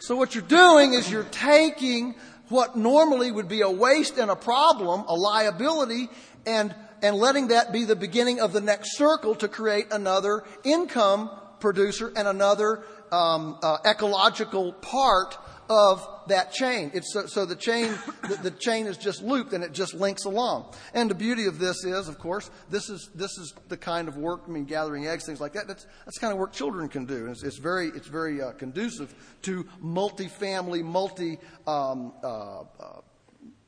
So 0.00 0.16
what 0.16 0.34
you're 0.34 0.42
doing 0.42 0.94
is 0.94 1.10
you're 1.10 1.24
taking 1.24 2.14
what 2.48 2.74
normally 2.74 3.30
would 3.30 3.48
be 3.48 3.60
a 3.60 3.70
waste 3.70 4.16
and 4.16 4.30
a 4.30 4.36
problem, 4.36 5.04
a 5.06 5.14
liability, 5.14 6.08
and 6.46 6.74
and 7.02 7.16
letting 7.16 7.48
that 7.48 7.72
be 7.72 7.84
the 7.84 7.96
beginning 7.96 8.40
of 8.40 8.52
the 8.52 8.60
next 8.60 8.96
circle 8.96 9.34
to 9.36 9.48
create 9.48 9.86
another 9.90 10.44
income 10.64 11.30
producer 11.60 12.12
and 12.16 12.26
another 12.26 12.82
um, 13.12 13.58
uh, 13.62 13.78
ecological 13.84 14.72
part 14.72 15.36
of 15.70 16.06
that 16.26 16.52
chain. 16.52 16.90
It's 16.92 17.12
so, 17.12 17.26
so 17.26 17.46
the 17.46 17.54
chain, 17.54 17.96
the, 18.28 18.38
the, 18.42 18.50
chain 18.50 18.86
is 18.86 18.98
just 18.98 19.22
looped 19.22 19.52
and 19.52 19.62
it 19.62 19.72
just 19.72 19.94
links 19.94 20.24
along. 20.24 20.74
And 20.94 21.08
the 21.08 21.14
beauty 21.14 21.46
of 21.46 21.60
this 21.60 21.84
is, 21.84 22.08
of 22.08 22.18
course, 22.18 22.50
this 22.68 22.90
is 22.90 23.08
this 23.14 23.30
is 23.38 23.54
the 23.68 23.76
kind 23.76 24.08
of 24.08 24.16
work. 24.16 24.42
I 24.48 24.50
mean, 24.50 24.64
gathering 24.64 25.06
eggs, 25.06 25.24
things 25.24 25.40
like 25.40 25.52
that. 25.52 25.68
That's 25.68 25.86
that's 26.04 26.18
kind 26.18 26.32
of 26.32 26.38
work 26.40 26.52
children 26.52 26.88
can 26.88 27.06
do. 27.06 27.26
It's, 27.26 27.44
it's, 27.44 27.58
very 27.58 27.86
it's 27.88 28.08
very 28.08 28.42
uh, 28.42 28.50
conducive 28.52 29.14
to 29.42 29.64
multi-family, 29.78 30.82
multi 30.82 31.38
um, 31.68 32.12
uh, 32.22 32.62
uh 32.62 32.64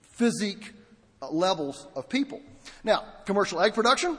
physique 0.00 0.72
levels 1.30 1.86
of 1.94 2.08
people. 2.08 2.42
Now, 2.82 3.04
commercial 3.26 3.60
egg 3.60 3.74
production. 3.74 4.18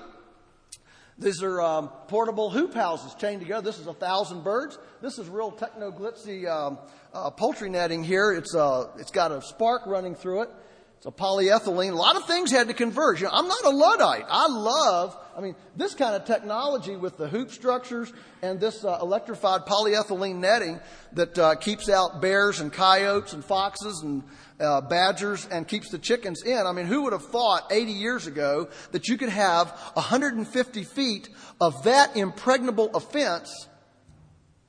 These 1.18 1.44
are 1.44 1.62
um, 1.62 1.90
portable 2.08 2.50
hoop 2.50 2.74
houses 2.74 3.14
chained 3.16 3.42
together. 3.42 3.62
This 3.62 3.80
is 3.80 3.88
a 3.88 3.94
thousand 3.94 4.44
birds. 4.44 4.78
This 5.02 5.20
is 5.20 5.28
real 5.30 5.52
techno 5.52 5.92
glitzy 5.92 6.50
um, 6.50 6.80
uh, 7.14 7.30
poultry 7.30 7.70
netting 7.70 8.04
here. 8.04 8.32
It's 8.32 8.56
uh, 8.56 8.88
it's 8.98 9.12
got 9.12 9.32
a 9.32 9.42
spark 9.42 9.86
running 9.86 10.16
through 10.16 10.44
it. 10.44 10.50
It's 10.98 11.06
a 11.06 11.12
polyethylene. 11.12 11.92
A 11.92 11.96
lot 11.96 12.16
of 12.16 12.26
things 12.28 12.50
had 12.50 12.70
to 12.70 12.74
converge. 12.74 13.20
You 13.20 13.28
know, 13.28 13.34
I'm 13.34 13.50
not 13.50 13.66
a 13.66 13.72
Luddite. 13.72 14.24
I 14.30 14.48
love, 14.48 15.18
I 15.36 15.42
mean, 15.42 15.54
this 15.76 15.96
kind 15.96 16.16
of 16.16 16.24
technology 16.24 16.96
with 16.96 17.18
the 17.18 17.28
hoop 17.28 17.52
structures 17.52 18.14
and 18.42 18.58
this 18.58 18.86
uh, 18.86 19.00
electrified 19.02 19.66
polyethylene 19.66 20.38
netting 20.38 20.80
that 21.12 21.38
uh, 21.38 21.56
keeps 21.56 21.90
out 21.90 22.22
bears 22.22 22.62
and 22.62 22.72
coyotes 22.72 23.34
and 23.34 23.44
foxes 23.44 24.02
and 24.02 24.24
uh, 24.64 24.82
badgers 24.82 25.46
and 25.52 25.68
keeps 25.68 25.90
the 25.90 26.00
chickens 26.00 26.44
in. 26.44 26.66
I 26.66 26.72
mean, 26.72 26.86
who 26.86 27.04
would 27.04 27.14
have 27.14 27.26
thought 27.26 27.72
80 27.72 27.92
years 27.92 28.28
ago 28.28 28.70
that 28.92 29.08
you 29.08 29.18
could 29.18 29.30
have 29.30 29.70
150 29.94 30.84
feet 30.84 31.30
of 31.60 31.84
that 31.84 32.16
impregnable 32.16 32.90
offense, 32.96 33.68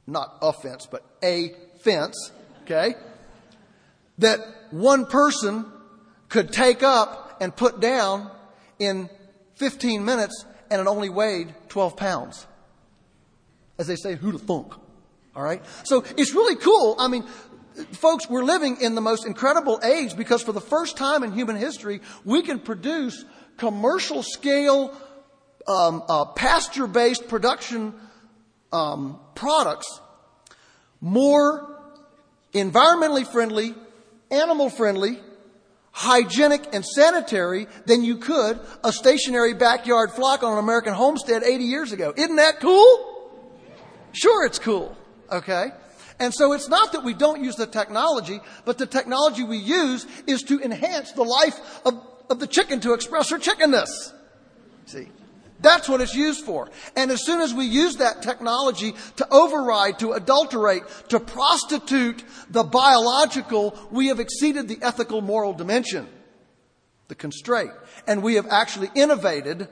not 0.06 0.36
offense, 0.42 0.86
but 0.90 1.04
a 1.22 1.54
fence, 1.80 2.32
okay, 2.64 2.94
that 4.18 4.40
one 4.70 5.06
person 5.06 5.66
could 6.28 6.52
take 6.52 6.82
up 6.82 7.36
and 7.40 7.54
put 7.54 7.80
down 7.80 8.30
in 8.78 9.08
15 9.56 10.04
minutes 10.04 10.44
and 10.70 10.80
it 10.80 10.86
only 10.86 11.08
weighed 11.08 11.54
12 11.68 11.96
pounds. 11.96 12.46
As 13.78 13.86
they 13.86 13.96
say, 13.96 14.14
who 14.14 14.32
the 14.32 14.38
funk? 14.38 14.72
All 15.36 15.42
right? 15.42 15.62
So 15.84 16.04
it's 16.16 16.32
really 16.32 16.56
cool. 16.56 16.96
I 16.98 17.08
mean, 17.08 17.24
folks, 17.92 18.28
we're 18.28 18.44
living 18.44 18.78
in 18.80 18.94
the 18.94 19.00
most 19.00 19.26
incredible 19.26 19.80
age 19.82 20.16
because 20.16 20.42
for 20.42 20.52
the 20.52 20.60
first 20.60 20.96
time 20.96 21.22
in 21.22 21.32
human 21.32 21.56
history, 21.56 22.00
we 22.24 22.42
can 22.42 22.58
produce 22.58 23.24
commercial 23.56 24.22
scale, 24.22 24.96
um, 25.66 26.02
uh, 26.08 26.24
pasture 26.26 26.86
based 26.86 27.28
production 27.28 27.94
um, 28.72 29.18
products 29.34 30.00
more 31.04 31.70
environmentally 32.54 33.26
friendly, 33.26 33.74
animal 34.30 34.70
friendly, 34.70 35.20
hygienic 35.92 36.74
and 36.74 36.82
sanitary 36.84 37.66
than 37.84 38.02
you 38.02 38.16
could 38.16 38.58
a 38.82 38.90
stationary 38.90 39.52
backyard 39.52 40.10
flock 40.12 40.42
on 40.42 40.54
an 40.54 40.58
American 40.58 40.94
homestead 40.94 41.42
80 41.42 41.64
years 41.64 41.92
ago. 41.92 42.14
Isn't 42.16 42.36
that 42.36 42.58
cool? 42.58 43.42
Sure, 44.12 44.46
it's 44.46 44.58
cool. 44.58 44.96
Okay? 45.30 45.66
And 46.18 46.32
so 46.32 46.52
it's 46.52 46.68
not 46.68 46.92
that 46.92 47.04
we 47.04 47.14
don't 47.14 47.42
use 47.42 47.56
the 47.56 47.66
technology, 47.66 48.40
but 48.64 48.78
the 48.78 48.86
technology 48.86 49.42
we 49.42 49.58
use 49.58 50.06
is 50.26 50.42
to 50.44 50.60
enhance 50.60 51.12
the 51.12 51.24
life 51.24 51.58
of, 51.84 52.00
of 52.30 52.38
the 52.38 52.46
chicken 52.46 52.80
to 52.80 52.92
express 52.92 53.30
her 53.30 53.38
chickenness. 53.38 54.12
See? 54.86 55.08
That's 55.60 55.88
what 55.88 56.00
it's 56.02 56.14
used 56.14 56.44
for. 56.44 56.70
And 56.94 57.10
as 57.10 57.24
soon 57.24 57.40
as 57.40 57.54
we 57.54 57.64
use 57.64 57.96
that 57.96 58.22
technology 58.22 58.94
to 59.16 59.26
override, 59.32 59.98
to 60.00 60.12
adulterate, 60.12 60.82
to 61.08 61.18
prostitute 61.18 62.22
the 62.50 62.64
biological, 62.64 63.76
we 63.90 64.08
have 64.08 64.20
exceeded 64.20 64.68
the 64.68 64.78
ethical 64.82 65.22
moral 65.22 65.54
dimension, 65.54 66.06
the 67.08 67.14
constraint. 67.14 67.72
And 68.06 68.22
we 68.22 68.34
have 68.34 68.46
actually 68.50 68.90
innovated 68.94 69.68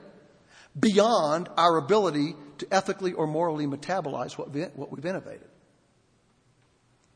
beyond 0.77 1.49
our 1.57 1.77
ability 1.77 2.35
to 2.57 2.67
ethically 2.71 3.13
or 3.13 3.27
morally 3.27 3.67
metabolize 3.67 4.37
what, 4.37 4.49
what 4.75 4.91
we've 4.91 5.05
innovated. 5.05 5.47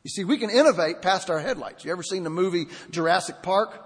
You 0.08 0.12
see, 0.12 0.24
we 0.24 0.38
can 0.38 0.50
innovate 0.50 1.02
past 1.02 1.30
our 1.30 1.38
headlights. 1.38 1.84
You 1.84 1.92
ever 1.92 2.02
seen 2.02 2.24
the 2.24 2.30
movie 2.30 2.68
Jurassic 2.92 3.42
Park? 3.42 3.84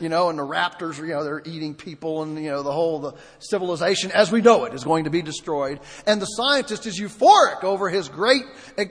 you 0.00 0.08
know, 0.08 0.30
and 0.30 0.38
the 0.38 0.46
raptors, 0.46 0.96
you 0.96 1.08
know, 1.08 1.22
they're 1.22 1.42
eating 1.44 1.74
people 1.74 2.22
and, 2.22 2.42
you 2.42 2.48
know, 2.48 2.62
the 2.62 2.72
whole, 2.72 3.00
the 3.00 3.12
civilization 3.40 4.10
as 4.12 4.32
we 4.32 4.40
know 4.40 4.64
it 4.64 4.72
is 4.72 4.84
going 4.84 5.04
to 5.04 5.10
be 5.10 5.20
destroyed. 5.20 5.78
And 6.06 6.22
the 6.22 6.24
scientist 6.24 6.86
is 6.86 6.98
euphoric 6.98 7.62
over 7.62 7.90
his 7.90 8.08
great, 8.08 8.44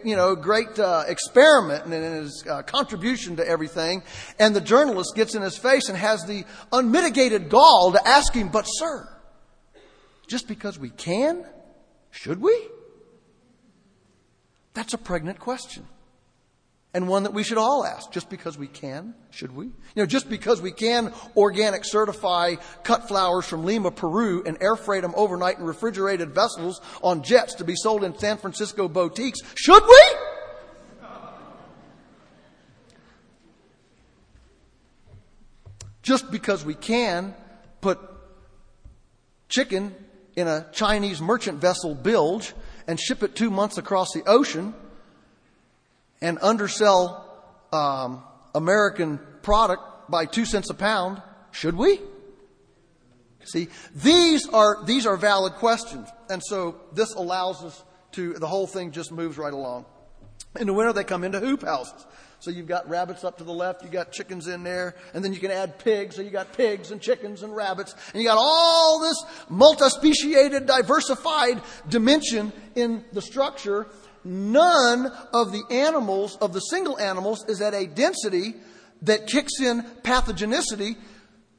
you 0.03 0.15
know, 0.15 0.35
great 0.35 0.77
uh, 0.77 1.05
experiment 1.07 1.85
and 1.85 1.93
his 1.93 2.45
uh, 2.47 2.61
contribution 2.61 3.37
to 3.37 3.47
everything. 3.47 4.03
And 4.37 4.55
the 4.55 4.61
journalist 4.61 5.15
gets 5.15 5.33
in 5.33 5.41
his 5.41 5.57
face 5.57 5.89
and 5.89 5.97
has 5.97 6.23
the 6.25 6.43
unmitigated 6.71 7.49
gall 7.49 7.93
to 7.93 8.07
ask 8.07 8.31
him, 8.31 8.49
but 8.49 8.65
sir, 8.65 9.09
just 10.27 10.47
because 10.47 10.77
we 10.77 10.91
can, 10.91 11.43
should 12.11 12.39
we? 12.39 12.67
That's 14.75 14.93
a 14.93 14.99
pregnant 14.99 15.39
question 15.39 15.87
and 16.93 17.07
one 17.07 17.23
that 17.23 17.33
we 17.33 17.43
should 17.43 17.57
all 17.57 17.85
ask. 17.85 18.11
Just 18.11 18.29
because 18.29 18.57
we 18.57 18.67
can, 18.67 19.13
should 19.29 19.55
we? 19.55 19.65
You 19.65 19.73
know, 19.95 20.05
just 20.05 20.29
because 20.29 20.61
we 20.61 20.71
can 20.71 21.13
organic 21.37 21.85
certify 21.85 22.55
cut 22.83 23.07
flowers 23.07 23.45
from 23.45 23.63
Lima, 23.63 23.91
Peru, 23.91 24.43
and 24.45 24.57
air 24.61 24.75
freight 24.75 25.03
them 25.03 25.13
overnight 25.15 25.59
in 25.59 25.65
refrigerated 25.65 26.33
vessels 26.33 26.81
on 27.03 27.21
jets 27.23 27.55
to 27.55 27.63
be 27.63 27.75
sold 27.75 28.03
in 28.03 28.17
San 28.17 28.37
Francisco 28.37 28.87
boutiques, 28.87 29.39
should 29.55 29.83
we? 29.83 30.01
Just 36.01 36.31
because 36.31 36.65
we 36.65 36.73
can 36.73 37.35
put 37.81 37.99
chicken 39.47 39.93
in 40.35 40.47
a 40.47 40.65
Chinese 40.71 41.21
merchant 41.21 41.59
vessel 41.59 41.93
bilge 41.93 42.53
and 42.87 42.99
ship 42.99 43.21
it 43.21 43.35
two 43.35 43.51
months 43.51 43.77
across 43.77 44.11
the 44.13 44.23
ocean 44.25 44.73
and 46.21 46.37
undersell 46.41 47.25
um, 47.71 48.23
American 48.53 49.19
product 49.41 50.09
by 50.09 50.25
two 50.25 50.45
cents 50.45 50.69
a 50.69 50.73
pound? 50.73 51.21
Should 51.51 51.75
we? 51.75 51.99
See, 53.45 53.69
these 53.95 54.47
are 54.49 54.83
these 54.85 55.05
are 55.05 55.17
valid 55.17 55.53
questions, 55.53 56.07
and 56.29 56.41
so 56.43 56.75
this 56.93 57.13
allows 57.15 57.63
us 57.63 57.83
to. 58.11 58.33
The 58.33 58.47
whole 58.47 58.67
thing 58.67 58.91
just 58.91 59.11
moves 59.11 59.37
right 59.37 59.53
along. 59.53 59.85
In 60.59 60.67
the 60.67 60.73
winter, 60.73 60.93
they 60.93 61.03
come 61.03 61.23
into 61.23 61.39
hoop 61.39 61.63
houses. 61.63 62.05
So 62.41 62.51
you've 62.51 62.67
got 62.67 62.89
rabbits 62.89 63.25
up 63.25 63.37
to 63.39 63.43
the 63.43 63.51
left, 63.51 63.83
you 63.83 63.89
got 63.89 64.13
chickens 64.13 64.47
in 64.47 64.63
there, 64.63 64.95
and 65.13 65.23
then 65.23 65.33
you 65.33 65.39
can 65.39 65.51
add 65.51 65.77
pigs, 65.77 66.15
so 66.15 66.21
you 66.21 66.29
got 66.29 66.53
pigs 66.53 66.91
and 66.91 67.01
chickens 67.01 67.43
and 67.43 67.53
rabbits, 67.53 67.93
and 68.13 68.21
you 68.23 68.29
got 68.29 68.37
all 68.39 69.01
this 69.01 69.21
multi-speciated, 69.49 70.65
diversified 70.65 71.61
dimension 71.89 72.53
in 72.75 73.03
the 73.11 73.21
structure, 73.21 73.87
none 74.23 75.11
of 75.33 75.51
the 75.51 75.63
animals, 75.69 76.37
of 76.37 76.53
the 76.53 76.59
single 76.59 76.99
animals, 76.99 77.45
is 77.47 77.61
at 77.61 77.73
a 77.73 77.87
density 77.87 78.55
that 79.03 79.27
kicks 79.27 79.59
in 79.59 79.83
pathogenicity 80.03 80.95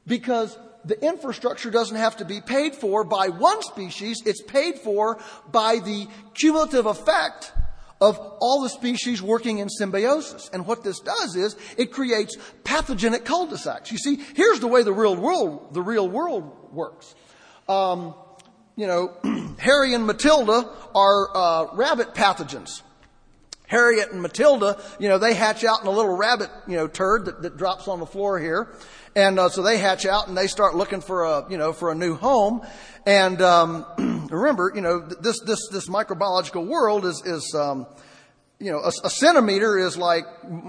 because 0.05 0.57
the 0.85 0.99
infrastructure 1.05 1.69
doesn't 1.69 1.97
have 1.97 2.17
to 2.17 2.25
be 2.25 2.41
paid 2.41 2.75
for 2.75 3.03
by 3.03 3.29
one 3.29 3.61
species, 3.61 4.17
it's 4.25 4.41
paid 4.41 4.79
for 4.79 5.19
by 5.51 5.79
the 5.79 6.07
cumulative 6.33 6.85
effect 6.85 7.51
of 7.99 8.17
all 8.17 8.63
the 8.63 8.69
species 8.69 9.21
working 9.21 9.59
in 9.59 9.69
symbiosis. 9.69 10.49
And 10.51 10.65
what 10.65 10.83
this 10.83 10.99
does 10.99 11.35
is 11.35 11.55
it 11.77 11.91
creates 11.91 12.35
pathogenic 12.63 13.25
cul-de-sacs. 13.25 13.91
You 13.91 13.99
see, 13.99 14.15
here's 14.35 14.59
the 14.59 14.67
way 14.67 14.81
the 14.81 14.91
real 14.91 15.15
world, 15.15 15.73
the 15.73 15.83
real 15.83 16.09
world 16.09 16.73
works. 16.73 17.13
Um, 17.69 18.15
you 18.81 18.87
know, 18.87 19.11
Harry 19.59 19.93
and 19.93 20.07
Matilda 20.07 20.67
are 20.95 21.37
uh, 21.37 21.67
rabbit 21.73 22.15
pathogens. 22.15 22.81
Harriet 23.67 24.11
and 24.11 24.23
Matilda, 24.23 24.81
you 24.97 25.07
know, 25.07 25.19
they 25.19 25.35
hatch 25.35 25.63
out 25.63 25.81
in 25.81 25.87
a 25.87 25.91
little 25.91 26.17
rabbit, 26.17 26.49
you 26.67 26.75
know, 26.75 26.87
turd 26.87 27.25
that, 27.25 27.43
that 27.43 27.57
drops 27.57 27.87
on 27.87 27.99
the 27.99 28.07
floor 28.07 28.39
here. 28.39 28.73
And 29.15 29.39
uh, 29.39 29.49
so 29.49 29.61
they 29.61 29.77
hatch 29.77 30.07
out 30.07 30.27
and 30.27 30.35
they 30.35 30.47
start 30.47 30.75
looking 30.75 30.99
for 30.99 31.25
a, 31.25 31.45
you 31.47 31.59
know, 31.59 31.73
for 31.73 31.91
a 31.91 31.95
new 31.95 32.15
home. 32.15 32.65
And 33.05 33.39
um, 33.43 33.85
remember, 34.31 34.71
you 34.73 34.81
know, 34.81 34.99
this 34.99 35.39
this 35.41 35.59
this 35.71 35.87
microbiological 35.87 36.65
world 36.65 37.05
is 37.05 37.21
is 37.23 37.53
um, 37.53 37.85
you 38.57 38.71
know 38.71 38.79
a, 38.79 38.91
a, 39.03 39.09
centimeter 39.11 39.77
is 39.77 39.95
like 39.95 40.25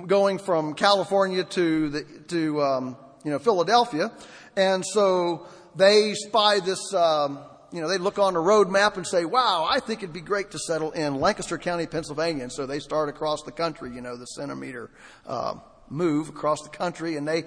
going 0.06 0.38
from 0.38 0.74
California 0.74 1.44
to 1.44 1.88
the 1.88 2.02
to 2.28 2.60
um, 2.60 2.96
you 3.24 3.30
know 3.30 3.38
Philadelphia, 3.38 4.12
and 4.54 4.84
so 4.84 5.46
they 5.76 6.12
spy 6.12 6.60
this. 6.60 6.92
Um, 6.92 7.38
you 7.72 7.80
know, 7.80 7.88
they 7.88 7.98
look 7.98 8.18
on 8.18 8.34
the 8.34 8.40
road 8.40 8.68
map 8.68 8.96
and 8.96 9.06
say, 9.06 9.24
wow, 9.24 9.66
I 9.68 9.80
think 9.80 10.02
it'd 10.02 10.12
be 10.12 10.20
great 10.20 10.50
to 10.50 10.58
settle 10.58 10.90
in 10.92 11.14
Lancaster 11.20 11.56
County, 11.56 11.86
Pennsylvania. 11.86 12.42
And 12.42 12.52
so 12.52 12.66
they 12.66 12.78
start 12.78 13.08
across 13.08 13.42
the 13.42 13.52
country, 13.52 13.94
you 13.94 14.02
know, 14.02 14.16
the 14.16 14.26
centimeter 14.26 14.90
uh, 15.26 15.54
move 15.88 16.28
across 16.28 16.60
the 16.62 16.68
country. 16.68 17.16
And 17.16 17.26
they, 17.26 17.44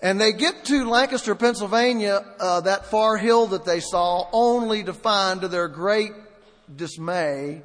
and 0.00 0.18
they 0.18 0.32
get 0.32 0.64
to 0.66 0.88
Lancaster, 0.88 1.34
Pennsylvania, 1.34 2.24
uh, 2.40 2.62
that 2.62 2.86
far 2.86 3.18
hill 3.18 3.48
that 3.48 3.66
they 3.66 3.80
saw, 3.80 4.28
only 4.32 4.84
to 4.84 4.94
find 4.94 5.42
to 5.42 5.48
their 5.48 5.68
great 5.68 6.12
dismay 6.74 7.62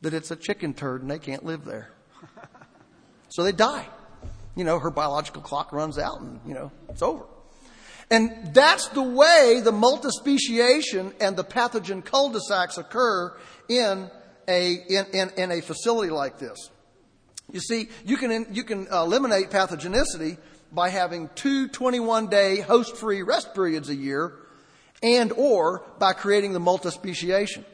that 0.00 0.14
it's 0.14 0.30
a 0.30 0.36
chicken 0.36 0.72
turd 0.72 1.02
and 1.02 1.10
they 1.10 1.18
can't 1.18 1.44
live 1.44 1.64
there. 1.64 1.90
so 3.28 3.42
they 3.42 3.52
die. 3.52 3.86
You 4.56 4.64
know, 4.64 4.78
her 4.78 4.90
biological 4.90 5.42
clock 5.42 5.72
runs 5.72 5.98
out 5.98 6.20
and, 6.20 6.40
you 6.46 6.54
know, 6.54 6.72
it's 6.88 7.02
over. 7.02 7.24
And 8.10 8.52
that's 8.52 8.88
the 8.88 9.02
way 9.02 9.60
the 9.62 9.72
multispeciation 9.72 11.14
and 11.20 11.36
the 11.36 11.44
pathogen 11.44 12.04
cul-de-sacs 12.04 12.78
occur 12.78 13.36
in 13.68 14.10
a, 14.46 14.72
in, 14.72 15.06
in, 15.12 15.30
in 15.36 15.50
a 15.52 15.60
facility 15.60 16.10
like 16.10 16.38
this. 16.38 16.70
You 17.52 17.60
see, 17.60 17.88
you 18.04 18.16
can, 18.16 18.46
you 18.52 18.64
can 18.64 18.86
uh, 18.90 19.02
eliminate 19.02 19.50
pathogenicity 19.50 20.38
by 20.72 20.88
having 20.88 21.30
two 21.34 21.68
21 21.68 22.28
day 22.28 22.60
host 22.60 22.96
free 22.96 23.22
rest 23.22 23.54
periods 23.54 23.88
a 23.88 23.94
year 23.94 24.34
and 25.02 25.32
or 25.32 25.84
by 25.98 26.12
creating 26.12 26.52
the 26.52 26.60
multispeciation 26.60 27.64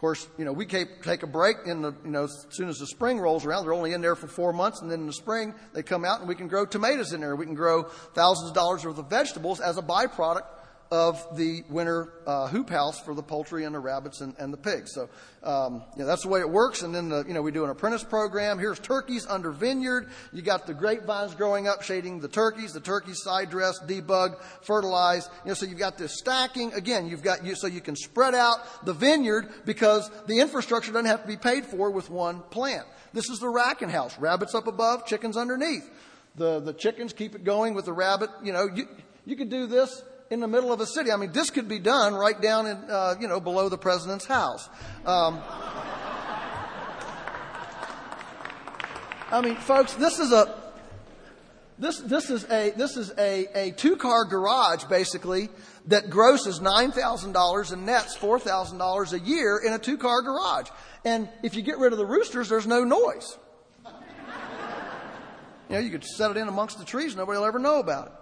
course, 0.00 0.26
you 0.38 0.46
know, 0.46 0.52
we 0.52 0.64
take 0.64 1.22
a 1.22 1.26
break 1.26 1.58
in 1.66 1.82
the, 1.82 1.92
you 2.04 2.10
know, 2.10 2.24
as 2.24 2.46
soon 2.48 2.70
as 2.70 2.78
the 2.78 2.86
spring 2.86 3.20
rolls 3.20 3.44
around, 3.44 3.64
they're 3.64 3.74
only 3.74 3.92
in 3.92 4.00
there 4.00 4.16
for 4.16 4.28
four 4.28 4.52
months, 4.52 4.80
and 4.80 4.90
then 4.90 5.00
in 5.00 5.06
the 5.06 5.12
spring 5.12 5.54
they 5.74 5.82
come 5.82 6.06
out 6.06 6.20
and 6.20 6.28
we 6.28 6.34
can 6.34 6.48
grow 6.48 6.64
tomatoes 6.64 7.12
in 7.12 7.20
there. 7.20 7.36
We 7.36 7.44
can 7.44 7.54
grow 7.54 7.82
thousands 8.14 8.48
of 8.48 8.54
dollars 8.54 8.84
worth 8.84 8.98
of 8.98 9.10
vegetables 9.10 9.60
as 9.60 9.76
a 9.76 9.82
byproduct 9.82 10.44
of 10.90 11.36
the 11.36 11.62
winter 11.68 12.12
uh, 12.26 12.48
hoop 12.48 12.68
house 12.68 12.98
for 13.00 13.14
the 13.14 13.22
poultry 13.22 13.64
and 13.64 13.74
the 13.74 13.78
rabbits 13.78 14.20
and, 14.20 14.34
and 14.38 14.52
the 14.52 14.56
pigs. 14.56 14.92
So 14.92 15.08
um, 15.44 15.84
you 15.94 16.00
know, 16.02 16.06
that's 16.06 16.22
the 16.22 16.28
way 16.28 16.40
it 16.40 16.50
works. 16.50 16.82
And 16.82 16.92
then 16.92 17.08
the, 17.08 17.24
you 17.26 17.32
know 17.32 17.42
we 17.42 17.52
do 17.52 17.62
an 17.62 17.70
apprentice 17.70 18.02
program. 18.02 18.58
Here's 18.58 18.80
turkeys 18.80 19.24
under 19.26 19.52
vineyard. 19.52 20.10
You 20.32 20.42
got 20.42 20.66
the 20.66 20.74
grapevines 20.74 21.34
growing 21.34 21.68
up, 21.68 21.82
shading 21.82 22.18
the 22.18 22.28
turkeys. 22.28 22.72
The 22.72 22.80
turkeys 22.80 23.22
side 23.22 23.50
dress, 23.50 23.78
debug, 23.86 24.40
fertilize. 24.62 25.28
You 25.44 25.50
know, 25.50 25.54
so 25.54 25.66
you've 25.66 25.78
got 25.78 25.96
this 25.96 26.18
stacking. 26.18 26.72
Again, 26.72 27.06
you've 27.08 27.22
got 27.22 27.44
you 27.44 27.54
so 27.54 27.68
you 27.68 27.80
can 27.80 27.94
spread 27.94 28.34
out 28.34 28.84
the 28.84 28.92
vineyard 28.92 29.48
because 29.64 30.10
the 30.26 30.40
infrastructure 30.40 30.90
doesn't 30.90 31.06
have 31.06 31.22
to 31.22 31.28
be 31.28 31.36
paid 31.36 31.66
for 31.66 31.90
with 31.90 32.10
one 32.10 32.40
plant. 32.50 32.86
This 33.12 33.30
is 33.30 33.38
the 33.38 33.48
racking 33.48 33.90
house. 33.90 34.18
Rabbits 34.18 34.54
up 34.56 34.66
above, 34.66 35.06
chickens 35.06 35.36
underneath. 35.36 35.88
The 36.34 36.58
the 36.58 36.72
chickens 36.72 37.12
keep 37.12 37.36
it 37.36 37.44
going 37.44 37.74
with 37.74 37.84
the 37.84 37.92
rabbit. 37.92 38.30
You 38.42 38.52
know, 38.52 38.68
you 38.72 38.88
you 39.24 39.36
could 39.36 39.50
do 39.50 39.66
this 39.66 40.02
in 40.30 40.38
the 40.38 40.48
middle 40.48 40.72
of 40.72 40.80
a 40.80 40.86
city. 40.86 41.10
I 41.10 41.16
mean, 41.16 41.32
this 41.32 41.50
could 41.50 41.68
be 41.68 41.80
done 41.80 42.14
right 42.14 42.40
down 42.40 42.66
in, 42.66 42.76
uh, 42.88 43.16
you 43.20 43.26
know, 43.26 43.40
below 43.40 43.68
the 43.68 43.76
president's 43.76 44.26
house. 44.26 44.68
Um, 45.04 45.42
I 49.32 49.40
mean, 49.42 49.56
folks, 49.56 49.94
this 49.94 50.20
is 50.20 50.32
a 50.32 50.56
this 51.78 51.98
this 51.98 52.30
is 52.30 52.44
a 52.50 52.70
this 52.76 52.96
is 52.96 53.12
a, 53.18 53.46
a 53.54 53.70
two 53.72 53.96
car 53.96 54.24
garage 54.24 54.84
basically 54.84 55.48
that 55.86 56.10
grosses 56.10 56.60
nine 56.60 56.92
thousand 56.92 57.32
dollars 57.32 57.72
and 57.72 57.84
nets 57.84 58.16
four 58.16 58.38
thousand 58.38 58.78
dollars 58.78 59.12
a 59.12 59.18
year 59.18 59.60
in 59.64 59.72
a 59.72 59.78
two 59.78 59.98
car 59.98 60.22
garage. 60.22 60.68
And 61.04 61.28
if 61.42 61.56
you 61.56 61.62
get 61.62 61.78
rid 61.78 61.92
of 61.92 61.98
the 61.98 62.06
roosters, 62.06 62.48
there's 62.48 62.66
no 62.66 62.84
noise. 62.84 63.36
You 65.68 65.76
know, 65.76 65.78
you 65.78 65.90
could 65.90 66.04
set 66.04 66.32
it 66.32 66.36
in 66.36 66.48
amongst 66.48 66.78
the 66.78 66.84
trees, 66.84 67.14
nobody 67.14 67.38
will 67.38 67.46
ever 67.46 67.60
know 67.60 67.78
about 67.78 68.08
it. 68.08 68.12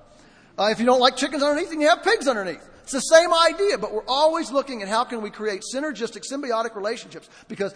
Uh, 0.58 0.70
if 0.70 0.80
you 0.80 0.86
don't 0.86 1.00
like 1.00 1.16
chickens 1.16 1.42
underneath, 1.42 1.70
then 1.70 1.80
you 1.80 1.88
have 1.88 2.02
pigs 2.02 2.26
underneath. 2.26 2.68
It's 2.82 2.92
the 2.92 3.00
same 3.00 3.32
idea, 3.32 3.78
but 3.78 3.92
we're 3.92 4.06
always 4.08 4.50
looking 4.50 4.82
at 4.82 4.88
how 4.88 5.04
can 5.04 5.22
we 5.22 5.30
create 5.30 5.62
synergistic, 5.74 6.24
symbiotic 6.30 6.74
relationships. 6.74 7.28
Because 7.46 7.74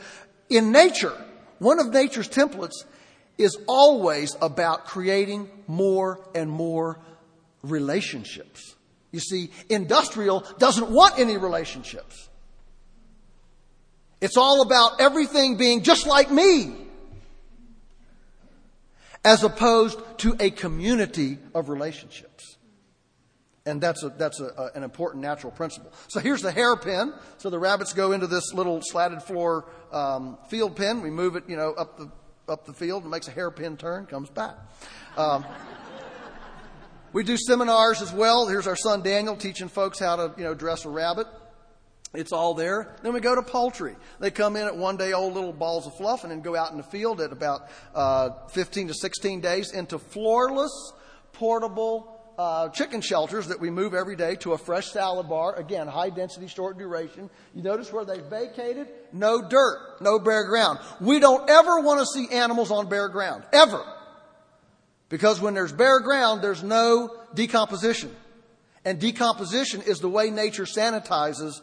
in 0.48 0.72
nature, 0.72 1.12
one 1.58 1.78
of 1.78 1.92
nature's 1.92 2.28
templates 2.28 2.84
is 3.38 3.56
always 3.68 4.36
about 4.40 4.86
creating 4.86 5.48
more 5.66 6.18
and 6.34 6.50
more 6.50 6.98
relationships. 7.62 8.74
You 9.12 9.20
see, 9.20 9.50
industrial 9.68 10.44
doesn't 10.58 10.90
want 10.90 11.18
any 11.18 11.36
relationships. 11.36 12.28
It's 14.20 14.36
all 14.36 14.62
about 14.62 15.00
everything 15.00 15.56
being 15.56 15.82
just 15.82 16.06
like 16.06 16.30
me, 16.30 16.74
as 19.24 19.44
opposed 19.44 20.00
to 20.18 20.36
a 20.40 20.50
community 20.50 21.38
of 21.54 21.68
relationships. 21.68 22.51
And 23.64 23.80
that's, 23.80 24.02
a, 24.02 24.08
that's 24.08 24.40
a, 24.40 24.46
a, 24.46 24.70
an 24.74 24.82
important 24.82 25.22
natural 25.22 25.52
principle. 25.52 25.92
So 26.08 26.18
here's 26.18 26.42
the 26.42 26.50
hairpin. 26.50 27.14
So 27.38 27.48
the 27.48 27.60
rabbits 27.60 27.92
go 27.92 28.10
into 28.10 28.26
this 28.26 28.52
little 28.52 28.80
slatted 28.82 29.22
floor 29.22 29.66
um, 29.92 30.36
field 30.48 30.74
pen. 30.74 31.00
We 31.00 31.10
move 31.10 31.36
it, 31.36 31.44
you 31.48 31.56
know, 31.56 31.72
up 31.72 31.96
the 31.96 32.10
up 32.48 32.66
the 32.66 32.72
field 32.72 33.02
and 33.02 33.10
makes 33.10 33.28
a 33.28 33.30
hairpin 33.30 33.76
turn, 33.76 34.06
comes 34.06 34.28
back. 34.28 34.56
Um, 35.16 35.44
we 37.12 37.22
do 37.24 37.36
seminars 37.36 38.02
as 38.02 38.12
well. 38.12 38.48
Here's 38.48 38.66
our 38.66 38.76
son 38.76 39.02
Daniel 39.02 39.36
teaching 39.36 39.68
folks 39.68 39.98
how 39.98 40.16
to, 40.16 40.34
you 40.36 40.44
know, 40.44 40.54
dress 40.54 40.84
a 40.84 40.88
rabbit. 40.88 41.26
It's 42.14 42.32
all 42.32 42.52
there. 42.52 42.94
Then 43.02 43.14
we 43.14 43.20
go 43.20 43.34
to 43.34 43.42
poultry. 43.42 43.96
They 44.20 44.30
come 44.30 44.56
in 44.56 44.66
at 44.66 44.76
one 44.76 44.98
day 44.98 45.12
old 45.12 45.32
little 45.32 45.52
balls 45.52 45.86
of 45.86 45.96
fluff 45.96 46.24
and 46.24 46.30
then 46.30 46.42
go 46.42 46.54
out 46.54 46.70
in 46.70 46.76
the 46.76 46.82
field 46.82 47.22
at 47.22 47.32
about 47.32 47.70
uh, 47.94 48.48
15 48.48 48.88
to 48.88 48.94
16 48.94 49.40
days 49.40 49.72
into 49.72 49.98
floorless, 49.98 50.92
portable 51.32 52.21
uh, 52.42 52.68
chicken 52.70 53.00
shelters 53.00 53.46
that 53.46 53.60
we 53.60 53.70
move 53.70 53.94
every 53.94 54.16
day 54.16 54.34
to 54.34 54.52
a 54.52 54.58
fresh 54.58 54.90
salad 54.90 55.28
bar. 55.28 55.54
Again, 55.54 55.86
high 55.86 56.10
density, 56.10 56.48
short 56.48 56.76
duration. 56.76 57.30
You 57.54 57.62
notice 57.62 57.92
where 57.92 58.04
they 58.04 58.18
vacated? 58.18 58.88
No 59.12 59.48
dirt, 59.48 60.00
no 60.00 60.18
bare 60.18 60.48
ground. 60.48 60.80
We 61.00 61.20
don't 61.20 61.48
ever 61.48 61.80
want 61.82 62.00
to 62.00 62.06
see 62.06 62.34
animals 62.34 62.72
on 62.72 62.88
bare 62.88 63.08
ground. 63.08 63.44
Ever. 63.52 63.84
Because 65.08 65.40
when 65.40 65.54
there's 65.54 65.72
bare 65.72 66.00
ground, 66.00 66.42
there's 66.42 66.64
no 66.64 67.14
decomposition. 67.32 68.10
And 68.84 68.98
decomposition 68.98 69.80
is 69.82 70.00
the 70.00 70.08
way 70.08 70.30
nature 70.30 70.64
sanitizes, 70.64 71.60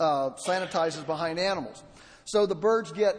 uh, 0.00 0.30
sanitizes 0.30 1.04
behind 1.04 1.38
animals. 1.40 1.82
So 2.24 2.46
the 2.46 2.54
birds 2.54 2.90
get 2.90 3.16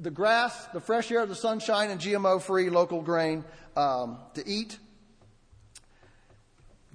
the 0.00 0.10
grass, 0.10 0.64
the 0.72 0.80
fresh 0.80 1.12
air, 1.12 1.26
the 1.26 1.34
sunshine, 1.34 1.90
and 1.90 2.00
GMO 2.00 2.40
free 2.40 2.70
local 2.70 3.02
grain 3.02 3.44
um, 3.76 4.16
to 4.32 4.48
eat. 4.48 4.78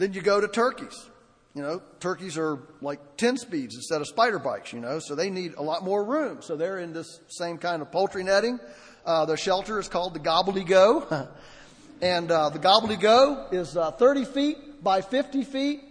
Then 0.03 0.11
you 0.11 0.21
go 0.21 0.41
to 0.41 0.49
turkeys. 0.49 1.01
You 1.55 1.61
know, 1.61 1.81
turkeys 2.01 2.37
are 2.37 2.59
like 2.81 3.15
10 3.15 3.37
speeds 3.37 3.75
instead 3.75 4.01
of 4.01 4.07
spider 4.07 4.37
bikes, 4.37 4.73
you 4.73 4.81
know, 4.81 4.99
so 4.99 5.15
they 5.15 5.29
need 5.29 5.53
a 5.53 5.63
lot 5.63 5.81
more 5.81 6.03
room. 6.03 6.41
So 6.41 6.57
they're 6.57 6.79
in 6.79 6.91
this 6.91 7.21
same 7.29 7.57
kind 7.57 7.81
of 7.81 7.89
poultry 7.89 8.21
netting. 8.21 8.59
Uh, 9.05 9.23
their 9.23 9.37
shelter 9.37 9.79
is 9.79 9.87
called 9.87 10.13
the 10.13 10.19
Gobbledygo. 10.19 11.29
and 12.01 12.29
uh, 12.29 12.49
the 12.49 12.59
Gobbledygo 12.59 13.53
is 13.53 13.77
uh, 13.77 13.91
30 13.91 14.25
feet 14.25 14.83
by 14.83 14.99
50 14.99 15.45
feet. 15.45 15.81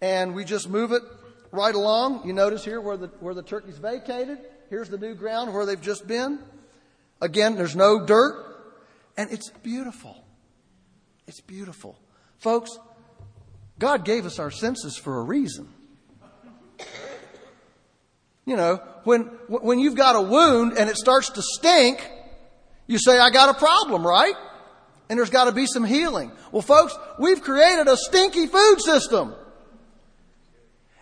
And 0.00 0.34
we 0.34 0.44
just 0.44 0.68
move 0.68 0.90
it 0.90 1.04
right 1.52 1.76
along. 1.76 2.26
You 2.26 2.32
notice 2.32 2.64
here 2.64 2.80
where 2.80 2.96
the, 2.96 3.06
where 3.20 3.34
the 3.34 3.44
turkey's 3.44 3.78
vacated. 3.78 4.38
Here's 4.70 4.88
the 4.88 4.98
new 4.98 5.14
ground 5.14 5.54
where 5.54 5.66
they've 5.66 5.80
just 5.80 6.08
been. 6.08 6.40
Again, 7.20 7.54
there's 7.54 7.76
no 7.76 8.04
dirt. 8.04 8.44
And 9.16 9.30
it's 9.30 9.50
beautiful. 9.62 10.24
It's 11.28 11.40
beautiful. 11.40 11.96
Folks, 12.38 12.76
God 13.78 14.04
gave 14.04 14.26
us 14.26 14.38
our 14.38 14.50
senses 14.50 14.96
for 14.96 15.18
a 15.18 15.22
reason. 15.22 15.68
You 18.46 18.56
know, 18.56 18.82
when, 19.04 19.22
when 19.48 19.78
you've 19.78 19.96
got 19.96 20.16
a 20.16 20.20
wound 20.20 20.74
and 20.78 20.90
it 20.90 20.96
starts 20.96 21.30
to 21.30 21.42
stink, 21.42 22.10
you 22.86 22.98
say, 22.98 23.18
I 23.18 23.30
got 23.30 23.54
a 23.54 23.58
problem, 23.58 24.06
right? 24.06 24.34
And 25.08 25.18
there's 25.18 25.30
got 25.30 25.44
to 25.44 25.52
be 25.52 25.66
some 25.66 25.84
healing. 25.84 26.30
Well, 26.52 26.62
folks, 26.62 26.96
we've 27.18 27.40
created 27.40 27.88
a 27.88 27.96
stinky 27.96 28.46
food 28.46 28.80
system. 28.80 29.34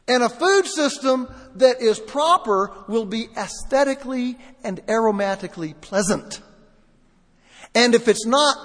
And 0.09 0.23
a 0.23 0.29
food 0.29 0.67
system 0.67 1.29
that 1.57 1.81
is 1.81 1.99
proper 1.99 2.73
will 2.89 3.07
be 3.07 3.29
aesthetically 3.37 4.37
and 4.65 4.85
aromatically 4.87 5.81
pleasant. 5.81 6.41
And 7.75 7.95
if 7.95 8.09
it's 8.09 8.27
not, 8.27 8.57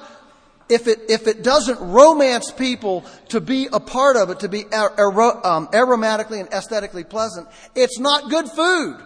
if 0.69 0.87
it, 0.87 0.99
if 1.09 1.27
it 1.27 1.43
doesn't 1.43 1.79
romance 1.79 2.51
people 2.51 3.05
to 3.29 3.39
be 3.39 3.67
a 3.71 3.79
part 3.79 4.17
of 4.17 4.29
it, 4.29 4.41
to 4.41 4.49
be 4.49 4.65
ar- 4.71 5.45
um, 5.45 5.67
aromatically 5.67 6.39
and 6.39 6.49
aesthetically 6.49 7.03
pleasant, 7.03 7.47
it's 7.75 7.99
not 7.99 8.29
good 8.29 8.47
food. 8.49 8.97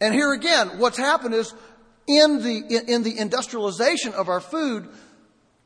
And 0.00 0.14
here 0.14 0.32
again, 0.32 0.78
what's 0.78 0.98
happened 0.98 1.34
is 1.34 1.54
in 2.06 2.42
the, 2.42 2.84
in 2.88 3.02
the 3.02 3.18
industrialization 3.18 4.12
of 4.14 4.28
our 4.28 4.40
food, 4.40 4.88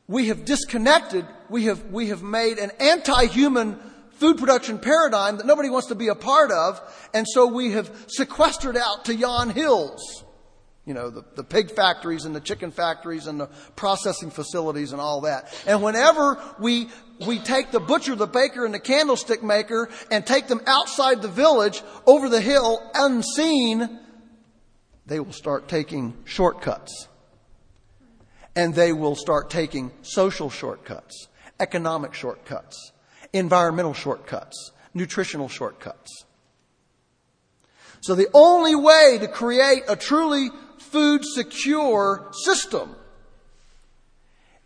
we 0.07 0.29
have 0.29 0.45
disconnected, 0.45 1.27
we 1.49 1.65
have, 1.65 1.85
we 1.91 2.09
have 2.09 2.23
made 2.23 2.59
an 2.59 2.71
anti-human 2.81 3.79
food 4.13 4.39
production 4.39 4.79
paradigm 4.79 5.37
that 5.37 5.47
nobody 5.47 5.71
wants 5.71 5.89
to 5.89 5.95
be 5.95 6.09
a 6.09 6.15
part 6.15 6.51
of, 6.51 6.81
and 7.15 7.27
so 7.29 7.47
we 7.47 7.73
have 7.73 7.91
sequestered 8.09 8.77
out 8.77 9.05
to 9.05 9.15
yon 9.15 9.51
hills. 9.51 10.25
You 10.89 10.95
know, 10.95 11.11
the, 11.11 11.23
the 11.35 11.45
pig 11.45 11.71
factories 11.71 12.25
and 12.25 12.35
the 12.35 12.41
chicken 12.41 12.71
factories 12.71 13.27
and 13.27 13.39
the 13.39 13.49
processing 13.77 14.31
facilities 14.31 14.93
and 14.93 15.03
all 15.03 15.21
that. 15.21 15.55
And 15.67 15.83
whenever 15.83 16.43
we, 16.59 16.89
we 17.27 17.41
take 17.41 17.73
the 17.73 17.79
butcher, 17.79 18.15
the 18.15 18.27
baker, 18.27 18.65
and 18.65 18.73
the 18.73 18.81
candlestick 18.81 19.43
maker 19.43 19.91
and 20.11 20.25
take 20.25 20.47
them 20.47 20.63
outside 20.67 21.21
the 21.21 21.29
village, 21.29 21.83
over 22.07 22.31
the 22.31 22.41
hill, 22.41 22.81
unseen, 22.95 24.01
they 25.05 25.21
will 25.21 25.35
start 25.35 25.69
taking 25.69 26.15
shortcuts. 26.25 27.07
And 28.57 28.75
they 28.75 28.95
will 28.95 29.15
start 29.15 29.51
taking 29.51 29.93
social 30.01 30.49
shortcuts, 30.49 31.29
economic 31.61 32.15
shortcuts, 32.15 32.93
environmental 33.35 33.93
shortcuts, 33.93 34.73
nutritional 34.95 35.51
shortcuts. 35.51 36.25
So 38.01 38.15
the 38.15 38.29
only 38.33 38.75
way 38.75 39.19
to 39.21 39.29
create 39.29 39.83
a 39.87 39.95
truly 39.95 40.49
food 40.91 41.25
secure 41.25 42.31
system 42.33 42.95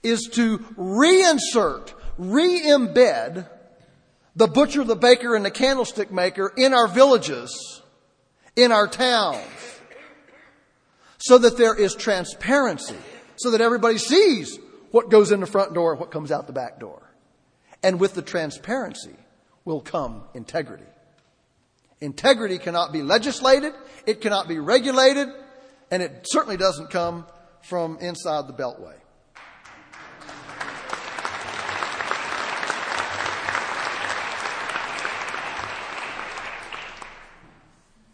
is 0.03 0.29
to 0.33 0.59
reinsert, 0.77 1.93
re-embed 2.19 3.49
the 4.35 4.49
butcher, 4.49 4.85
the 4.85 4.97
baker, 4.97 5.35
and 5.35 5.45
the 5.45 5.51
candlestick 5.51 6.11
maker 6.11 6.53
in 6.57 6.73
our 6.73 6.89
villages, 6.89 7.83
in 8.57 8.73
our 8.73 8.89
towns, 8.89 9.47
so 11.19 11.39
that 11.39 11.57
there 11.57 11.75
is 11.75 11.95
transparency, 11.95 12.97
so 13.37 13.51
that 13.51 13.61
everybody 13.61 13.99
sees 13.99 14.59
what 14.91 15.11
goes 15.11 15.33
in 15.33 15.41
the 15.41 15.47
front 15.47 15.75
door 15.75 15.93
and 15.93 16.01
what 16.01 16.11
comes 16.11 16.33
out 16.33 16.47
the 16.47 16.53
back 16.53 16.81
door. 16.81 17.11
And 17.83 18.01
with 18.01 18.15
the 18.15 18.23
transparency 18.23 19.17
will 19.65 19.81
come 19.81 20.25
integrity. 20.35 20.85
Integrity 22.01 22.59
cannot 22.59 22.93
be 22.93 23.03
legislated, 23.03 23.75
it 24.07 24.21
cannot 24.21 24.49
be 24.49 24.59
regulated, 24.59 25.29
and 25.93 26.03
it 26.03 26.25
certainly 26.25 26.57
doesn't 26.57 26.89
come 26.89 27.27
from 27.61 27.99
inside 28.01 28.49
the 28.49 28.55
Beltway. 28.55 28.95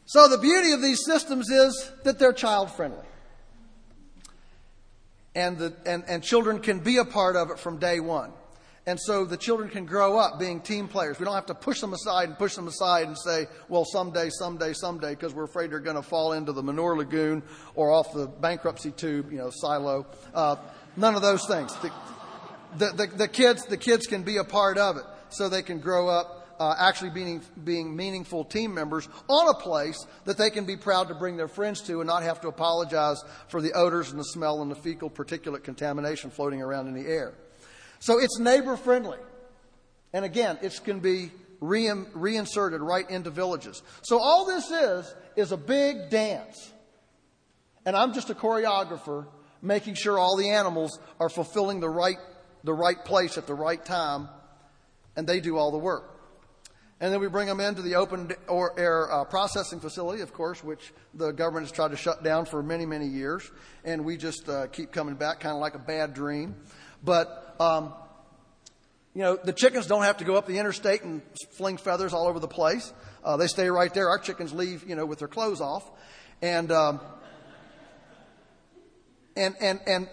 So 0.07 0.26
the 0.26 0.39
beauty 0.39 0.72
of 0.72 0.83
these 0.83 1.05
systems 1.05 1.51
is 1.51 1.93
that 2.03 2.18
they're 2.18 2.33
child 2.33 2.72
friendly. 2.72 3.07
And, 5.37 5.57
the, 5.57 5.76
and, 5.87 6.03
and 6.09 6.24
children 6.24 6.59
can 6.59 6.81
be 6.81 6.97
a 6.97 7.05
part 7.05 7.37
of 7.37 7.51
it 7.51 7.61
from 7.61 7.79
day 7.79 8.01
one. 8.01 8.33
And 8.89 8.99
so 8.99 9.26
the 9.26 9.36
children 9.36 9.68
can 9.68 9.84
grow 9.84 10.16
up 10.16 10.39
being 10.39 10.62
team 10.62 10.89
players. 10.89 11.18
We 11.18 11.26
don't 11.26 11.34
have 11.34 11.45
to 11.47 11.55
push 11.55 11.78
them 11.78 11.93
aside 11.93 12.30
and 12.30 12.39
push 12.39 12.55
them 12.55 12.68
aside 12.68 13.07
and 13.07 13.18
say, 13.18 13.47
well, 13.68 13.84
someday, 13.84 14.30
someday, 14.30 14.72
someday, 14.72 15.11
because 15.11 15.34
we're 15.34 15.45
afraid 15.45 15.70
they're 15.70 15.78
going 15.78 15.97
to 15.97 16.03
fall 16.03 16.32
into 16.32 16.53
the 16.53 16.62
manure 16.62 16.97
lagoon 16.97 17.43
or 17.74 17.91
off 17.91 18.14
the 18.14 18.26
bankruptcy 18.26 18.91
tube, 18.91 19.30
you 19.30 19.36
know, 19.36 19.51
silo. 19.53 20.07
Uh, 20.32 20.57
none 20.97 21.14
of 21.14 21.20
those 21.20 21.47
things. 21.47 21.76
The, 21.76 21.93
the, 22.78 22.93
the, 22.93 23.07
the, 23.14 23.28
kids, 23.28 23.66
the 23.66 23.76
kids 23.76 24.07
can 24.07 24.22
be 24.22 24.39
a 24.39 24.45
part 24.45 24.78
of 24.78 24.97
it 24.97 25.05
so 25.28 25.51
they 25.51 25.61
can 25.61 25.80
grow 25.80 26.09
up 26.09 26.57
uh, 26.59 26.74
actually 26.78 27.11
being, 27.11 27.43
being 27.62 27.95
meaningful 27.95 28.43
team 28.43 28.72
members 28.72 29.07
on 29.28 29.51
a 29.51 29.55
place 29.55 30.03
that 30.24 30.39
they 30.39 30.49
can 30.49 30.64
be 30.64 30.78
proud 30.78 31.09
to 31.09 31.14
bring 31.14 31.36
their 31.36 31.47
friends 31.47 31.82
to 31.82 32.01
and 32.01 32.07
not 32.07 32.22
have 32.22 32.41
to 32.41 32.49
apologize 32.49 33.22
for 33.49 33.61
the 33.61 33.74
odors 33.74 34.12
and 34.12 34.18
the 34.18 34.24
smell 34.24 34.62
and 34.62 34.70
the 34.70 34.76
fecal 34.76 35.11
particulate 35.11 35.62
contamination 35.62 36.30
floating 36.30 36.62
around 36.62 36.89
in 36.89 36.95
the 36.95 37.07
air. 37.07 37.34
So 37.99 38.18
it's 38.18 38.38
neighbor 38.38 38.76
friendly. 38.76 39.18
And 40.12 40.24
again, 40.24 40.59
it 40.62 40.78
can 40.84 41.01
be 41.01 41.30
reinserted 41.61 42.80
right 42.80 43.09
into 43.11 43.30
villages. 43.30 43.82
So 44.03 44.18
all 44.18 44.46
this 44.46 44.70
is, 44.70 45.14
is 45.36 45.53
a 45.53 45.57
big 45.57 46.11
dance. 46.11 46.72
And 47.84 47.96
I'm 47.96 48.12
just 48.12 48.30
a 48.30 48.34
choreographer 48.34 49.26
making 49.61 49.94
sure 49.94 50.18
all 50.18 50.36
the 50.36 50.51
animals 50.51 50.99
are 51.18 51.28
fulfilling 51.28 51.80
the 51.80 51.88
right, 51.88 52.18
the 52.64 52.72
right 52.72 53.05
place 53.05 53.38
at 53.38 53.46
the 53.46 53.55
right 53.55 53.84
time, 53.84 54.28
and 55.16 55.26
they 55.26 55.40
do 55.40 55.57
all 55.57 55.70
the 55.70 55.78
work. 55.78 56.14
And 57.01 57.12
then 57.12 57.20
we 57.20 57.28
bring 57.28 57.46
them 57.46 57.61
into 57.61 57.80
the 57.80 57.94
open 57.94 58.32
air 58.76 59.12
uh, 59.12 59.24
processing 59.24 59.78
facility, 59.78 60.20
of 60.20 60.32
course, 60.32 60.64
which 60.64 60.92
the 61.14 61.30
government 61.30 61.66
has 61.66 61.72
tried 61.72 61.92
to 61.92 61.96
shut 61.96 62.24
down 62.24 62.44
for 62.44 62.61
many, 62.61 62.86
many 62.86 63.07
years. 63.07 63.49
And 63.84 64.05
we 64.05 64.16
just 64.16 64.49
uh, 64.49 64.66
keep 64.66 64.90
coming 64.90 65.14
back, 65.14 65.38
kind 65.38 65.55
of 65.55 65.61
like 65.61 65.76
a 65.76 65.80
bad 65.80 66.12
dream. 66.12 66.57
But, 67.05 67.47
um, 67.61 67.92
you 69.14 69.22
know, 69.22 69.36
the 69.36 69.52
chickens 69.52 69.86
don't 69.86 70.04
have 70.04 70.18
to 70.18 70.24
go 70.24 70.36
up 70.36 70.46
the 70.46 70.59
interstate 70.59 71.02
and 71.02 71.22
fling 71.56 71.76
feathers 71.76 72.12
all 72.12 72.28
over 72.28 72.38
the 72.38 72.48
place. 72.48 72.92
Uh, 73.24 73.36
they 73.36 73.46
stay 73.46 73.68
right 73.68 73.92
there. 73.92 74.09
Our 74.09 74.18
chickens 74.18 74.52
leave, 74.52 74.88
you 74.88 74.94
know, 74.94 75.06
with 75.06 75.18
their 75.18 75.28
clothes 75.28 75.61
off. 75.61 75.90
And, 76.40 76.70
um, 76.70 77.00
and, 79.36 79.56
and, 79.61 79.80
and 79.86 80.09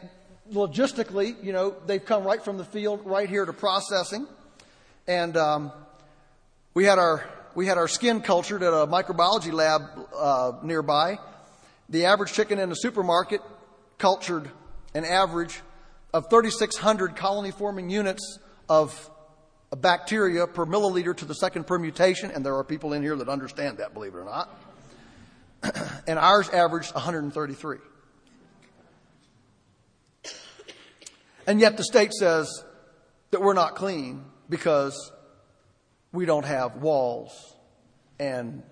logistically, 0.51 1.43
you 1.43 1.53
know, 1.53 1.75
they've 1.85 2.03
come 2.03 2.23
right 2.23 2.43
from 2.43 2.57
the 2.57 2.65
field 2.65 3.01
right 3.05 3.29
here 3.29 3.45
to 3.45 3.53
processing. 3.53 4.27
And, 5.07 5.37
um, 5.37 5.71
we 6.73 6.83
had 6.83 6.99
our, 6.99 7.23
we 7.55 7.67
had 7.67 7.77
our 7.77 7.87
skin 7.87 8.21
cultured 8.21 8.61
at 8.61 8.73
a 8.73 8.85
microbiology 8.85 9.53
lab 9.53 9.81
uh, 10.13 10.53
nearby. 10.61 11.19
The 11.87 12.05
average 12.05 12.33
chicken 12.33 12.59
in 12.59 12.69
the 12.69 12.75
supermarket 12.75 13.41
cultured 13.97 14.49
an 14.93 15.05
average 15.05 15.61
of 16.15 16.29
3,600 16.29 17.17
colony 17.17 17.51
forming 17.51 17.89
units 17.89 18.39
of 18.69 19.11
bacteria 19.75 20.47
per 20.47 20.65
milliliter 20.65 21.13
to 21.13 21.25
the 21.25 21.35
second 21.35 21.67
permutation, 21.67 22.31
and 22.31 22.45
there 22.45 22.55
are 22.55 22.63
people 22.63 22.93
in 22.93 23.01
here 23.01 23.17
that 23.17 23.27
understand 23.27 23.79
that, 23.79 23.93
believe 23.93 24.15
it 24.15 24.19
or 24.19 24.23
not. 24.23 24.57
and 26.07 26.17
ours 26.17 26.47
averaged 26.51 26.93
133. 26.93 27.79
And 31.47 31.59
yet 31.59 31.75
the 31.75 31.83
state 31.83 32.13
says 32.13 32.63
that 33.31 33.41
we're 33.41 33.53
not 33.53 33.75
clean 33.75 34.23
because 34.49 35.11
we 36.13 36.25
don't 36.25 36.45
have 36.45 36.77
walls 36.77 37.57
and 38.21 38.63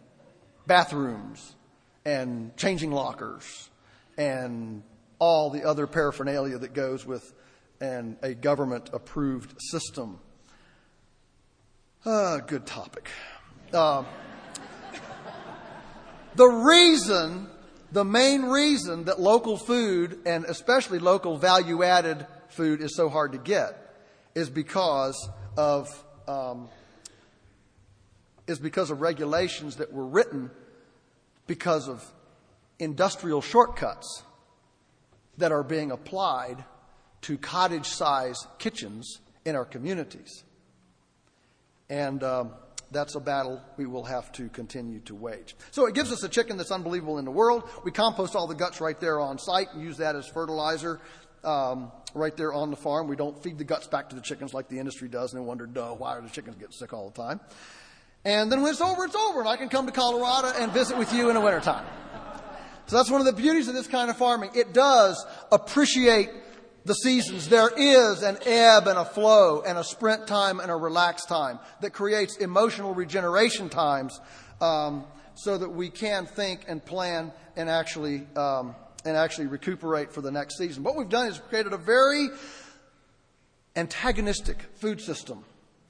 bathrooms 0.65 1.57
and 2.05 2.55
changing 2.55 2.91
lockers 2.91 3.69
and 4.17 4.81
all 5.23 5.49
the 5.49 5.63
other 5.63 5.87
paraphernalia 5.87 6.57
that 6.57 6.73
goes 6.73 7.05
with 7.05 7.33
an, 7.79 8.17
a 8.21 8.33
government 8.33 8.89
approved 8.91 9.55
system. 9.57 10.19
Uh, 12.03 12.39
good 12.39 12.65
topic. 12.65 13.09
Uh, 13.71 14.03
the 16.35 16.45
reason, 16.45 17.47
the 17.93 18.03
main 18.03 18.41
reason 18.41 19.05
that 19.05 19.21
local 19.21 19.55
food 19.55 20.19
and 20.25 20.43
especially 20.43 20.99
local 20.99 21.37
value 21.37 21.83
added 21.83 22.27
food 22.49 22.81
is 22.81 22.93
so 22.93 23.07
hard 23.07 23.31
to 23.31 23.37
get 23.37 23.95
is 24.35 24.49
because 24.49 25.29
of 25.55 25.87
um, 26.27 26.67
is 28.45 28.59
because 28.59 28.91
of 28.91 28.99
regulations 28.99 29.77
that 29.77 29.93
were 29.93 30.05
written 30.05 30.51
because 31.47 31.87
of 31.87 32.03
industrial 32.77 33.41
shortcuts 33.41 34.23
that 35.37 35.51
are 35.51 35.63
being 35.63 35.91
applied 35.91 36.63
to 37.21 37.37
cottage 37.37 37.87
size 37.87 38.47
kitchens 38.59 39.19
in 39.45 39.55
our 39.55 39.65
communities. 39.65 40.43
And 41.89 42.23
um, 42.23 42.51
that's 42.91 43.15
a 43.15 43.19
battle 43.19 43.61
we 43.77 43.85
will 43.85 44.03
have 44.03 44.31
to 44.33 44.49
continue 44.49 44.99
to 45.01 45.15
wage. 45.15 45.55
So 45.71 45.85
it 45.85 45.95
gives 45.95 46.11
us 46.11 46.23
a 46.23 46.29
chicken 46.29 46.57
that's 46.57 46.71
unbelievable 46.71 47.17
in 47.17 47.25
the 47.25 47.31
world. 47.31 47.69
We 47.83 47.91
compost 47.91 48.35
all 48.35 48.47
the 48.47 48.55
guts 48.55 48.79
right 48.79 48.99
there 48.99 49.19
on 49.19 49.37
site 49.37 49.67
and 49.73 49.81
use 49.81 49.97
that 49.97 50.15
as 50.15 50.27
fertilizer 50.27 50.99
um, 51.43 51.91
right 52.13 52.35
there 52.37 52.53
on 52.53 52.69
the 52.69 52.77
farm. 52.77 53.07
We 53.07 53.15
don't 53.15 53.41
feed 53.41 53.57
the 53.57 53.63
guts 53.63 53.87
back 53.87 54.09
to 54.09 54.15
the 54.15 54.21
chickens 54.21 54.53
like 54.53 54.69
the 54.69 54.79
industry 54.79 55.09
does 55.09 55.33
and 55.33 55.45
wonder, 55.45 55.65
duh, 55.65 55.93
why 55.93 56.17
are 56.17 56.21
the 56.21 56.29
chickens 56.29 56.55
getting 56.55 56.71
sick 56.71 56.93
all 56.93 57.09
the 57.09 57.21
time? 57.21 57.39
And 58.25 58.49
then 58.49 58.61
when 58.61 58.71
it's 58.71 58.79
over, 58.79 59.03
it's 59.03 59.15
over, 59.15 59.41
and 59.41 59.49
I 59.49 59.57
can 59.57 59.67
come 59.67 59.85
to 59.85 59.91
Colorado 59.91 60.53
and 60.57 60.71
visit 60.71 60.97
with 60.97 61.13
you 61.13 61.27
in 61.27 61.35
the 61.35 61.41
wintertime. 61.41 61.85
So 62.87 62.97
that's 62.97 63.09
one 63.09 63.21
of 63.21 63.25
the 63.25 63.33
beauties 63.33 63.67
of 63.67 63.73
this 63.73 63.87
kind 63.87 64.09
of 64.09 64.17
farming. 64.17 64.51
It 64.55 64.73
does 64.73 65.25
appreciate 65.51 66.29
the 66.85 66.93
seasons, 66.93 67.47
there 67.47 67.69
is 67.77 68.23
an 68.23 68.37
ebb 68.45 68.87
and 68.87 68.97
a 68.97 69.05
flow 69.05 69.61
and 69.61 69.77
a 69.77 69.83
sprint 69.83 70.27
time 70.27 70.59
and 70.59 70.69
a 70.69 70.75
relaxed 70.75 71.29
time 71.29 71.59
that 71.79 71.93
creates 71.93 72.35
emotional 72.37 72.93
regeneration 72.93 73.69
times 73.69 74.19
um, 74.59 75.05
so 75.33 75.57
that 75.57 75.69
we 75.69 75.89
can 75.89 76.25
think 76.25 76.65
and 76.67 76.83
plan 76.83 77.31
and 77.55 77.69
actually 77.69 78.27
um, 78.35 78.75
and 79.05 79.15
actually 79.17 79.47
recuperate 79.47 80.11
for 80.11 80.21
the 80.21 80.31
next 80.31 80.57
season. 80.57 80.83
What 80.83 80.95
we've 80.95 81.09
done 81.09 81.27
is 81.27 81.39
created 81.49 81.73
a 81.73 81.77
very 81.77 82.27
antagonistic 83.75 84.57
food 84.75 85.01
system. 85.01 85.43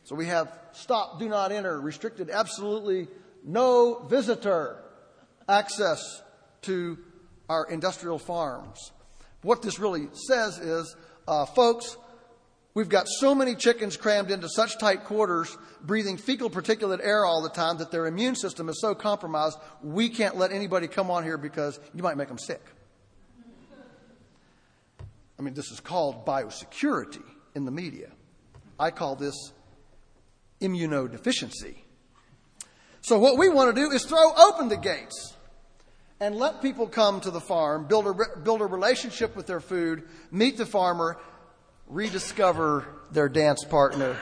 So 0.03 0.15
we 0.15 0.27
have 0.27 0.59
stop, 0.73 1.19
do 1.19 1.27
not 1.27 1.51
enter, 1.51 1.79
restricted, 1.79 2.29
absolutely 2.29 3.07
no 3.43 4.05
visitor 4.09 4.77
access 5.47 6.21
to 6.63 6.97
our 7.49 7.65
industrial 7.69 8.19
farms. 8.19 8.91
What 9.41 9.61
this 9.61 9.79
really 9.79 10.07
says 10.27 10.57
is, 10.57 10.95
uh, 11.27 11.45
folks, 11.45 11.97
we've 12.73 12.89
got 12.89 13.07
so 13.07 13.35
many 13.35 13.55
chickens 13.55 13.97
crammed 13.97 14.31
into 14.31 14.47
such 14.49 14.77
tight 14.79 15.03
quarters, 15.03 15.57
breathing 15.81 16.17
fecal 16.17 16.49
particulate 16.49 17.01
air 17.03 17.25
all 17.25 17.41
the 17.41 17.49
time 17.49 17.77
that 17.77 17.91
their 17.91 18.07
immune 18.07 18.35
system 18.35 18.69
is 18.69 18.79
so 18.79 18.95
compromised, 18.95 19.57
we 19.81 20.09
can't 20.09 20.37
let 20.37 20.51
anybody 20.51 20.87
come 20.87 21.11
on 21.11 21.23
here 21.23 21.37
because 21.37 21.79
you 21.93 22.01
might 22.01 22.17
make 22.17 22.29
them 22.29 22.39
sick. 22.39 22.61
I 25.37 25.41
mean, 25.41 25.53
this 25.53 25.71
is 25.71 25.79
called 25.79 26.25
biosecurity 26.25 27.23
in 27.55 27.65
the 27.65 27.71
media. 27.71 28.09
I 28.79 28.91
call 28.91 29.15
this 29.15 29.35
immunodeficiency. 30.61 31.75
So 33.01 33.19
what 33.19 33.37
we 33.37 33.49
want 33.49 33.75
to 33.75 33.81
do 33.81 33.91
is 33.91 34.05
throw 34.05 34.33
open 34.33 34.69
the 34.69 34.77
gates 34.77 35.33
and 36.23 36.37
let 36.37 36.61
people 36.61 36.87
come 36.87 37.19
to 37.19 37.31
the 37.31 37.41
farm, 37.41 37.85
build 37.85 38.07
a, 38.07 38.39
build 38.39 38.61
a 38.61 38.65
relationship 38.65 39.35
with 39.35 39.45
their 39.45 39.59
food, 39.59 40.03
meet 40.31 40.55
the 40.55 40.65
farmer, 40.65 41.19
rediscover 41.87 42.87
their 43.11 43.27
dance 43.27 43.65
partner, 43.65 44.15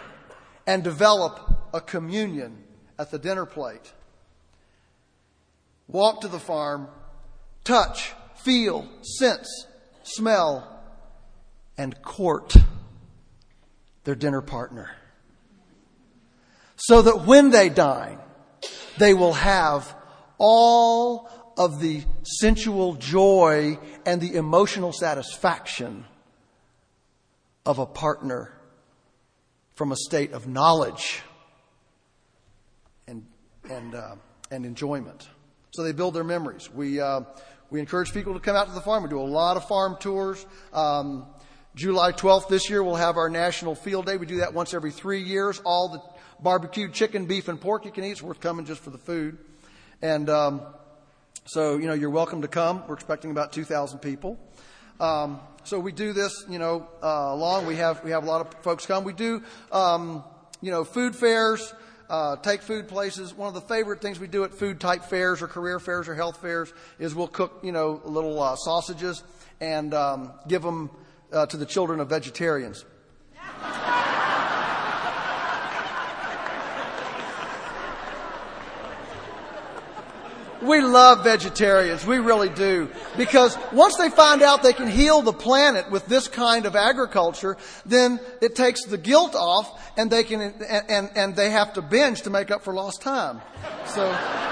and 0.65 0.83
develop 0.83 1.39
a 1.75 1.79
communion 1.79 2.57
at 2.97 3.11
the 3.11 3.19
dinner 3.19 3.45
plate. 3.45 3.93
Walk 5.87 6.21
to 6.21 6.27
the 6.27 6.39
farm, 6.39 6.87
touch, 7.63 8.13
feel, 8.37 8.89
sense, 9.03 9.67
smell, 10.01 10.83
and 11.77 12.01
court 12.01 12.55
their 14.05 14.15
dinner 14.15 14.41
partner. 14.41 14.89
So 16.77 17.03
that 17.03 17.27
when 17.27 17.51
they 17.51 17.69
dine, 17.69 18.17
they 18.97 19.13
will 19.13 19.33
have 19.33 19.95
all 20.39 21.29
of 21.63 21.79
the 21.79 22.03
sensual 22.23 22.95
joy 22.95 23.77
and 24.03 24.19
the 24.19 24.33
emotional 24.35 24.91
satisfaction 24.91 26.03
of 27.67 27.77
a 27.77 27.85
partner 27.85 28.51
from 29.75 29.91
a 29.91 29.95
state 29.95 30.31
of 30.31 30.47
knowledge 30.47 31.21
and, 33.07 33.23
and, 33.69 33.93
uh, 33.93 34.15
and 34.49 34.65
enjoyment. 34.65 35.29
So 35.69 35.83
they 35.83 35.91
build 35.91 36.15
their 36.15 36.23
memories. 36.23 36.67
We, 36.73 36.99
uh, 36.99 37.21
we 37.69 37.79
encourage 37.79 38.11
people 38.11 38.33
to 38.33 38.39
come 38.39 38.55
out 38.55 38.67
to 38.67 38.73
the 38.73 38.81
farm. 38.81 39.03
We 39.03 39.09
do 39.09 39.19
a 39.19 39.21
lot 39.21 39.55
of 39.55 39.67
farm 39.67 39.97
tours. 39.99 40.43
Um, 40.73 41.27
July 41.75 42.11
12th 42.11 42.49
this 42.49 42.71
year, 42.71 42.81
we'll 42.81 42.95
have 42.95 43.17
our 43.17 43.29
National 43.29 43.75
Field 43.75 44.07
Day. 44.07 44.17
We 44.17 44.25
do 44.25 44.37
that 44.37 44.55
once 44.55 44.73
every 44.73 44.91
three 44.91 45.21
years. 45.21 45.61
All 45.63 45.89
the 45.89 46.01
barbecued 46.41 46.93
chicken, 46.93 47.27
beef, 47.27 47.49
and 47.49 47.61
pork 47.61 47.85
you 47.85 47.91
can 47.91 48.03
eat. 48.03 48.13
It's 48.13 48.23
worth 48.23 48.39
coming 48.39 48.65
just 48.65 48.81
for 48.81 48.89
the 48.89 48.97
food. 48.97 49.37
And 50.01 50.27
um, 50.27 50.63
so, 51.45 51.77
you 51.77 51.87
know, 51.87 51.93
you're 51.93 52.09
welcome 52.09 52.41
to 52.43 52.47
come. 52.47 52.83
We're 52.87 52.93
expecting 52.93 53.31
about 53.31 53.51
2,000 53.51 53.99
people. 53.99 54.39
Um, 54.99 55.39
so 55.63 55.79
we 55.79 55.91
do 55.91 56.13
this, 56.13 56.45
you 56.47 56.59
know, 56.59 56.87
uh. 57.01 57.63
We 57.65 57.75
have 57.77 58.03
we 58.03 58.11
have 58.11 58.23
a 58.23 58.27
lot 58.27 58.41
of 58.41 58.63
folks 58.63 58.85
come. 58.85 59.03
We 59.03 59.13
do, 59.13 59.43
um, 59.71 60.23
you 60.61 60.71
know, 60.71 60.83
food 60.83 61.15
fairs. 61.15 61.73
Uh, 62.09 62.35
take 62.35 62.61
food 62.61 62.89
places. 62.89 63.33
One 63.33 63.47
of 63.47 63.53
the 63.53 63.61
favorite 63.61 64.01
things 64.01 64.19
we 64.19 64.27
do 64.27 64.43
at 64.43 64.53
food 64.53 64.81
type 64.81 65.05
fairs 65.05 65.41
or 65.41 65.47
career 65.47 65.79
fairs 65.79 66.09
or 66.09 66.15
health 66.15 66.41
fairs 66.41 66.73
is 66.99 67.15
we'll 67.15 67.27
cook, 67.27 67.59
you 67.63 67.71
know, 67.71 68.01
little 68.03 68.41
uh, 68.41 68.55
sausages 68.57 69.23
and 69.61 69.93
um, 69.93 70.33
give 70.47 70.61
them 70.61 70.89
uh, 71.31 71.45
to 71.45 71.55
the 71.55 71.65
children 71.65 72.01
of 72.01 72.09
vegetarians. 72.09 72.83
We 80.61 80.81
love 80.81 81.23
vegetarians. 81.23 82.05
We 82.05 82.19
really 82.19 82.49
do. 82.49 82.89
Because 83.17 83.57
once 83.71 83.95
they 83.97 84.09
find 84.09 84.41
out 84.41 84.63
they 84.63 84.73
can 84.73 84.87
heal 84.87 85.21
the 85.21 85.33
planet 85.33 85.89
with 85.89 86.05
this 86.05 86.27
kind 86.27 86.65
of 86.65 86.75
agriculture, 86.75 87.57
then 87.85 88.19
it 88.41 88.55
takes 88.55 88.85
the 88.85 88.97
guilt 88.97 89.35
off 89.35 89.91
and 89.97 90.11
they 90.11 90.23
can, 90.23 90.41
and, 90.41 90.89
and, 90.89 91.09
and 91.15 91.35
they 91.35 91.49
have 91.49 91.73
to 91.73 91.81
binge 91.81 92.23
to 92.23 92.29
make 92.29 92.51
up 92.51 92.63
for 92.63 92.73
lost 92.73 93.01
time. 93.01 93.41
So. 93.87 94.49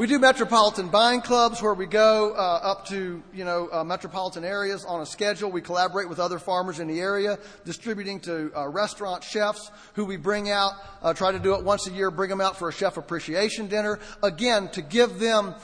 We 0.00 0.06
do 0.06 0.18
metropolitan 0.18 0.88
buying 0.88 1.20
clubs 1.20 1.60
where 1.60 1.74
we 1.74 1.84
go 1.84 2.32
uh, 2.32 2.60
up 2.62 2.86
to 2.86 3.22
you 3.34 3.44
know 3.44 3.68
uh, 3.70 3.84
metropolitan 3.84 4.46
areas 4.46 4.82
on 4.86 5.02
a 5.02 5.04
schedule. 5.04 5.52
We 5.52 5.60
collaborate 5.60 6.08
with 6.08 6.18
other 6.18 6.38
farmers 6.38 6.80
in 6.80 6.88
the 6.88 6.98
area, 7.00 7.38
distributing 7.66 8.18
to 8.20 8.50
uh, 8.56 8.66
restaurant 8.68 9.22
chefs 9.22 9.70
who 9.92 10.06
we 10.06 10.16
bring 10.16 10.48
out. 10.48 10.72
Uh, 11.02 11.12
try 11.12 11.32
to 11.32 11.38
do 11.38 11.54
it 11.54 11.64
once 11.64 11.86
a 11.86 11.92
year. 11.92 12.10
Bring 12.10 12.30
them 12.30 12.40
out 12.40 12.56
for 12.56 12.70
a 12.70 12.72
chef 12.72 12.96
appreciation 12.96 13.66
dinner. 13.66 13.98
Again, 14.22 14.70
to 14.70 14.80
give 14.80 15.18
them 15.18 15.54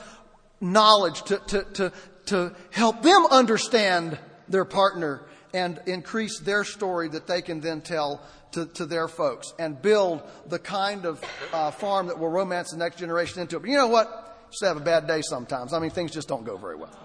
knowledge 0.61 1.23
to 1.23 1.39
to 1.47 1.63
to, 1.73 1.93
to 2.27 2.55
help 2.69 3.01
them 3.01 3.25
understand 3.31 4.19
their 4.47 4.65
partner 4.65 5.23
and 5.57 5.81
increase 5.87 6.39
their 6.39 6.63
story 6.63 7.07
that 7.09 7.25
they 7.25 7.41
can 7.41 7.59
then 7.61 7.81
tell 7.81 8.21
to, 8.51 8.65
to 8.65 8.85
their 8.85 9.07
folks 9.07 9.53
and 9.57 9.81
build 9.81 10.21
the 10.47 10.59
kind 10.59 11.05
of 11.05 11.23
uh, 11.51 11.71
farm 11.71 12.07
that 12.07 12.19
will 12.19 12.29
romance 12.29 12.71
the 12.71 12.77
next 12.77 12.97
generation 12.97 13.41
into 13.41 13.57
it. 13.57 13.61
But 13.61 13.69
you 13.69 13.77
know 13.77 13.87
what? 13.87 14.07
You 14.07 14.51
just 14.51 14.63
have 14.63 14.77
a 14.77 14.85
bad 14.93 15.07
day 15.07 15.21
sometimes. 15.21 15.73
I 15.73 15.79
mean, 15.79 15.89
things 15.89 16.11
just 16.11 16.27
don't 16.27 16.45
go 16.45 16.57
very 16.57 16.75
well. 16.75 16.95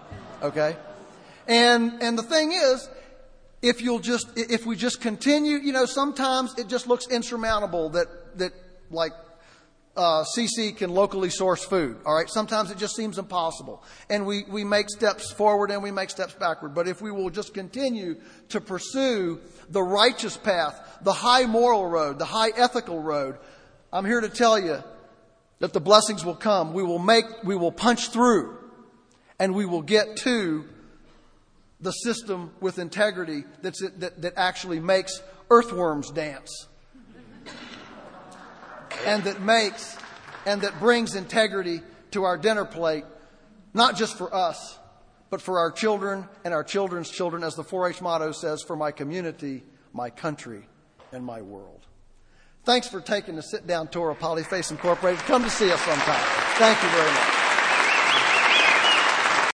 Okay? 0.43 0.75
And, 1.47 2.01
and 2.01 2.17
the 2.17 2.23
thing 2.23 2.51
is, 2.53 2.87
if 3.63 3.81
you'll 3.81 3.99
just, 3.99 4.27
if 4.35 4.65
we 4.65 4.75
just 4.75 5.01
continue, 5.01 5.57
you 5.57 5.73
know, 5.73 5.85
sometimes 5.85 6.57
it 6.59 6.67
just 6.67 6.85
looks 6.85 7.07
insurmountable 7.07 7.89
that, 7.89 8.37
that 8.37 8.53
like 8.91 9.13
uh, 9.95 10.23
CC 10.35 10.75
can 10.75 10.89
locally 10.89 11.29
source 11.29 11.63
food. 11.63 11.97
All 12.05 12.15
right, 12.15 12.29
sometimes 12.29 12.71
it 12.71 12.77
just 12.77 12.95
seems 12.95 13.17
impossible, 13.17 13.83
and 14.09 14.25
we 14.25 14.43
we 14.47 14.63
make 14.63 14.89
steps 14.89 15.31
forward 15.31 15.69
and 15.69 15.83
we 15.83 15.91
make 15.91 16.09
steps 16.09 16.33
backward. 16.33 16.73
But 16.73 16.87
if 16.87 17.01
we 17.01 17.11
will 17.11 17.29
just 17.29 17.53
continue 17.53 18.15
to 18.49 18.59
pursue 18.59 19.39
the 19.69 19.83
righteous 19.83 20.35
path, 20.35 20.79
the 21.03 21.13
high 21.13 21.45
moral 21.45 21.87
road, 21.87 22.17
the 22.17 22.25
high 22.25 22.49
ethical 22.55 22.99
road, 22.99 23.37
I'm 23.91 24.05
here 24.05 24.21
to 24.21 24.29
tell 24.29 24.59
you 24.59 24.83
that 25.59 25.73
the 25.73 25.79
blessings 25.79 26.25
will 26.25 26.35
come. 26.35 26.73
We 26.73 26.83
will 26.83 26.99
make, 26.99 27.25
we 27.43 27.55
will 27.55 27.71
punch 27.71 28.09
through, 28.09 28.57
and 29.39 29.53
we 29.53 29.65
will 29.65 29.83
get 29.83 30.17
to 30.17 30.65
the 31.79 31.91
system 31.91 32.51
with 32.59 32.79
integrity 32.79 33.43
that's, 33.61 33.81
that, 33.97 34.21
that 34.21 34.33
actually 34.37 34.79
makes 34.79 35.21
earthworms 35.51 36.09
dance 36.11 36.67
and 39.05 39.23
that 39.23 39.41
makes 39.41 39.97
and 40.45 40.61
that 40.61 40.79
brings 40.79 41.15
integrity 41.15 41.81
to 42.11 42.23
our 42.23 42.37
dinner 42.37 42.65
plate, 42.65 43.05
not 43.73 43.95
just 43.95 44.17
for 44.17 44.33
us, 44.33 44.77
but 45.29 45.41
for 45.41 45.59
our 45.59 45.71
children 45.71 46.27
and 46.43 46.53
our 46.53 46.63
children's 46.63 47.09
children, 47.09 47.43
as 47.43 47.55
the 47.55 47.63
4 47.63 47.89
H 47.89 48.01
motto 48.01 48.31
says, 48.31 48.61
for 48.61 48.75
my 48.75 48.91
community, 48.91 49.63
my 49.93 50.09
country, 50.09 50.67
and 51.11 51.25
my 51.25 51.41
world. 51.41 51.85
Thanks 52.65 52.87
for 52.87 53.01
taking 53.01 53.35
the 53.35 53.43
sit 53.43 53.67
down 53.67 53.87
tour 53.87 54.11
of 54.11 54.19
Polyface 54.19 54.71
Incorporated. 54.71 55.19
Come 55.21 55.43
to 55.43 55.49
see 55.49 55.71
us 55.71 55.81
sometime. 55.81 56.23
Thank 56.57 56.81
you 56.81 56.89
very 56.89 57.11
much. 57.11 57.42